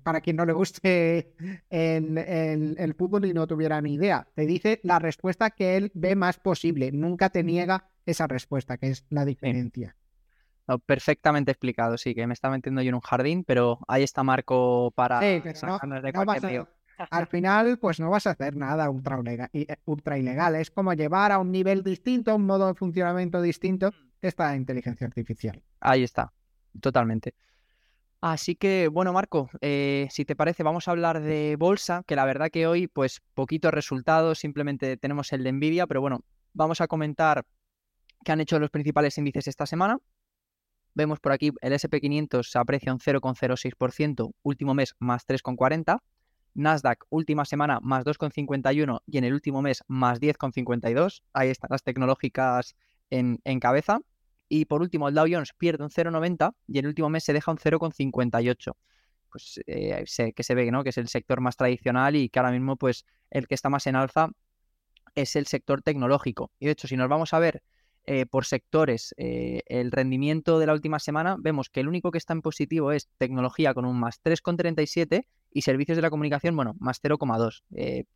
para 0.02 0.20
quien 0.20 0.36
no 0.36 0.44
le 0.44 0.52
guste 0.52 1.32
el, 1.70 2.94
fútbol 2.96 3.24
y 3.24 3.32
no 3.32 3.46
tuviera 3.46 3.80
ni 3.80 3.94
idea. 3.94 4.28
Te 4.34 4.46
dice 4.46 4.80
la 4.82 4.98
respuesta 4.98 5.50
que 5.50 5.76
él 5.76 5.90
ve 5.94 6.14
más 6.14 6.38
posible. 6.38 6.92
Nunca 6.92 7.30
te 7.30 7.42
niega 7.42 7.88
esa 8.04 8.26
respuesta, 8.26 8.76
que 8.76 8.90
es 8.90 9.04
la 9.10 9.24
diferencia. 9.24 9.96
Perfectamente 10.84 11.50
explicado, 11.50 11.96
sí, 11.96 12.14
que 12.14 12.26
me 12.26 12.34
está 12.34 12.50
metiendo 12.50 12.82
yo 12.82 12.90
en 12.90 12.96
un 12.96 13.00
jardín, 13.00 13.44
pero 13.44 13.78
ahí 13.88 14.02
está 14.02 14.22
Marco 14.22 14.92
para 14.94 15.20
Al 17.10 17.26
final, 17.28 17.78
pues 17.78 18.00
no 18.00 18.10
vas 18.10 18.26
a 18.26 18.30
hacer 18.30 18.56
nada 18.56 18.90
ultra, 18.90 19.20
eh, 19.52 19.76
ultra 19.84 20.18
ilegal. 20.18 20.56
Es 20.56 20.70
como 20.70 20.92
llevar 20.92 21.32
a 21.32 21.38
un 21.38 21.52
nivel 21.52 21.82
distinto, 21.82 22.34
un 22.34 22.44
modo 22.44 22.66
de 22.66 22.74
funcionamiento 22.74 23.40
distinto, 23.40 23.90
mm. 23.90 24.08
esta 24.20 24.54
inteligencia 24.56 25.06
artificial. 25.06 25.62
Ahí 25.80 26.02
está, 26.02 26.32
totalmente. 26.80 27.34
Así 28.20 28.56
que, 28.56 28.88
bueno, 28.88 29.12
Marco, 29.12 29.48
eh, 29.60 30.08
si 30.10 30.24
te 30.24 30.34
parece, 30.34 30.64
vamos 30.64 30.88
a 30.88 30.90
hablar 30.90 31.20
de 31.20 31.54
bolsa, 31.56 32.02
que 32.04 32.16
la 32.16 32.24
verdad 32.24 32.50
que 32.50 32.66
hoy, 32.66 32.88
pues, 32.88 33.22
poquitos 33.32 33.72
resultados, 33.72 34.40
simplemente 34.40 34.96
tenemos 34.96 35.32
el 35.32 35.44
de 35.44 35.52
Nvidia, 35.52 35.86
pero 35.86 36.00
bueno, 36.00 36.24
vamos 36.52 36.80
a 36.80 36.88
comentar 36.88 37.44
qué 38.24 38.32
han 38.32 38.40
hecho 38.40 38.58
los 38.58 38.70
principales 38.70 39.16
índices 39.18 39.46
esta 39.46 39.66
semana. 39.66 39.98
Vemos 40.94 41.20
por 41.20 41.32
aquí 41.32 41.52
el 41.60 41.72
SP500 41.72 42.42
se 42.42 42.58
aprecia 42.58 42.92
un 42.92 42.98
0,06%, 42.98 44.32
último 44.42 44.74
mes 44.74 44.94
más 44.98 45.26
3,40%. 45.26 46.00
Nasdaq 46.54 47.04
última 47.08 47.44
semana 47.44 47.78
más 47.80 48.04
2,51 48.04 49.00
y 49.06 49.18
en 49.18 49.24
el 49.24 49.32
último 49.32 49.62
mes 49.62 49.84
más 49.86 50.20
10,52. 50.20 51.22
Ahí 51.32 51.50
están 51.50 51.68
las 51.70 51.84
tecnológicas 51.84 52.74
en, 53.10 53.38
cabeza. 53.60 54.00
Y 54.48 54.64
por 54.64 54.82
último, 54.82 55.08
el 55.08 55.14
Dow 55.14 55.26
Jones 55.30 55.52
pierde 55.56 55.84
un 55.84 55.90
0,90 55.90 56.54
y 56.66 56.78
en 56.78 56.84
el 56.84 56.88
último 56.88 57.10
mes 57.10 57.24
se 57.24 57.32
deja 57.32 57.52
un 57.52 57.58
0,58. 57.58 58.72
Pues 59.30 59.60
eh, 59.66 60.04
que 60.34 60.42
se 60.42 60.54
ve, 60.54 60.70
¿no? 60.70 60.82
Que 60.82 60.90
es 60.90 60.98
el 60.98 61.08
sector 61.08 61.40
más 61.40 61.56
tradicional 61.56 62.16
y 62.16 62.28
que 62.28 62.38
ahora 62.38 62.50
mismo, 62.50 62.76
pues, 62.76 63.04
el 63.30 63.46
que 63.46 63.54
está 63.54 63.68
más 63.68 63.86
en 63.86 63.94
alza 63.94 64.30
es 65.14 65.36
el 65.36 65.46
sector 65.46 65.82
tecnológico. 65.82 66.50
Y 66.58 66.66
de 66.66 66.72
hecho, 66.72 66.88
si 66.88 66.96
nos 66.96 67.08
vamos 67.08 67.34
a 67.34 67.38
ver 67.38 67.62
eh, 68.10 68.24
por 68.24 68.46
sectores 68.46 69.14
eh, 69.18 69.60
el 69.66 69.92
rendimiento 69.92 70.58
de 70.58 70.66
la 70.66 70.72
última 70.72 70.98
semana, 70.98 71.36
vemos 71.38 71.68
que 71.68 71.80
el 71.80 71.88
único 71.88 72.10
que 72.10 72.16
está 72.16 72.32
en 72.32 72.40
positivo 72.40 72.90
es 72.90 73.06
tecnología 73.18 73.74
con 73.74 73.84
un 73.84 74.00
más 74.00 74.22
3,37 74.22 75.26
y 75.50 75.60
servicios 75.60 75.96
de 75.96 76.00
la 76.00 76.08
comunicación, 76.08 76.56
bueno, 76.56 76.74
más 76.78 77.02
0,2. 77.02 77.64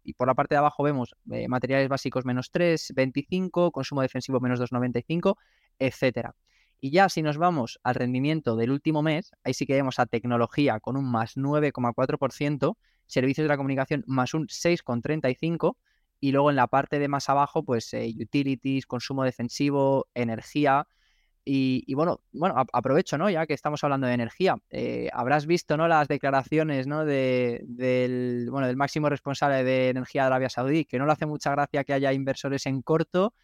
y 0.03 0.15
por 0.15 0.29
la 0.29 0.35
parte 0.35 0.55
de 0.55 0.61
abajo 0.61 0.83
vemos 0.83 1.15
materiales 1.49 1.91
básicos 1.91 2.25
menos 2.25 2.51
3,25, 2.53 3.71
consumo 3.71 4.01
defensivo 4.01 4.41
menos 4.41 4.61
2,95 4.61 5.37
etcétera. 5.79 6.35
Y 6.81 6.91
ya 6.91 7.11
si 7.11 7.21
nos 7.21 7.37
vamos 7.37 7.79
al 7.83 7.95
rendimiento 7.95 8.57
del 8.57 8.71
último 8.71 9.03
mes, 9.03 9.33
ahí 9.45 9.53
sí 9.53 9.67
que 9.67 9.75
vemos 9.75 9.99
a 9.99 10.07
tecnología 10.07 10.81
con 10.81 10.97
un 10.97 11.05
más 11.05 11.37
9,4%, 11.37 12.77
servicios 13.07 13.45
de 13.45 13.49
la 13.49 13.57
comunicación 13.59 14.05
más 14.07 14.33
un 14.33 14.47
6,35%, 14.47 15.77
y 16.23 16.31
luego 16.33 16.51
en 16.51 16.57
la 16.57 16.69
parte 16.69 17.01
de 17.01 17.09
más 17.09 17.29
abajo, 17.29 17.65
pues 17.65 17.93
eh, 17.95 18.15
utilities, 18.17 18.87
consumo 18.87 19.25
defensivo, 19.25 20.07
energía, 20.15 20.87
Y, 21.45 21.93
bueno, 21.95 22.21
bueno, 22.33 22.55
aprovecho, 22.73 23.19
¿no? 23.19 23.29
Ya 23.29 23.47
que 23.47 23.55
estamos 23.55 23.83
hablando 23.83 24.07
de 24.07 24.15
energía. 24.15 24.57
Eh, 24.71 25.09
habrás 25.13 25.47
visto, 25.47 25.77
¿no? 25.77 25.89
Las 25.89 26.07
declaraciones, 26.07 26.87
¿no? 26.87 27.05
De, 27.05 27.63
del, 27.67 28.49
bueno, 28.51 28.69
del 28.69 28.77
máximo 28.77 29.09
responsable 29.09 29.65
de 29.65 29.89
energía 29.91 30.23
de 30.23 30.27
Arabia 30.29 30.49
Saudí, 30.49 30.85
que 30.85 30.99
no 31.01 31.07
le 31.07 31.13
hace 31.13 31.27
mucha 31.27 31.51
gracia 31.51 31.83
que 31.85 31.95
haya 31.95 32.13
inversores 32.13 32.67
en 32.67 32.83
corto. 32.83 33.35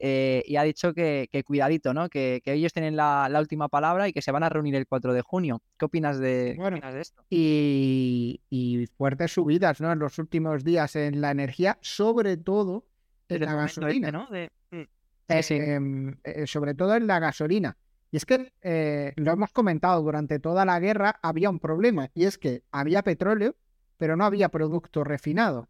Eh, 0.00 0.44
y 0.46 0.56
ha 0.56 0.62
dicho 0.62 0.94
que, 0.94 1.28
cuidadito, 1.44 1.92
¿no? 1.92 2.08
Que, 2.08 2.40
ellos 2.44 2.72
tienen 2.72 2.96
la, 2.96 3.28
última 3.38 3.68
palabra 3.68 4.08
y 4.08 4.12
que 4.12 4.22
se 4.22 4.30
van 4.30 4.42
a 4.42 4.48
reunir 4.48 4.74
el 4.74 4.86
4 4.86 5.12
de 5.12 5.22
junio. 5.22 5.62
¿Qué 5.78 5.84
opinas 5.84 6.18
de, 6.18 6.54
de 6.54 7.00
esto? 7.00 7.24
Y, 7.30 8.40
y, 8.48 8.86
fuertes 8.96 9.32
subidas, 9.32 9.80
¿no? 9.80 9.92
En 9.92 9.98
los 9.98 10.18
últimos 10.18 10.64
días 10.64 10.96
en 10.96 11.20
la 11.20 11.30
energía, 11.30 11.78
sobre 11.80 12.36
todo 12.36 12.84
en 13.28 13.44
la 13.44 13.54
gasolina. 13.54 14.10
¿no? 14.10 14.28
Mm. 14.70 14.82
Em, 15.28 16.16
eh, 16.24 16.46
sobre 16.46 16.74
todo 16.74 16.94
en 16.94 17.06
la 17.06 17.18
gasolina. 17.18 17.76
Y 18.10 18.16
es 18.16 18.24
que 18.24 18.52
eh, 18.62 19.12
lo 19.16 19.32
hemos 19.32 19.52
comentado 19.52 20.02
durante 20.02 20.38
toda 20.38 20.64
la 20.64 20.80
guerra, 20.80 21.18
había 21.22 21.50
un 21.50 21.58
problema, 21.58 22.10
y 22.14 22.24
es 22.24 22.38
que 22.38 22.62
había 22.72 23.02
petróleo, 23.02 23.54
pero 23.98 24.16
no 24.16 24.24
había 24.24 24.48
producto 24.48 25.04
refinado. 25.04 25.68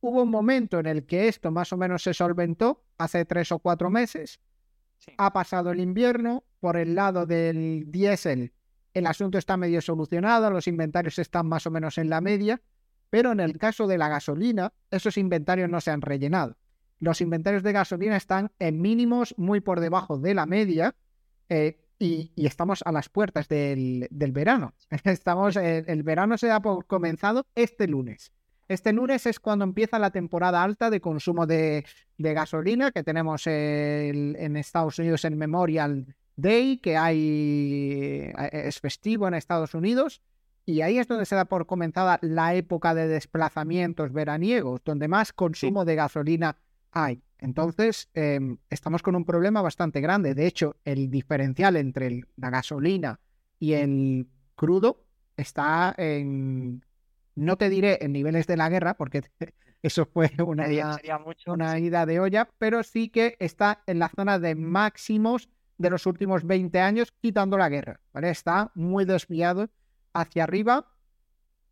Hubo 0.00 0.22
un 0.22 0.30
momento 0.30 0.78
en 0.78 0.86
el 0.86 1.06
que 1.06 1.28
esto 1.28 1.50
más 1.50 1.72
o 1.72 1.76
menos 1.76 2.02
se 2.02 2.14
solventó, 2.14 2.84
hace 2.98 3.24
tres 3.24 3.52
o 3.52 3.58
cuatro 3.58 3.90
meses. 3.90 4.40
Ha 5.16 5.32
pasado 5.32 5.70
el 5.70 5.80
invierno, 5.80 6.44
por 6.60 6.76
el 6.76 6.94
lado 6.94 7.26
del 7.26 7.84
diésel 7.86 8.52
el 8.94 9.06
asunto 9.06 9.38
está 9.38 9.56
medio 9.56 9.80
solucionado, 9.80 10.50
los 10.50 10.66
inventarios 10.66 11.20
están 11.20 11.46
más 11.46 11.66
o 11.66 11.70
menos 11.70 11.98
en 11.98 12.10
la 12.10 12.20
media, 12.20 12.60
pero 13.10 13.30
en 13.30 13.38
el 13.38 13.56
caso 13.56 13.86
de 13.86 13.96
la 13.96 14.08
gasolina, 14.08 14.72
esos 14.90 15.16
inventarios 15.16 15.70
no 15.70 15.80
se 15.80 15.92
han 15.92 16.00
rellenado 16.00 16.56
los 17.00 17.20
inventarios 17.20 17.62
de 17.62 17.72
gasolina 17.72 18.16
están 18.16 18.50
en 18.58 18.80
mínimos 18.80 19.34
muy 19.36 19.60
por 19.60 19.80
debajo 19.80 20.18
de 20.18 20.34
la 20.34 20.46
media 20.46 20.94
eh, 21.48 21.80
y, 21.98 22.32
estamos 22.36 22.82
a 22.84 22.92
las 22.92 23.08
puertas 23.08 23.48
del, 23.48 24.08
verano. 24.10 24.74
Estamos, 25.04 25.56
el 25.56 26.02
verano 26.04 26.38
se 26.38 26.50
ha 26.50 26.60
comenzado 26.60 27.46
este 27.56 27.88
lunes. 27.88 28.32
Este 28.68 28.92
lunes 28.92 29.24
es 29.24 29.40
cuando 29.40 29.64
empieza 29.64 29.98
la 29.98 30.10
temporada 30.10 30.62
alta 30.62 30.90
de 30.90 31.00
consumo 31.00 31.46
de, 31.46 31.84
gasolina 32.18 32.90
que 32.92 33.02
tenemos 33.02 33.46
en 33.46 34.56
Estados 34.56 34.98
Unidos 34.98 35.24
el 35.24 35.36
Memorial 35.36 36.14
Day, 36.36 36.76
que 36.76 36.96
hay 36.96 38.30
eh, 38.36 38.50
es 38.52 38.78
festivo 38.78 39.26
en 39.26 39.34
Estados 39.34 39.74
Unidos. 39.74 40.20
Y 40.66 40.82
ahí 40.82 40.98
es 40.98 41.08
donde 41.08 41.24
se 41.24 41.34
da 41.34 41.46
por 41.46 41.64
comenzada 41.66 42.18
la 42.20 42.54
época 42.54 42.94
de 42.94 43.08
desplazamientos 43.08 44.12
veraniegos, 44.12 44.82
donde 44.84 45.08
más 45.08 45.32
consumo 45.32 45.86
de 45.86 45.94
gasolina 45.94 46.58
hay. 46.92 47.22
Entonces, 47.38 48.10
em, 48.12 48.58
estamos 48.68 49.02
con 49.02 49.16
un 49.16 49.24
problema 49.24 49.62
bastante 49.62 50.02
grande. 50.02 50.34
De 50.34 50.46
hecho, 50.46 50.76
el 50.84 51.10
diferencial 51.10 51.76
entre 51.76 52.24
la 52.36 52.50
gasolina 52.50 53.18
y 53.58 53.72
el 53.72 54.28
crudo 54.56 55.06
está 55.36 55.94
en, 55.96 56.82
no 57.38 57.56
te 57.56 57.68
diré 57.68 57.98
en 58.00 58.12
niveles 58.12 58.46
de 58.46 58.56
la 58.56 58.68
guerra, 58.68 58.94
porque 58.94 59.22
eso 59.82 60.06
fue 60.06 60.30
una, 60.44 60.70
ida, 60.70 61.00
una 61.46 61.78
ida 61.78 62.06
de 62.06 62.20
olla, 62.20 62.48
pero 62.58 62.82
sí 62.82 63.08
que 63.08 63.36
está 63.38 63.82
en 63.86 63.98
la 63.98 64.08
zona 64.08 64.38
de 64.38 64.54
máximos 64.54 65.48
de 65.78 65.90
los 65.90 66.06
últimos 66.06 66.44
20 66.44 66.80
años, 66.80 67.12
quitando 67.20 67.56
la 67.56 67.68
guerra. 67.68 68.00
¿vale? 68.12 68.30
Está 68.30 68.72
muy 68.74 69.04
desviado 69.04 69.70
hacia 70.12 70.44
arriba 70.44 70.88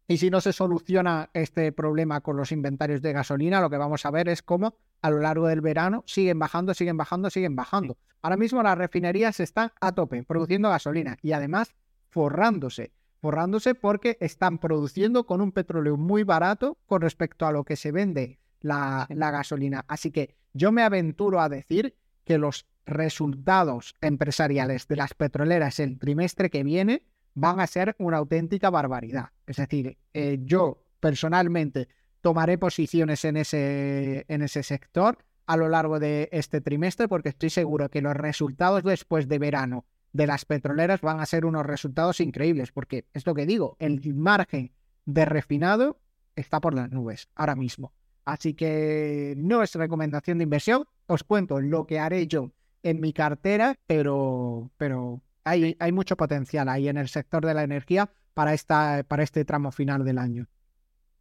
y 0.09 0.19
si 0.19 0.31
no 0.31 0.41
se 0.41 0.53
soluciona 0.53 1.31
este 1.33 1.73
problema 1.73 2.21
con 2.21 2.37
los 2.37 2.53
inventarios 2.53 3.03
de 3.03 3.13
gasolina, 3.13 3.61
lo 3.61 3.69
que 3.69 3.77
vamos 3.77 4.07
a 4.07 4.11
ver 4.13 4.29
es 4.29 4.43
cómo 4.43 4.79
a 5.03 5.11
lo 5.11 5.19
largo 5.19 5.49
del 5.49 5.61
verano 5.61 6.05
siguen 6.07 6.39
bajando, 6.39 6.75
siguen 6.75 6.97
bajando, 6.97 7.29
siguen 7.29 7.57
bajando. 7.57 7.99
Ahora 8.23 8.37
mismo 8.37 8.63
las 8.63 8.79
refinerías 8.79 9.41
están 9.41 9.73
a 9.81 9.93
tope 9.93 10.23
produciendo 10.23 10.69
gasolina 10.69 11.19
y 11.23 11.33
además 11.33 11.75
forrándose. 12.09 12.93
Forrándose 13.27 13.75
porque 13.75 14.19
están 14.21 14.59
produciendo 14.59 15.27
con 15.27 15.41
un 15.41 15.51
petróleo 15.51 15.97
muy 15.97 16.23
barato 16.23 16.79
con 16.87 17.01
respecto 17.01 17.45
a 17.45 17.51
lo 17.51 17.65
que 17.65 17.75
se 17.75 17.91
vende 17.91 18.39
la, 18.61 19.09
la 19.11 19.33
gasolina. 19.33 19.85
Así 19.89 20.13
que 20.13 20.37
yo 20.53 20.71
me 20.71 20.85
aventuro 20.85 21.41
a 21.41 21.49
decir 21.49 21.97
que 22.23 22.39
los 22.39 22.69
resultados 22.87 23.97
empresariales 24.01 24.87
de 24.87 24.95
las 24.95 25.15
petroleras 25.15 25.81
el 25.81 25.99
trimestre 25.99 26.51
que 26.51 26.63
viene 26.63 27.03
van 27.35 27.59
a 27.59 27.67
ser 27.67 27.97
una 27.99 28.19
auténtica 28.19 28.71
barbaridad. 28.71 29.31
Es 29.45 29.57
decir, 29.57 29.99
eh, 30.15 30.39
yo 30.43 30.85
personalmente 31.01 31.89
tomaré 32.21 32.59
posiciones 32.59 33.25
en 33.25 33.39
ese, 33.39 34.25
en 34.29 34.43
ese 34.43 34.63
sector 34.63 35.19
a 35.47 35.57
lo 35.57 35.69
largo 35.69 35.99
de 35.99 36.29
este 36.31 36.61
trimestre 36.61 37.09
porque 37.09 37.31
estoy 37.31 37.51
seguro 37.51 37.89
que 37.89 38.03
los 38.03 38.15
resultados 38.15 38.85
después 38.85 39.27
de 39.27 39.41
verano 39.41 39.85
de 40.17 40.27
las 40.27 40.45
petroleras 40.45 41.03
van 41.03 41.21
a 41.21 41.27
ser 41.27 41.45
unos 41.45 41.67
resultados 41.67 42.21
increíbles 42.21 42.73
porque 42.73 43.07
es 43.13 43.27
lo 43.27 43.35
que 43.35 43.47
digo, 43.47 43.77
el 43.79 44.01
margen 44.15 44.73
de 45.05 45.25
refinado 45.25 46.01
está 46.35 46.61
por 46.61 46.75
las 46.75 46.91
nubes 46.91 47.29
ahora 47.35 47.55
mismo. 47.55 47.93
Así 48.25 48.55
que 48.55 49.35
no 49.37 49.63
es 49.63 49.75
recomendación 49.75 50.39
de 50.39 50.45
inversión, 50.45 50.85
os 51.07 51.23
cuento 51.23 51.61
lo 51.61 51.87
que 51.87 52.01
haré 52.01 52.27
yo 52.27 52.51
en 52.83 53.01
mi 53.01 53.13
cartera, 53.13 53.79
pero, 53.87 54.71
pero 54.79 55.23
hay, 55.45 55.77
mucho 55.93 56.17
potencial 56.17 56.69
ahí 56.69 56.89
en 56.89 56.97
el 56.97 57.09
sector 57.09 57.45
de 57.45 57.55
la 57.55 57.63
energía 57.63 58.11
para, 58.35 58.55
esta, 58.55 59.05
para 59.07 59.23
este 59.23 59.45
tramo 59.45 59.71
final 59.71 60.05
del 60.05 60.19
año. 60.19 60.49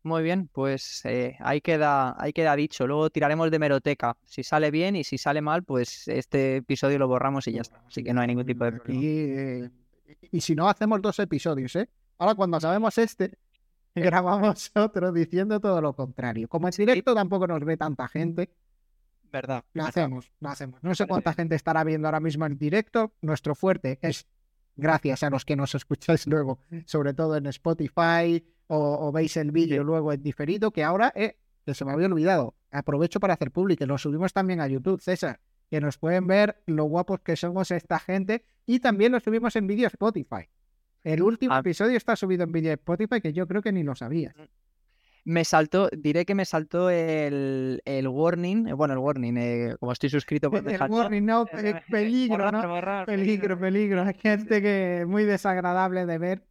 Muy 0.06 0.22
bien, 0.22 0.50
pues 0.54 1.02
eh, 1.06 1.36
ahí, 1.40 1.62
queda, 1.62 2.16
ahí 2.22 2.32
queda 2.32 2.56
dicho. 2.56 2.86
Luego 2.86 3.10
tiraremos 3.10 3.50
de 3.50 3.58
meroteca. 3.58 4.16
Si 4.24 4.44
sale 4.44 4.70
bien 4.70 4.96
y 4.96 5.04
si 5.04 5.18
sale 5.18 5.42
mal, 5.42 5.64
pues 5.64 6.08
este 6.08 6.58
episodio 6.58 7.00
lo 7.00 7.08
borramos 7.08 7.48
y 7.48 7.54
ya 7.54 7.62
está. 7.62 7.82
Así 7.88 8.04
que 8.04 8.14
no 8.14 8.22
hay 8.22 8.28
ningún 8.28 8.46
tipo 8.46 8.66
de 8.66 8.74
problema. 8.74 9.02
Y, 9.02 9.08
eh, 9.08 9.70
y 10.32 10.42
si 10.42 10.54
no, 10.54 10.70
hacemos 10.70 11.02
dos 11.02 11.18
episodios, 11.18 11.76
¿eh? 11.76 11.90
Ahora 12.20 12.36
cuando 12.36 12.60
sabemos 12.60 12.96
este, 13.00 13.36
grabamos 13.96 14.72
otro 14.76 15.12
diciendo 15.12 15.60
todo 15.60 15.82
lo 15.82 15.94
contrario. 15.96 16.48
Como 16.50 16.68
es 16.68 16.78
directo 16.78 17.16
tampoco 17.16 17.48
nos 17.48 17.66
ve 17.66 17.76
tanta 17.76 18.08
gente, 18.08 18.52
Verdad. 19.32 19.66
Lo 19.74 19.86
hacemos, 19.86 20.32
lo 20.40 20.50
hacemos. 20.50 20.84
No 20.84 20.94
sé 20.94 21.08
cuánta 21.08 21.34
gente 21.34 21.56
estará 21.56 21.84
viendo 21.84 22.08
ahora 22.08 22.20
mismo 22.20 22.46
en 22.46 22.60
directo. 22.60 23.12
Nuestro 23.22 23.56
fuerte 23.56 23.98
es 24.04 24.28
gracias 24.76 25.24
a 25.24 25.32
los 25.32 25.46
que 25.46 25.56
nos 25.56 25.74
escucháis 25.74 26.28
luego, 26.28 26.60
sobre 26.86 27.16
todo 27.16 27.36
en 27.36 27.48
Spotify 27.48 28.46
o, 28.68 29.12
veis 29.12 29.38
el 29.38 29.52
vídeo 29.52 29.84
luego 29.84 30.12
en 30.12 30.24
diferido, 30.24 30.72
que 30.72 30.84
ahora 30.84 31.12
eh, 31.16 31.38
que 31.66 31.74
se 31.74 31.86
me 31.86 31.92
había 31.92 32.08
olvidado. 32.08 32.56
Aprovecho 32.72 33.20
para 33.20 33.34
hacer 33.34 33.52
público. 33.52 33.86
Lo 33.86 33.98
subimos 33.98 34.34
también 34.34 34.62
a 34.62 34.68
YouTube, 34.68 35.02
César, 35.02 35.40
que 35.70 35.82
nos 35.82 35.98
pueden 35.98 36.28
ver 36.28 36.62
lo 36.66 36.86
guapos 36.86 37.22
que 37.22 37.36
somos 37.36 37.72
esta 37.72 38.00
gente 38.00 38.44
y 38.66 38.80
también 38.80 39.12
lo 39.12 39.20
subimos 39.20 39.56
en 39.56 39.68
vídeo 39.68 39.88
Spotify. 39.88 40.48
El 41.04 41.22
último 41.22 41.54
ah. 41.54 41.60
episodio 41.60 41.98
está 41.98 42.16
subido 42.16 42.44
en 42.44 42.52
vídeo 42.52 42.74
Spotify 42.74 43.22
que 43.22 43.34
yo 43.34 43.48
creo 43.48 43.62
que 43.62 43.72
ni 43.72 43.84
lo 43.84 43.96
sabías. 43.96 44.36
Mm. 44.36 44.44
Me 45.28 45.44
saltó, 45.44 45.90
diré 45.90 46.24
que 46.24 46.36
me 46.36 46.46
saltó 46.46 46.92
el, 46.92 47.82
el 47.86 48.08
warning, 48.08 48.68
eh, 48.68 48.74
bueno, 48.74 48.94
el 48.94 49.00
warning, 49.00 49.38
eh, 49.38 49.76
como 49.80 49.92
estoy 49.92 50.12
suscrito, 50.12 50.52
pues 50.52 50.64
El 50.68 50.80
warning, 50.92 51.26
no, 51.26 51.46
peligro, 51.90 52.52
¿no? 52.52 53.06
peligro, 53.08 53.58
peligro. 53.58 54.04
Hay 54.04 54.14
gente 54.14 54.62
que 54.62 55.02
es 55.02 55.08
muy 55.08 55.24
desagradable 55.24 56.06
de 56.06 56.18
ver. 56.20 56.44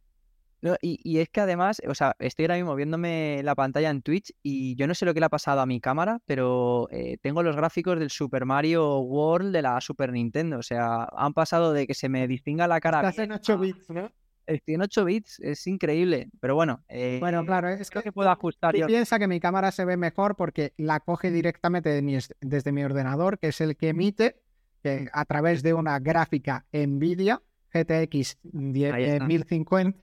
Y, 0.81 0.99
y, 1.03 1.19
es 1.19 1.29
que 1.29 1.41
además, 1.41 1.81
o 1.87 1.93
sea, 1.93 2.15
estoy 2.19 2.45
ahora 2.45 2.55
mismo 2.55 2.75
viéndome 2.75 3.41
la 3.43 3.55
pantalla 3.55 3.89
en 3.89 4.01
Twitch 4.01 4.33
y 4.41 4.75
yo 4.75 4.87
no 4.87 4.95
sé 4.95 5.05
lo 5.05 5.13
que 5.13 5.19
le 5.19 5.27
ha 5.27 5.29
pasado 5.29 5.61
a 5.61 5.65
mi 5.65 5.79
cámara, 5.79 6.19
pero 6.25 6.87
tengo 7.21 7.43
los 7.43 7.55
gráficos 7.55 7.99
del 7.99 8.09
Super 8.09 8.45
Mario 8.45 8.99
World 8.99 9.53
de 9.53 9.61
la 9.61 9.79
Super 9.81 10.11
Nintendo. 10.11 10.59
O 10.59 10.63
sea, 10.63 11.07
han 11.15 11.33
pasado 11.33 11.73
de 11.73 11.87
que 11.87 11.93
se 11.93 12.09
me 12.09 12.27
distinga 12.27 12.67
la 12.67 12.79
cara. 12.79 12.99
Estás 12.99 13.19
en 13.19 13.31
8 13.31 13.57
bits, 13.57 13.89
¿no? 13.89 14.11
en 14.47 14.81
8 14.81 15.05
bits, 15.05 15.39
es 15.39 15.65
increíble, 15.67 16.29
pero 16.39 16.55
bueno. 16.55 16.83
bueno, 17.19 17.41
eh, 17.41 17.45
claro, 17.45 17.69
es 17.69 17.89
que, 17.89 18.11
puedo 18.11 18.29
ajustar. 18.29 18.75
Yo 18.75 18.87
piensa 18.87 19.19
que 19.19 19.27
mi 19.27 19.39
cámara 19.39 19.71
se 19.71 19.85
ve 19.85 19.97
mejor 19.97 20.35
porque 20.35 20.73
la 20.77 20.99
coge 20.99 21.31
directamente 21.31 22.01
desde 22.41 22.71
mi 22.71 22.83
ordenador, 22.83 23.39
que 23.39 23.47
es 23.47 23.61
el 23.61 23.75
que 23.75 23.89
emite 23.89 24.41
a 25.11 25.25
través 25.25 25.63
de 25.63 25.73
una 25.73 25.99
gráfica 25.99 26.65
NVIDIA 26.71 27.41
GTX 27.73 28.37
1050. 28.53 29.99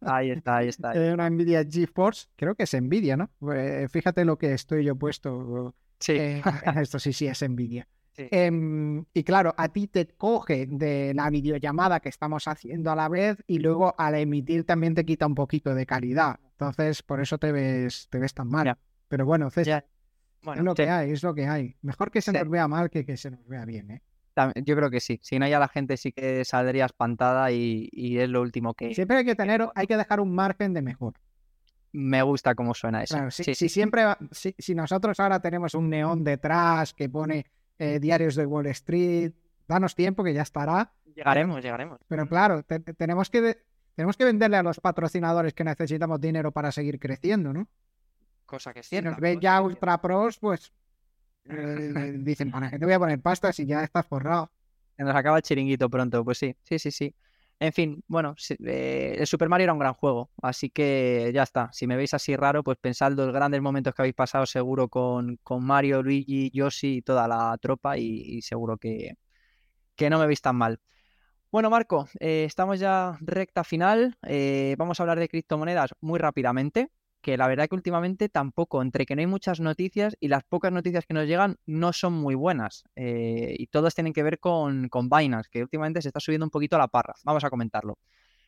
Ahí 0.00 0.30
está, 0.30 0.58
ahí 0.58 0.68
está. 0.68 0.92
una 1.12 1.28
NVIDIA 1.28 1.64
GeForce, 1.64 2.28
creo 2.36 2.54
que 2.54 2.64
es 2.64 2.74
NVIDIA, 2.74 3.16
¿no? 3.16 3.30
Eh, 3.52 3.88
fíjate 3.90 4.24
lo 4.24 4.38
que 4.38 4.52
estoy 4.52 4.84
yo 4.84 4.96
puesto. 4.96 5.74
Sí. 5.98 6.12
Eh, 6.12 6.42
esto 6.80 6.98
sí, 6.98 7.12
sí, 7.12 7.26
es 7.26 7.42
NVIDIA. 7.42 7.86
Em, 8.18 9.04
y 9.12 9.24
claro, 9.24 9.54
a 9.58 9.68
ti 9.68 9.88
te 9.88 10.06
coge 10.06 10.66
de 10.66 11.12
la 11.14 11.28
videollamada 11.28 12.00
que 12.00 12.08
estamos 12.08 12.48
haciendo 12.48 12.90
a 12.90 12.96
la 12.96 13.08
vez 13.08 13.36
y 13.46 13.58
luego 13.58 13.94
al 13.98 14.14
emitir 14.14 14.64
también 14.64 14.94
te 14.94 15.04
quita 15.04 15.26
un 15.26 15.34
poquito 15.34 15.74
de 15.74 15.84
calidad. 15.84 16.40
Entonces, 16.52 17.02
por 17.02 17.20
eso 17.20 17.36
te 17.36 17.52
ves, 17.52 18.08
te 18.10 18.18
ves 18.18 18.32
tan 18.32 18.48
mal. 18.48 18.78
Pero 19.08 19.26
bueno, 19.26 19.50
César, 19.50 19.86
es 20.42 20.62
lo 20.62 20.74
que 20.74 20.88
hay, 20.88 21.10
es 21.10 21.22
lo 21.22 21.34
que 21.34 21.46
hay. 21.46 21.76
Mejor 21.82 22.10
que 22.10 22.22
se 22.22 22.32
nos 22.32 22.48
vea 22.48 22.66
mal 22.68 22.88
que 22.88 23.04
que 23.04 23.16
se 23.16 23.30
nos 23.30 23.46
vea 23.46 23.64
bien, 23.64 23.90
¿eh? 23.90 24.02
Yo 24.56 24.76
creo 24.76 24.90
que 24.90 25.00
sí. 25.00 25.18
Si 25.22 25.38
no, 25.38 25.48
ya 25.48 25.58
la 25.58 25.68
gente 25.68 25.96
sí 25.96 26.12
que 26.12 26.44
saldría 26.44 26.86
espantada 26.86 27.50
y, 27.50 27.88
es 28.18 28.28
lo 28.28 28.42
último 28.42 28.74
que. 28.74 28.94
Siempre 28.94 29.18
hay 29.18 29.24
que 29.24 29.34
tener, 29.34 29.66
hay 29.74 29.86
que 29.86 29.96
dejar 29.96 30.20
un 30.20 30.34
margen 30.34 30.74
de 30.74 30.82
mejor. 30.82 31.14
Me 31.92 32.22
gusta 32.22 32.54
cómo 32.54 32.74
suena 32.74 33.02
eso. 33.02 33.30
si, 33.30 33.54
siempre, 33.54 34.04
si, 34.30 34.74
nosotros 34.74 35.18
ahora 35.18 35.40
tenemos 35.40 35.74
un 35.74 35.88
neón 35.88 36.24
detrás 36.24 36.92
que 36.92 37.08
pone 37.08 37.46
eh, 37.78 37.98
diarios 37.98 38.34
de 38.34 38.44
Wall 38.44 38.66
Street, 38.66 39.32
danos 39.66 39.94
tiempo 39.94 40.22
que 40.22 40.34
ya 40.34 40.42
estará. 40.42 40.92
Llegaremos, 41.14 41.62
llegaremos. 41.62 42.00
Pero 42.06 42.28
claro, 42.28 42.62
tenemos, 42.62 43.30
que 43.30 43.62
tenemos 43.94 44.16
que 44.18 44.24
venderle 44.26 44.58
a 44.58 44.62
los 44.62 44.78
patrocinadores 44.80 45.54
que 45.54 45.64
necesitamos 45.64 46.20
dinero 46.20 46.52
para 46.52 46.70
seguir 46.70 46.98
creciendo, 46.98 47.54
¿no? 47.54 47.66
Cosa 48.44 48.74
que 48.74 48.80
es 48.80 48.86
Si 48.86 49.00
nos 49.00 49.16
ven 49.16 49.40
ya 49.40 49.62
ultra 49.62 50.00
pros, 50.00 50.38
pues 50.38 50.72
dicen, 52.24 52.50
¿para 52.50 52.70
qué 52.70 52.78
te 52.78 52.84
voy 52.84 52.94
a 52.94 52.98
poner 52.98 53.20
pasta 53.20 53.52
si 53.52 53.66
ya 53.66 53.84
estás 53.84 54.06
forrado? 54.06 54.50
Se 54.96 55.04
nos 55.04 55.14
acaba 55.14 55.36
el 55.36 55.42
chiringuito 55.42 55.88
pronto, 55.90 56.24
pues 56.24 56.38
sí, 56.38 56.56
sí, 56.62 56.78
sí, 56.78 56.90
sí. 56.90 57.14
En 57.58 57.72
fin, 57.72 58.02
bueno, 58.06 58.34
eh, 58.66 59.16
el 59.18 59.26
Super 59.26 59.48
Mario 59.48 59.64
era 59.64 59.72
un 59.72 59.78
gran 59.78 59.94
juego, 59.94 60.30
así 60.42 60.68
que 60.68 61.30
ya 61.32 61.42
está. 61.42 61.70
Si 61.72 61.86
me 61.86 61.96
veis 61.96 62.12
así 62.12 62.36
raro, 62.36 62.62
pues 62.62 62.76
pensad 62.78 63.12
los 63.12 63.32
grandes 63.32 63.62
momentos 63.62 63.94
que 63.94 64.02
habéis 64.02 64.14
pasado 64.14 64.44
seguro 64.44 64.88
con, 64.88 65.38
con 65.42 65.64
Mario, 65.64 66.02
Luigi, 66.02 66.50
Yoshi 66.52 66.98
y 66.98 67.02
toda 67.02 67.26
la 67.26 67.56
tropa 67.60 67.96
y, 67.96 68.42
seguro 68.42 68.76
que, 68.76 69.16
que, 69.96 70.10
no 70.10 70.18
me 70.18 70.26
veis 70.26 70.42
tan 70.42 70.56
mal. 70.56 70.80
Bueno, 71.50 71.70
Marco, 71.70 72.08
eh, 72.20 72.44
estamos 72.46 72.80
ya 72.80 73.18
recta 73.20 73.64
final. 73.64 74.18
Eh, 74.22 74.76
vamos 74.78 75.00
a 75.00 75.04
hablar 75.04 75.18
de 75.18 75.28
criptomonedas 75.28 75.94
muy 76.00 76.18
rápidamente 76.18 76.90
que 77.26 77.36
la 77.36 77.48
verdad 77.48 77.68
que 77.68 77.74
últimamente 77.74 78.28
tampoco, 78.28 78.80
entre 78.80 79.04
que 79.04 79.16
no 79.16 79.20
hay 79.20 79.26
muchas 79.26 79.58
noticias 79.58 80.16
y 80.20 80.28
las 80.28 80.44
pocas 80.44 80.70
noticias 80.70 81.04
que 81.06 81.12
nos 81.12 81.26
llegan 81.26 81.56
no 81.66 81.92
son 81.92 82.12
muy 82.12 82.36
buenas. 82.36 82.84
Eh, 82.94 83.56
y 83.58 83.66
todas 83.66 83.96
tienen 83.96 84.12
que 84.12 84.22
ver 84.22 84.38
con, 84.38 84.88
con 84.88 85.08
Binance, 85.08 85.50
que 85.50 85.60
últimamente 85.60 86.00
se 86.00 86.10
está 86.10 86.20
subiendo 86.20 86.46
un 86.46 86.50
poquito 86.50 86.76
a 86.76 86.78
la 86.78 86.86
parra. 86.86 87.14
Vamos 87.24 87.42
a 87.42 87.50
comentarlo. 87.50 87.98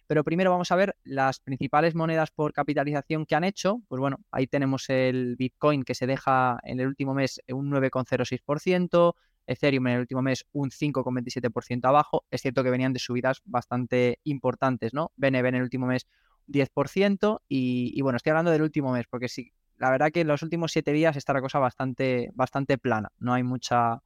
Pero 0.07 0.23
primero 0.23 0.53
vamos 0.53 0.71
a 0.71 0.77
ver 0.77 0.95
las 1.03 1.41
principales 1.41 1.97
monedas 1.97 2.31
por 2.31 2.53
capitalización 2.53 3.27
que 3.27 3.35
han 3.35 3.43
hecho. 3.43 3.83
Pues 3.89 3.99
bueno, 3.99 4.19
ahí 4.31 4.47
tenemos 4.47 4.89
el 4.91 5.35
Bitcoin 5.35 5.83
que 5.83 5.97
se 5.97 6.07
deja 6.07 6.61
en 6.63 6.79
el 6.79 6.87
último 6.87 7.15
mes 7.15 7.41
un 7.49 7.73
9,06%, 7.73 9.15
Ethereum 9.49 9.89
en 9.89 9.95
el 9.95 10.01
último 10.03 10.23
mes 10.23 10.47
un 10.53 10.71
5,27% 10.71 11.85
abajo. 11.85 12.27
Es 12.31 12.43
cierto 12.43 12.63
que 12.63 12.71
venían 12.71 12.93
de 12.93 13.01
subidas 13.01 13.43
bastante 13.45 14.21
importantes, 14.23 14.95
¿no? 14.95 15.11
BNB 15.17 15.47
en 15.47 15.55
el 15.57 15.63
último 15.63 15.87
mes 15.87 16.07
10%. 16.49 17.43
Y, 17.49 18.01
bueno, 18.03 18.17
estoy 18.17 18.31
hablando 18.31 18.51
del 18.51 18.63
último 18.63 18.93
mes, 18.93 19.07
porque 19.09 19.29
sí, 19.29 19.53
la 19.77 19.91
verdad 19.91 20.11
que 20.11 20.23
en 20.23 20.29
los 20.29 20.43
últimos 20.43 20.73
siete 20.73 20.93
días 20.93 21.17
está 21.17 21.33
la 21.33 21.41
cosa 21.41 21.59
bastante, 21.59 22.31
bastante 22.35 22.79
plana. 22.79 23.11
No 23.19 23.35
hay 23.35 23.43
mucha, 23.43 24.03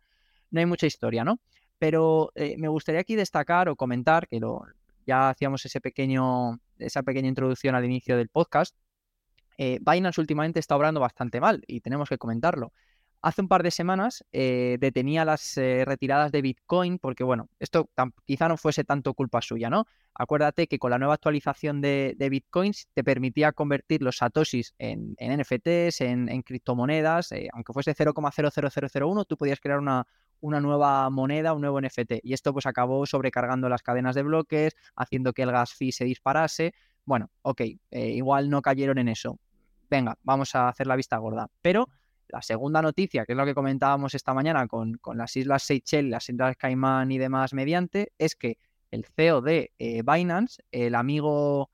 no 0.50 0.60
hay 0.60 0.66
mucha 0.66 0.86
historia, 0.86 1.24
¿no? 1.24 1.40
Pero 1.78 2.30
eh, 2.34 2.56
me 2.58 2.68
gustaría 2.68 3.00
aquí 3.00 3.16
destacar 3.16 3.68
o 3.68 3.76
comentar, 3.76 4.28
que 4.28 4.38
lo, 4.38 4.64
ya 5.06 5.30
hacíamos 5.30 5.64
ese 5.64 5.80
pequeño, 5.80 6.60
esa 6.78 7.02
pequeña 7.02 7.28
introducción 7.28 7.74
al 7.74 7.84
inicio 7.84 8.16
del 8.16 8.28
podcast. 8.28 8.76
Eh, 9.58 9.78
Binance 9.80 10.20
últimamente 10.20 10.60
está 10.60 10.76
obrando 10.76 11.00
bastante 11.00 11.40
mal 11.40 11.62
y 11.66 11.80
tenemos 11.80 12.08
que 12.08 12.18
comentarlo 12.18 12.72
hace 13.22 13.40
un 13.40 13.48
par 13.48 13.62
de 13.62 13.70
semanas 13.70 14.24
eh, 14.32 14.76
detenía 14.80 15.24
las 15.24 15.56
eh, 15.56 15.84
retiradas 15.86 16.32
de 16.32 16.42
Bitcoin 16.42 16.98
porque, 16.98 17.22
bueno, 17.22 17.48
esto 17.60 17.88
quizá 18.26 18.48
no 18.48 18.56
fuese 18.56 18.82
tanto 18.84 19.14
culpa 19.14 19.40
suya, 19.40 19.70
¿no? 19.70 19.86
Acuérdate 20.14 20.66
que 20.66 20.78
con 20.78 20.90
la 20.90 20.98
nueva 20.98 21.14
actualización 21.14 21.80
de, 21.80 22.14
de 22.18 22.28
Bitcoins 22.28 22.88
te 22.92 23.04
permitía 23.04 23.52
convertir 23.52 24.02
los 24.02 24.16
satoshis 24.16 24.74
en, 24.78 25.16
NFTs, 25.20 26.00
en, 26.00 26.42
criptomonedas, 26.42 27.32
eh, 27.32 27.48
aunque 27.52 27.72
fuese 27.72 27.94
0,00001, 27.94 29.24
tú 29.24 29.36
podías 29.36 29.60
crear 29.60 29.78
una, 29.78 30.04
una 30.40 30.60
nueva 30.60 31.08
moneda, 31.08 31.54
un 31.54 31.60
nuevo 31.62 31.80
NFT. 31.80 32.14
Y 32.24 32.34
esto 32.34 32.52
pues 32.52 32.66
acabó 32.66 33.06
sobrecargando 33.06 33.68
las 33.68 33.82
cadenas 33.82 34.16
de 34.16 34.24
bloques, 34.24 34.74
haciendo 34.96 35.32
que 35.32 35.42
el 35.42 35.52
gas 35.52 35.72
fee 35.72 35.92
se 35.92 36.04
disparase. 36.04 36.74
Bueno, 37.04 37.30
ok, 37.42 37.62
igual 37.90 38.50
no 38.50 38.60
cayeron 38.62 38.98
en 38.98 39.08
eso. 39.08 39.38
Venga, 39.88 40.18
vamos 40.22 40.54
a 40.54 40.68
hacer 40.68 40.86
la 40.86 40.96
vista 40.96 41.16
gorda. 41.18 41.48
Pero 41.62 41.88
la 42.32 42.40
segunda 42.40 42.80
noticia, 42.80 43.26
que 43.26 43.32
es 43.32 43.36
lo 43.36 43.44
que 43.44 43.54
comentábamos 43.54 44.14
esta 44.14 44.32
mañana 44.32 44.66
con, 44.66 44.98
las 45.14 45.36
Islas 45.36 45.62
Seychelles, 45.64 46.10
las 46.10 46.28
Islas 46.30 46.56
Caimán 46.56 47.12
y 47.12 47.18
demás 47.18 47.52
mediante, 47.52 48.12
es 48.18 48.34
que 48.34 48.56
el 48.90 49.04
CEO 49.04 49.42
de 49.42 49.72
eh, 49.78 50.02
Binance, 50.02 50.62
el 50.70 50.94
amigo, 50.94 51.70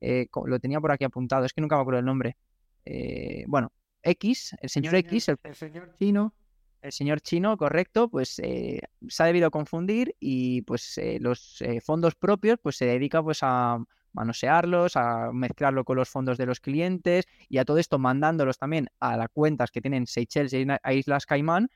eh, 0.00 0.28
lo 0.44 0.60
tenía 0.60 0.80
por 0.80 0.92
aquí 0.92 1.04
apuntado, 1.04 1.46
es 1.46 1.54
que 1.54 1.62
nunca 1.62 1.76
me 1.76 1.82
acuerdo 1.82 2.00
el 2.00 2.06
nombre. 2.06 2.36
Eh, 2.84 3.44
bueno, 3.48 3.72
X, 4.02 4.54
el 4.60 4.68
señor, 4.68 4.94
X, 4.94 5.30
el, 5.30 5.54
señor 5.54 5.94
chino. 5.98 6.34
El 6.82 6.92
señor 6.92 7.22
chino, 7.22 7.56
correcto, 7.56 8.10
pues 8.10 8.28
se 8.28 8.82
ha 9.18 9.24
debido 9.24 9.50
confundir 9.50 10.14
y 10.20 10.60
pues 10.62 11.00
los 11.18 11.64
fondos 11.82 12.14
propios 12.14 12.58
pues 12.62 12.76
se 12.76 12.84
dedica 12.84 13.22
pues 13.22 13.38
a 13.40 13.78
manosearlos, 14.14 14.96
a 14.96 15.30
mezclarlo 15.32 15.84
con 15.84 15.96
los 15.96 16.08
fondos 16.08 16.38
de 16.38 16.46
los 16.46 16.60
clientes 16.60 17.26
y 17.48 17.58
a 17.58 17.64
todo 17.64 17.78
esto 17.78 17.98
mandándolos 17.98 18.58
también 18.58 18.88
a 19.00 19.16
las 19.16 19.28
cuentas 19.28 19.70
que 19.70 19.80
tienen 19.80 20.06
Seychelles 20.06 20.52
y 20.54 20.66
Islas 20.92 21.26
Caimán 21.26 21.68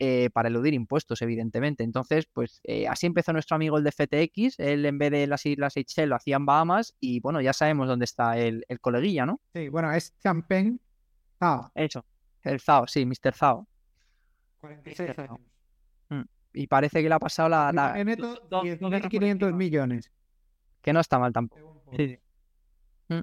eh, 0.00 0.28
para 0.32 0.48
eludir 0.48 0.74
impuestos, 0.74 1.22
evidentemente. 1.22 1.84
Entonces, 1.84 2.26
pues 2.32 2.60
eh, 2.64 2.88
así 2.88 3.06
empezó 3.06 3.32
nuestro 3.32 3.54
amigo 3.54 3.78
el 3.78 3.84
de 3.84 3.92
FTX. 3.92 4.58
Él 4.58 4.84
en 4.86 4.98
vez 4.98 5.12
de 5.12 5.28
las 5.28 5.46
Islas 5.46 5.74
Seychelles 5.74 6.08
lo 6.08 6.16
hacía 6.16 6.34
en 6.36 6.46
Bahamas 6.46 6.96
y 6.98 7.20
bueno, 7.20 7.40
ya 7.40 7.52
sabemos 7.52 7.86
dónde 7.86 8.04
está 8.04 8.36
el, 8.36 8.64
coleguilla, 8.80 9.24
¿no? 9.24 9.40
Sí, 9.54 9.68
bueno, 9.68 9.92
es 9.92 10.12
Champagne 10.18 10.78
Zao. 11.38 11.70
Eso, 11.76 12.04
el 12.42 12.60
Zao, 12.60 12.88
sí, 12.88 13.06
Mr. 13.06 13.34
Zao. 13.34 13.68
46 14.60 15.18
años. 15.20 15.38
Mm, 16.08 16.22
y 16.54 16.66
parece 16.66 17.00
que 17.00 17.08
le 17.08 17.14
ha 17.14 17.20
pasado 17.20 17.48
la... 17.48 17.70
la... 17.72 17.94
10.500 17.96 19.52
millones. 19.52 20.10
Que 20.82 20.92
no 20.92 20.98
está 21.00 21.20
mal 21.20 21.32
tampoco. 21.32 21.73
Sí. 21.96 22.18
Mm. 23.08 23.20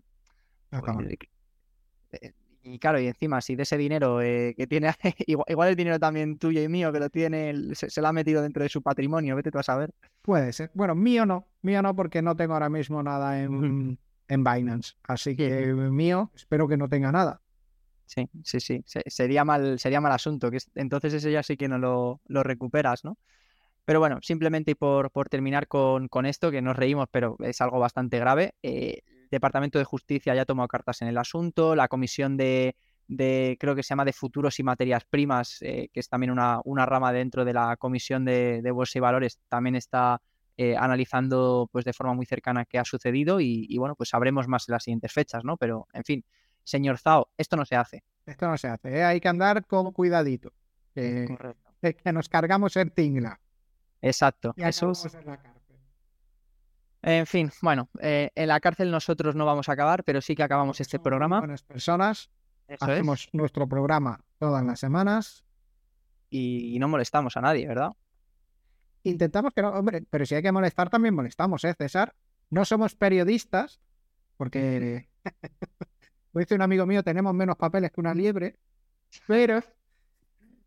Eh, 2.11 2.33
y 2.63 2.79
claro, 2.79 2.99
y 2.99 3.07
encima, 3.07 3.41
si 3.41 3.55
de 3.55 3.63
ese 3.63 3.77
dinero 3.77 4.21
eh, 4.21 4.53
que 4.55 4.67
tiene, 4.67 4.93
igual, 5.25 5.69
el 5.69 5.75
dinero 5.75 5.99
también 5.99 6.37
tuyo 6.37 6.61
y 6.61 6.67
mío, 6.67 6.91
que 6.91 6.99
lo 6.99 7.09
tiene, 7.09 7.75
se, 7.75 8.01
lo 8.01 8.07
ha 8.07 8.13
metido 8.13 8.41
dentro 8.41 8.63
de 8.63 8.69
su 8.69 8.81
patrimonio, 8.81 9.35
vete 9.35 9.51
tú 9.51 9.59
a 9.59 9.63
saber. 9.63 9.91
Puede 10.21 10.53
ser. 10.53 10.71
Bueno, 10.73 10.93
mío 10.93 11.25
no, 11.25 11.47
mío 11.61 11.81
no, 11.81 11.95
porque 11.95 12.21
no 12.21 12.35
tengo 12.35 12.53
ahora 12.53 12.69
mismo 12.69 13.01
nada 13.01 13.41
en, 13.41 13.97
en 14.27 14.43
Binance. 14.43 14.93
Así 15.03 15.35
que 15.35 15.65
mío, 15.73 16.31
espero 16.35 16.67
que 16.67 16.77
no 16.77 16.87
tenga 16.87 17.11
nada. 17.11 17.41
Sí, 18.05 18.29
sí, 18.43 18.59
sí. 18.59 18.83
sería 19.05 19.45
mal, 19.45 19.79
sería 19.79 20.01
mal 20.01 20.11
asunto. 20.11 20.51
Que 20.51 20.57
entonces 20.75 21.13
ese 21.13 21.31
ya 21.31 21.43
sí 21.43 21.55
que 21.55 21.69
no 21.69 21.77
lo, 21.77 22.21
lo 22.27 22.43
recuperas, 22.43 23.05
¿no? 23.05 23.17
Pero 23.85 23.99
bueno, 23.99 24.19
simplemente 24.21 24.75
por, 24.75 25.11
por 25.11 25.29
terminar 25.29 25.67
con, 25.67 26.07
esto, 26.25 26.51
que 26.51 26.61
nos 26.61 26.75
reímos, 26.75 27.07
pero 27.11 27.35
es 27.39 27.61
algo 27.61 27.79
bastante 27.79 28.19
grave, 28.19 28.53
eh, 28.61 29.01
el 29.05 29.29
Departamento 29.29 29.79
de 29.79 29.85
Justicia 29.85 30.35
ya 30.35 30.43
ha 30.43 30.45
tomado 30.45 30.67
cartas 30.67 31.01
en 31.01 31.07
el 31.07 31.17
asunto, 31.17 31.75
la 31.75 31.87
Comisión 31.87 32.37
de, 32.37 32.75
creo 33.07 33.75
que 33.75 33.83
se 33.83 33.89
llama 33.89 34.05
de 34.05 34.13
Futuros 34.13 34.59
y 34.59 34.63
Materias 34.63 35.03
Primas, 35.05 35.57
eh, 35.61 35.89
que 35.91 35.99
es 35.99 36.09
también 36.09 36.31
una, 36.31 36.85
rama 36.85 37.11
dentro 37.11 37.43
de 37.43 37.53
la 37.53 37.75
Comisión 37.77 38.23
de, 38.23 38.69
Bolsa 38.71 38.99
y 38.99 39.01
Valores, 39.01 39.39
también 39.47 39.75
está 39.75 40.21
eh, 40.57 40.75
analizando 40.77 41.67
pues 41.71 41.83
de 41.83 41.93
forma 41.93 42.13
muy 42.13 42.25
cercana 42.25 42.65
qué 42.65 42.77
ha 42.77 42.85
sucedido 42.85 43.39
y, 43.39 43.75
bueno, 43.77 43.95
pues 43.95 44.09
sabremos 44.09 44.47
más 44.47 44.69
en 44.69 44.73
las 44.73 44.83
siguientes 44.83 45.11
fechas, 45.11 45.43
¿no? 45.43 45.57
Pero, 45.57 45.87
en 45.93 46.03
fin, 46.03 46.23
señor 46.63 46.99
Zao, 46.99 47.29
esto 47.35 47.57
no 47.57 47.65
se 47.65 47.75
hace. 47.75 48.03
Esto 48.27 48.47
no 48.47 48.57
se 48.57 48.67
hace, 48.67 49.03
hay 49.03 49.19
que 49.19 49.27
andar 49.27 49.65
con 49.65 49.91
cuidadito. 49.91 50.53
Correcto. 50.93 51.71
que 51.81 52.13
nos 52.13 52.29
cargamos 52.29 52.75
el 52.75 52.91
tingla. 52.91 53.39
Exacto. 54.01 54.53
Jesús. 54.57 55.07
En 57.03 57.25
fin, 57.25 57.51
bueno, 57.61 57.89
eh, 57.99 58.29
en 58.35 58.47
la 58.47 58.59
cárcel 58.59 58.91
nosotros 58.91 59.35
no 59.35 59.45
vamos 59.45 59.69
a 59.69 59.73
acabar, 59.73 60.03
pero 60.03 60.21
sí 60.21 60.35
que 60.35 60.43
acabamos 60.43 60.79
este 60.81 60.99
programa. 60.99 61.39
Buenas 61.39 61.63
personas. 61.63 62.29
Hacemos 62.79 63.29
nuestro 63.33 63.67
programa 63.67 64.23
todas 64.37 64.63
las 64.63 64.79
semanas. 64.79 65.43
Y, 66.29 66.77
no 66.79 66.87
molestamos 66.87 67.35
a 67.35 67.41
nadie, 67.41 67.67
¿verdad? 67.67 67.91
Intentamos 69.03 69.51
que 69.53 69.61
no, 69.61 69.69
hombre, 69.69 70.03
pero 70.09 70.25
si 70.25 70.35
hay 70.35 70.41
que 70.41 70.51
molestar, 70.51 70.89
también 70.89 71.13
molestamos, 71.13 71.63
¿eh, 71.65 71.73
César? 71.77 72.15
No 72.49 72.63
somos 72.63 72.95
periodistas, 72.95 73.81
porque, 74.37 75.09
como 76.31 76.39
dice 76.39 76.55
un 76.55 76.61
amigo 76.61 76.85
mío, 76.85 77.03
tenemos 77.03 77.33
menos 77.33 77.57
papeles 77.57 77.91
que 77.91 77.99
una 77.99 78.13
liebre, 78.13 78.55
pero, 79.27 79.61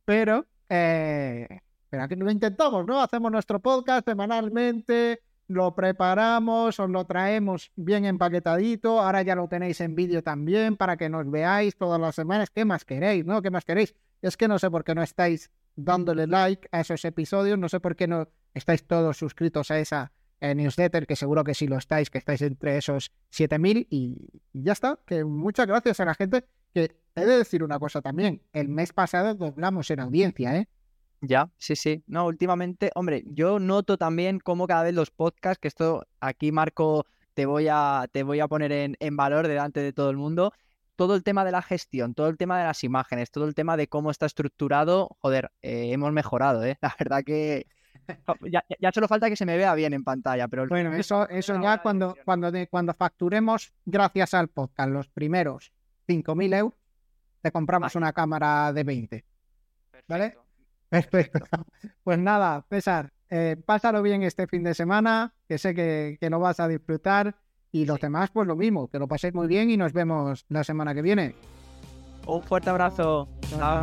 pero, 0.04 0.46
eh, 0.68 1.60
pero 1.94 2.02
aquí 2.02 2.16
lo 2.16 2.28
intentamos, 2.28 2.84
¿no? 2.84 3.00
Hacemos 3.00 3.30
nuestro 3.30 3.60
podcast 3.60 4.04
semanalmente, 4.04 5.22
lo 5.46 5.76
preparamos, 5.76 6.80
os 6.80 6.90
lo 6.90 7.04
traemos 7.04 7.70
bien 7.76 8.04
empaquetadito. 8.04 9.00
Ahora 9.00 9.22
ya 9.22 9.36
lo 9.36 9.46
tenéis 9.46 9.80
en 9.80 9.94
vídeo 9.94 10.20
también 10.20 10.76
para 10.76 10.96
que 10.96 11.08
nos 11.08 11.30
veáis 11.30 11.76
todas 11.76 12.00
las 12.00 12.16
semanas. 12.16 12.50
¿Qué 12.50 12.64
más 12.64 12.84
queréis, 12.84 13.24
no? 13.24 13.42
¿Qué 13.42 13.50
más 13.52 13.64
queréis? 13.64 13.94
Es 14.22 14.36
que 14.36 14.48
no 14.48 14.58
sé 14.58 14.72
por 14.72 14.82
qué 14.82 14.96
no 14.96 15.04
estáis 15.04 15.52
dándole 15.76 16.26
like 16.26 16.68
a 16.72 16.80
esos 16.80 17.04
episodios, 17.04 17.60
no 17.60 17.68
sé 17.68 17.78
por 17.78 17.94
qué 17.94 18.08
no 18.08 18.26
estáis 18.54 18.84
todos 18.84 19.16
suscritos 19.16 19.70
a 19.70 19.78
esa 19.78 20.10
eh, 20.40 20.52
newsletter, 20.52 21.06
que 21.06 21.14
seguro 21.14 21.44
que 21.44 21.54
sí 21.54 21.68
lo 21.68 21.78
estáis, 21.78 22.10
que 22.10 22.18
estáis 22.18 22.42
entre 22.42 22.76
esos 22.76 23.12
7000 23.30 23.86
y, 23.88 24.16
ya 24.52 24.72
está. 24.72 24.98
Que 25.06 25.22
muchas 25.22 25.68
gracias 25.68 26.00
a 26.00 26.06
la 26.06 26.16
gente. 26.16 26.44
Que 26.74 26.90
he 27.14 27.24
de 27.24 27.38
decir 27.38 27.62
una 27.62 27.78
cosa 27.78 28.02
también, 28.02 28.42
el 28.52 28.68
mes 28.68 28.92
pasado 28.92 29.36
doblamos 29.36 29.88
en 29.92 30.00
audiencia, 30.00 30.56
¿eh? 30.56 30.66
Ya, 31.26 31.50
sí, 31.58 31.76
sí. 31.76 32.02
No, 32.06 32.26
últimamente, 32.26 32.90
hombre, 32.94 33.22
yo 33.26 33.58
noto 33.58 33.96
también 33.96 34.40
cómo 34.40 34.66
cada 34.66 34.82
vez 34.82 34.94
los 34.94 35.10
podcasts, 35.10 35.60
que 35.60 35.68
esto 35.68 36.06
aquí 36.20 36.52
Marco 36.52 37.06
te 37.34 37.46
voy 37.46 37.68
a, 37.70 38.06
te 38.12 38.22
voy 38.22 38.40
a 38.40 38.48
poner 38.48 38.72
en, 38.72 38.96
en 39.00 39.16
valor 39.16 39.48
delante 39.48 39.80
de 39.80 39.92
todo 39.92 40.10
el 40.10 40.16
mundo, 40.16 40.52
todo 40.96 41.14
el 41.14 41.22
tema 41.22 41.44
de 41.44 41.52
la 41.52 41.62
gestión, 41.62 42.14
todo 42.14 42.28
el 42.28 42.36
tema 42.36 42.58
de 42.58 42.64
las 42.64 42.84
imágenes, 42.84 43.30
todo 43.30 43.46
el 43.46 43.54
tema 43.54 43.76
de 43.76 43.88
cómo 43.88 44.10
está 44.10 44.26
estructurado, 44.26 45.16
joder, 45.20 45.50
eh, 45.62 45.90
hemos 45.92 46.12
mejorado, 46.12 46.64
¿eh? 46.64 46.78
La 46.82 46.94
verdad 46.98 47.22
que 47.24 47.66
ya, 48.50 48.92
solo 48.92 49.08
falta 49.08 49.28
que 49.28 49.36
se 49.36 49.46
me 49.46 49.56
vea 49.56 49.74
bien 49.74 49.94
en 49.94 50.04
pantalla, 50.04 50.48
pero... 50.48 50.66
Bueno, 50.66 50.92
eso, 50.94 51.28
eso 51.28 51.60
ya 51.60 51.80
cuando, 51.82 52.16
cuando, 52.24 52.52
cuando 52.70 52.94
facturemos, 52.94 53.72
gracias 53.84 54.34
al 54.34 54.48
podcast, 54.48 54.90
los 54.90 55.08
primeros 55.08 55.72
5.000 56.06 56.56
euros, 56.56 56.78
te 57.40 57.50
compramos 57.50 57.94
una 57.94 58.12
cámara 58.12 58.72
de 58.72 58.84
20. 58.84 59.24
¿Vale? 60.06 60.36
Perfecto. 60.94 61.40
Pues 62.04 62.18
nada, 62.18 62.64
César, 62.68 63.12
eh, 63.30 63.56
pásalo 63.64 64.02
bien 64.02 64.22
este 64.22 64.46
fin 64.46 64.62
de 64.62 64.74
semana, 64.74 65.32
que 65.48 65.56
sé 65.56 65.74
que, 65.74 66.18
que 66.20 66.28
lo 66.28 66.38
vas 66.38 66.60
a 66.60 66.68
disfrutar. 66.68 67.34
Y 67.72 67.86
los 67.86 67.98
demás, 67.98 68.30
pues 68.30 68.46
lo 68.46 68.54
mismo, 68.54 68.88
que 68.88 68.98
lo 68.98 69.08
paséis 69.08 69.34
muy 69.34 69.48
bien 69.48 69.70
y 69.70 69.76
nos 69.76 69.92
vemos 69.92 70.44
la 70.48 70.62
semana 70.62 70.94
que 70.94 71.02
viene. 71.02 71.34
Un 72.26 72.42
fuerte 72.42 72.70
abrazo. 72.70 73.28
Chao. 73.48 73.80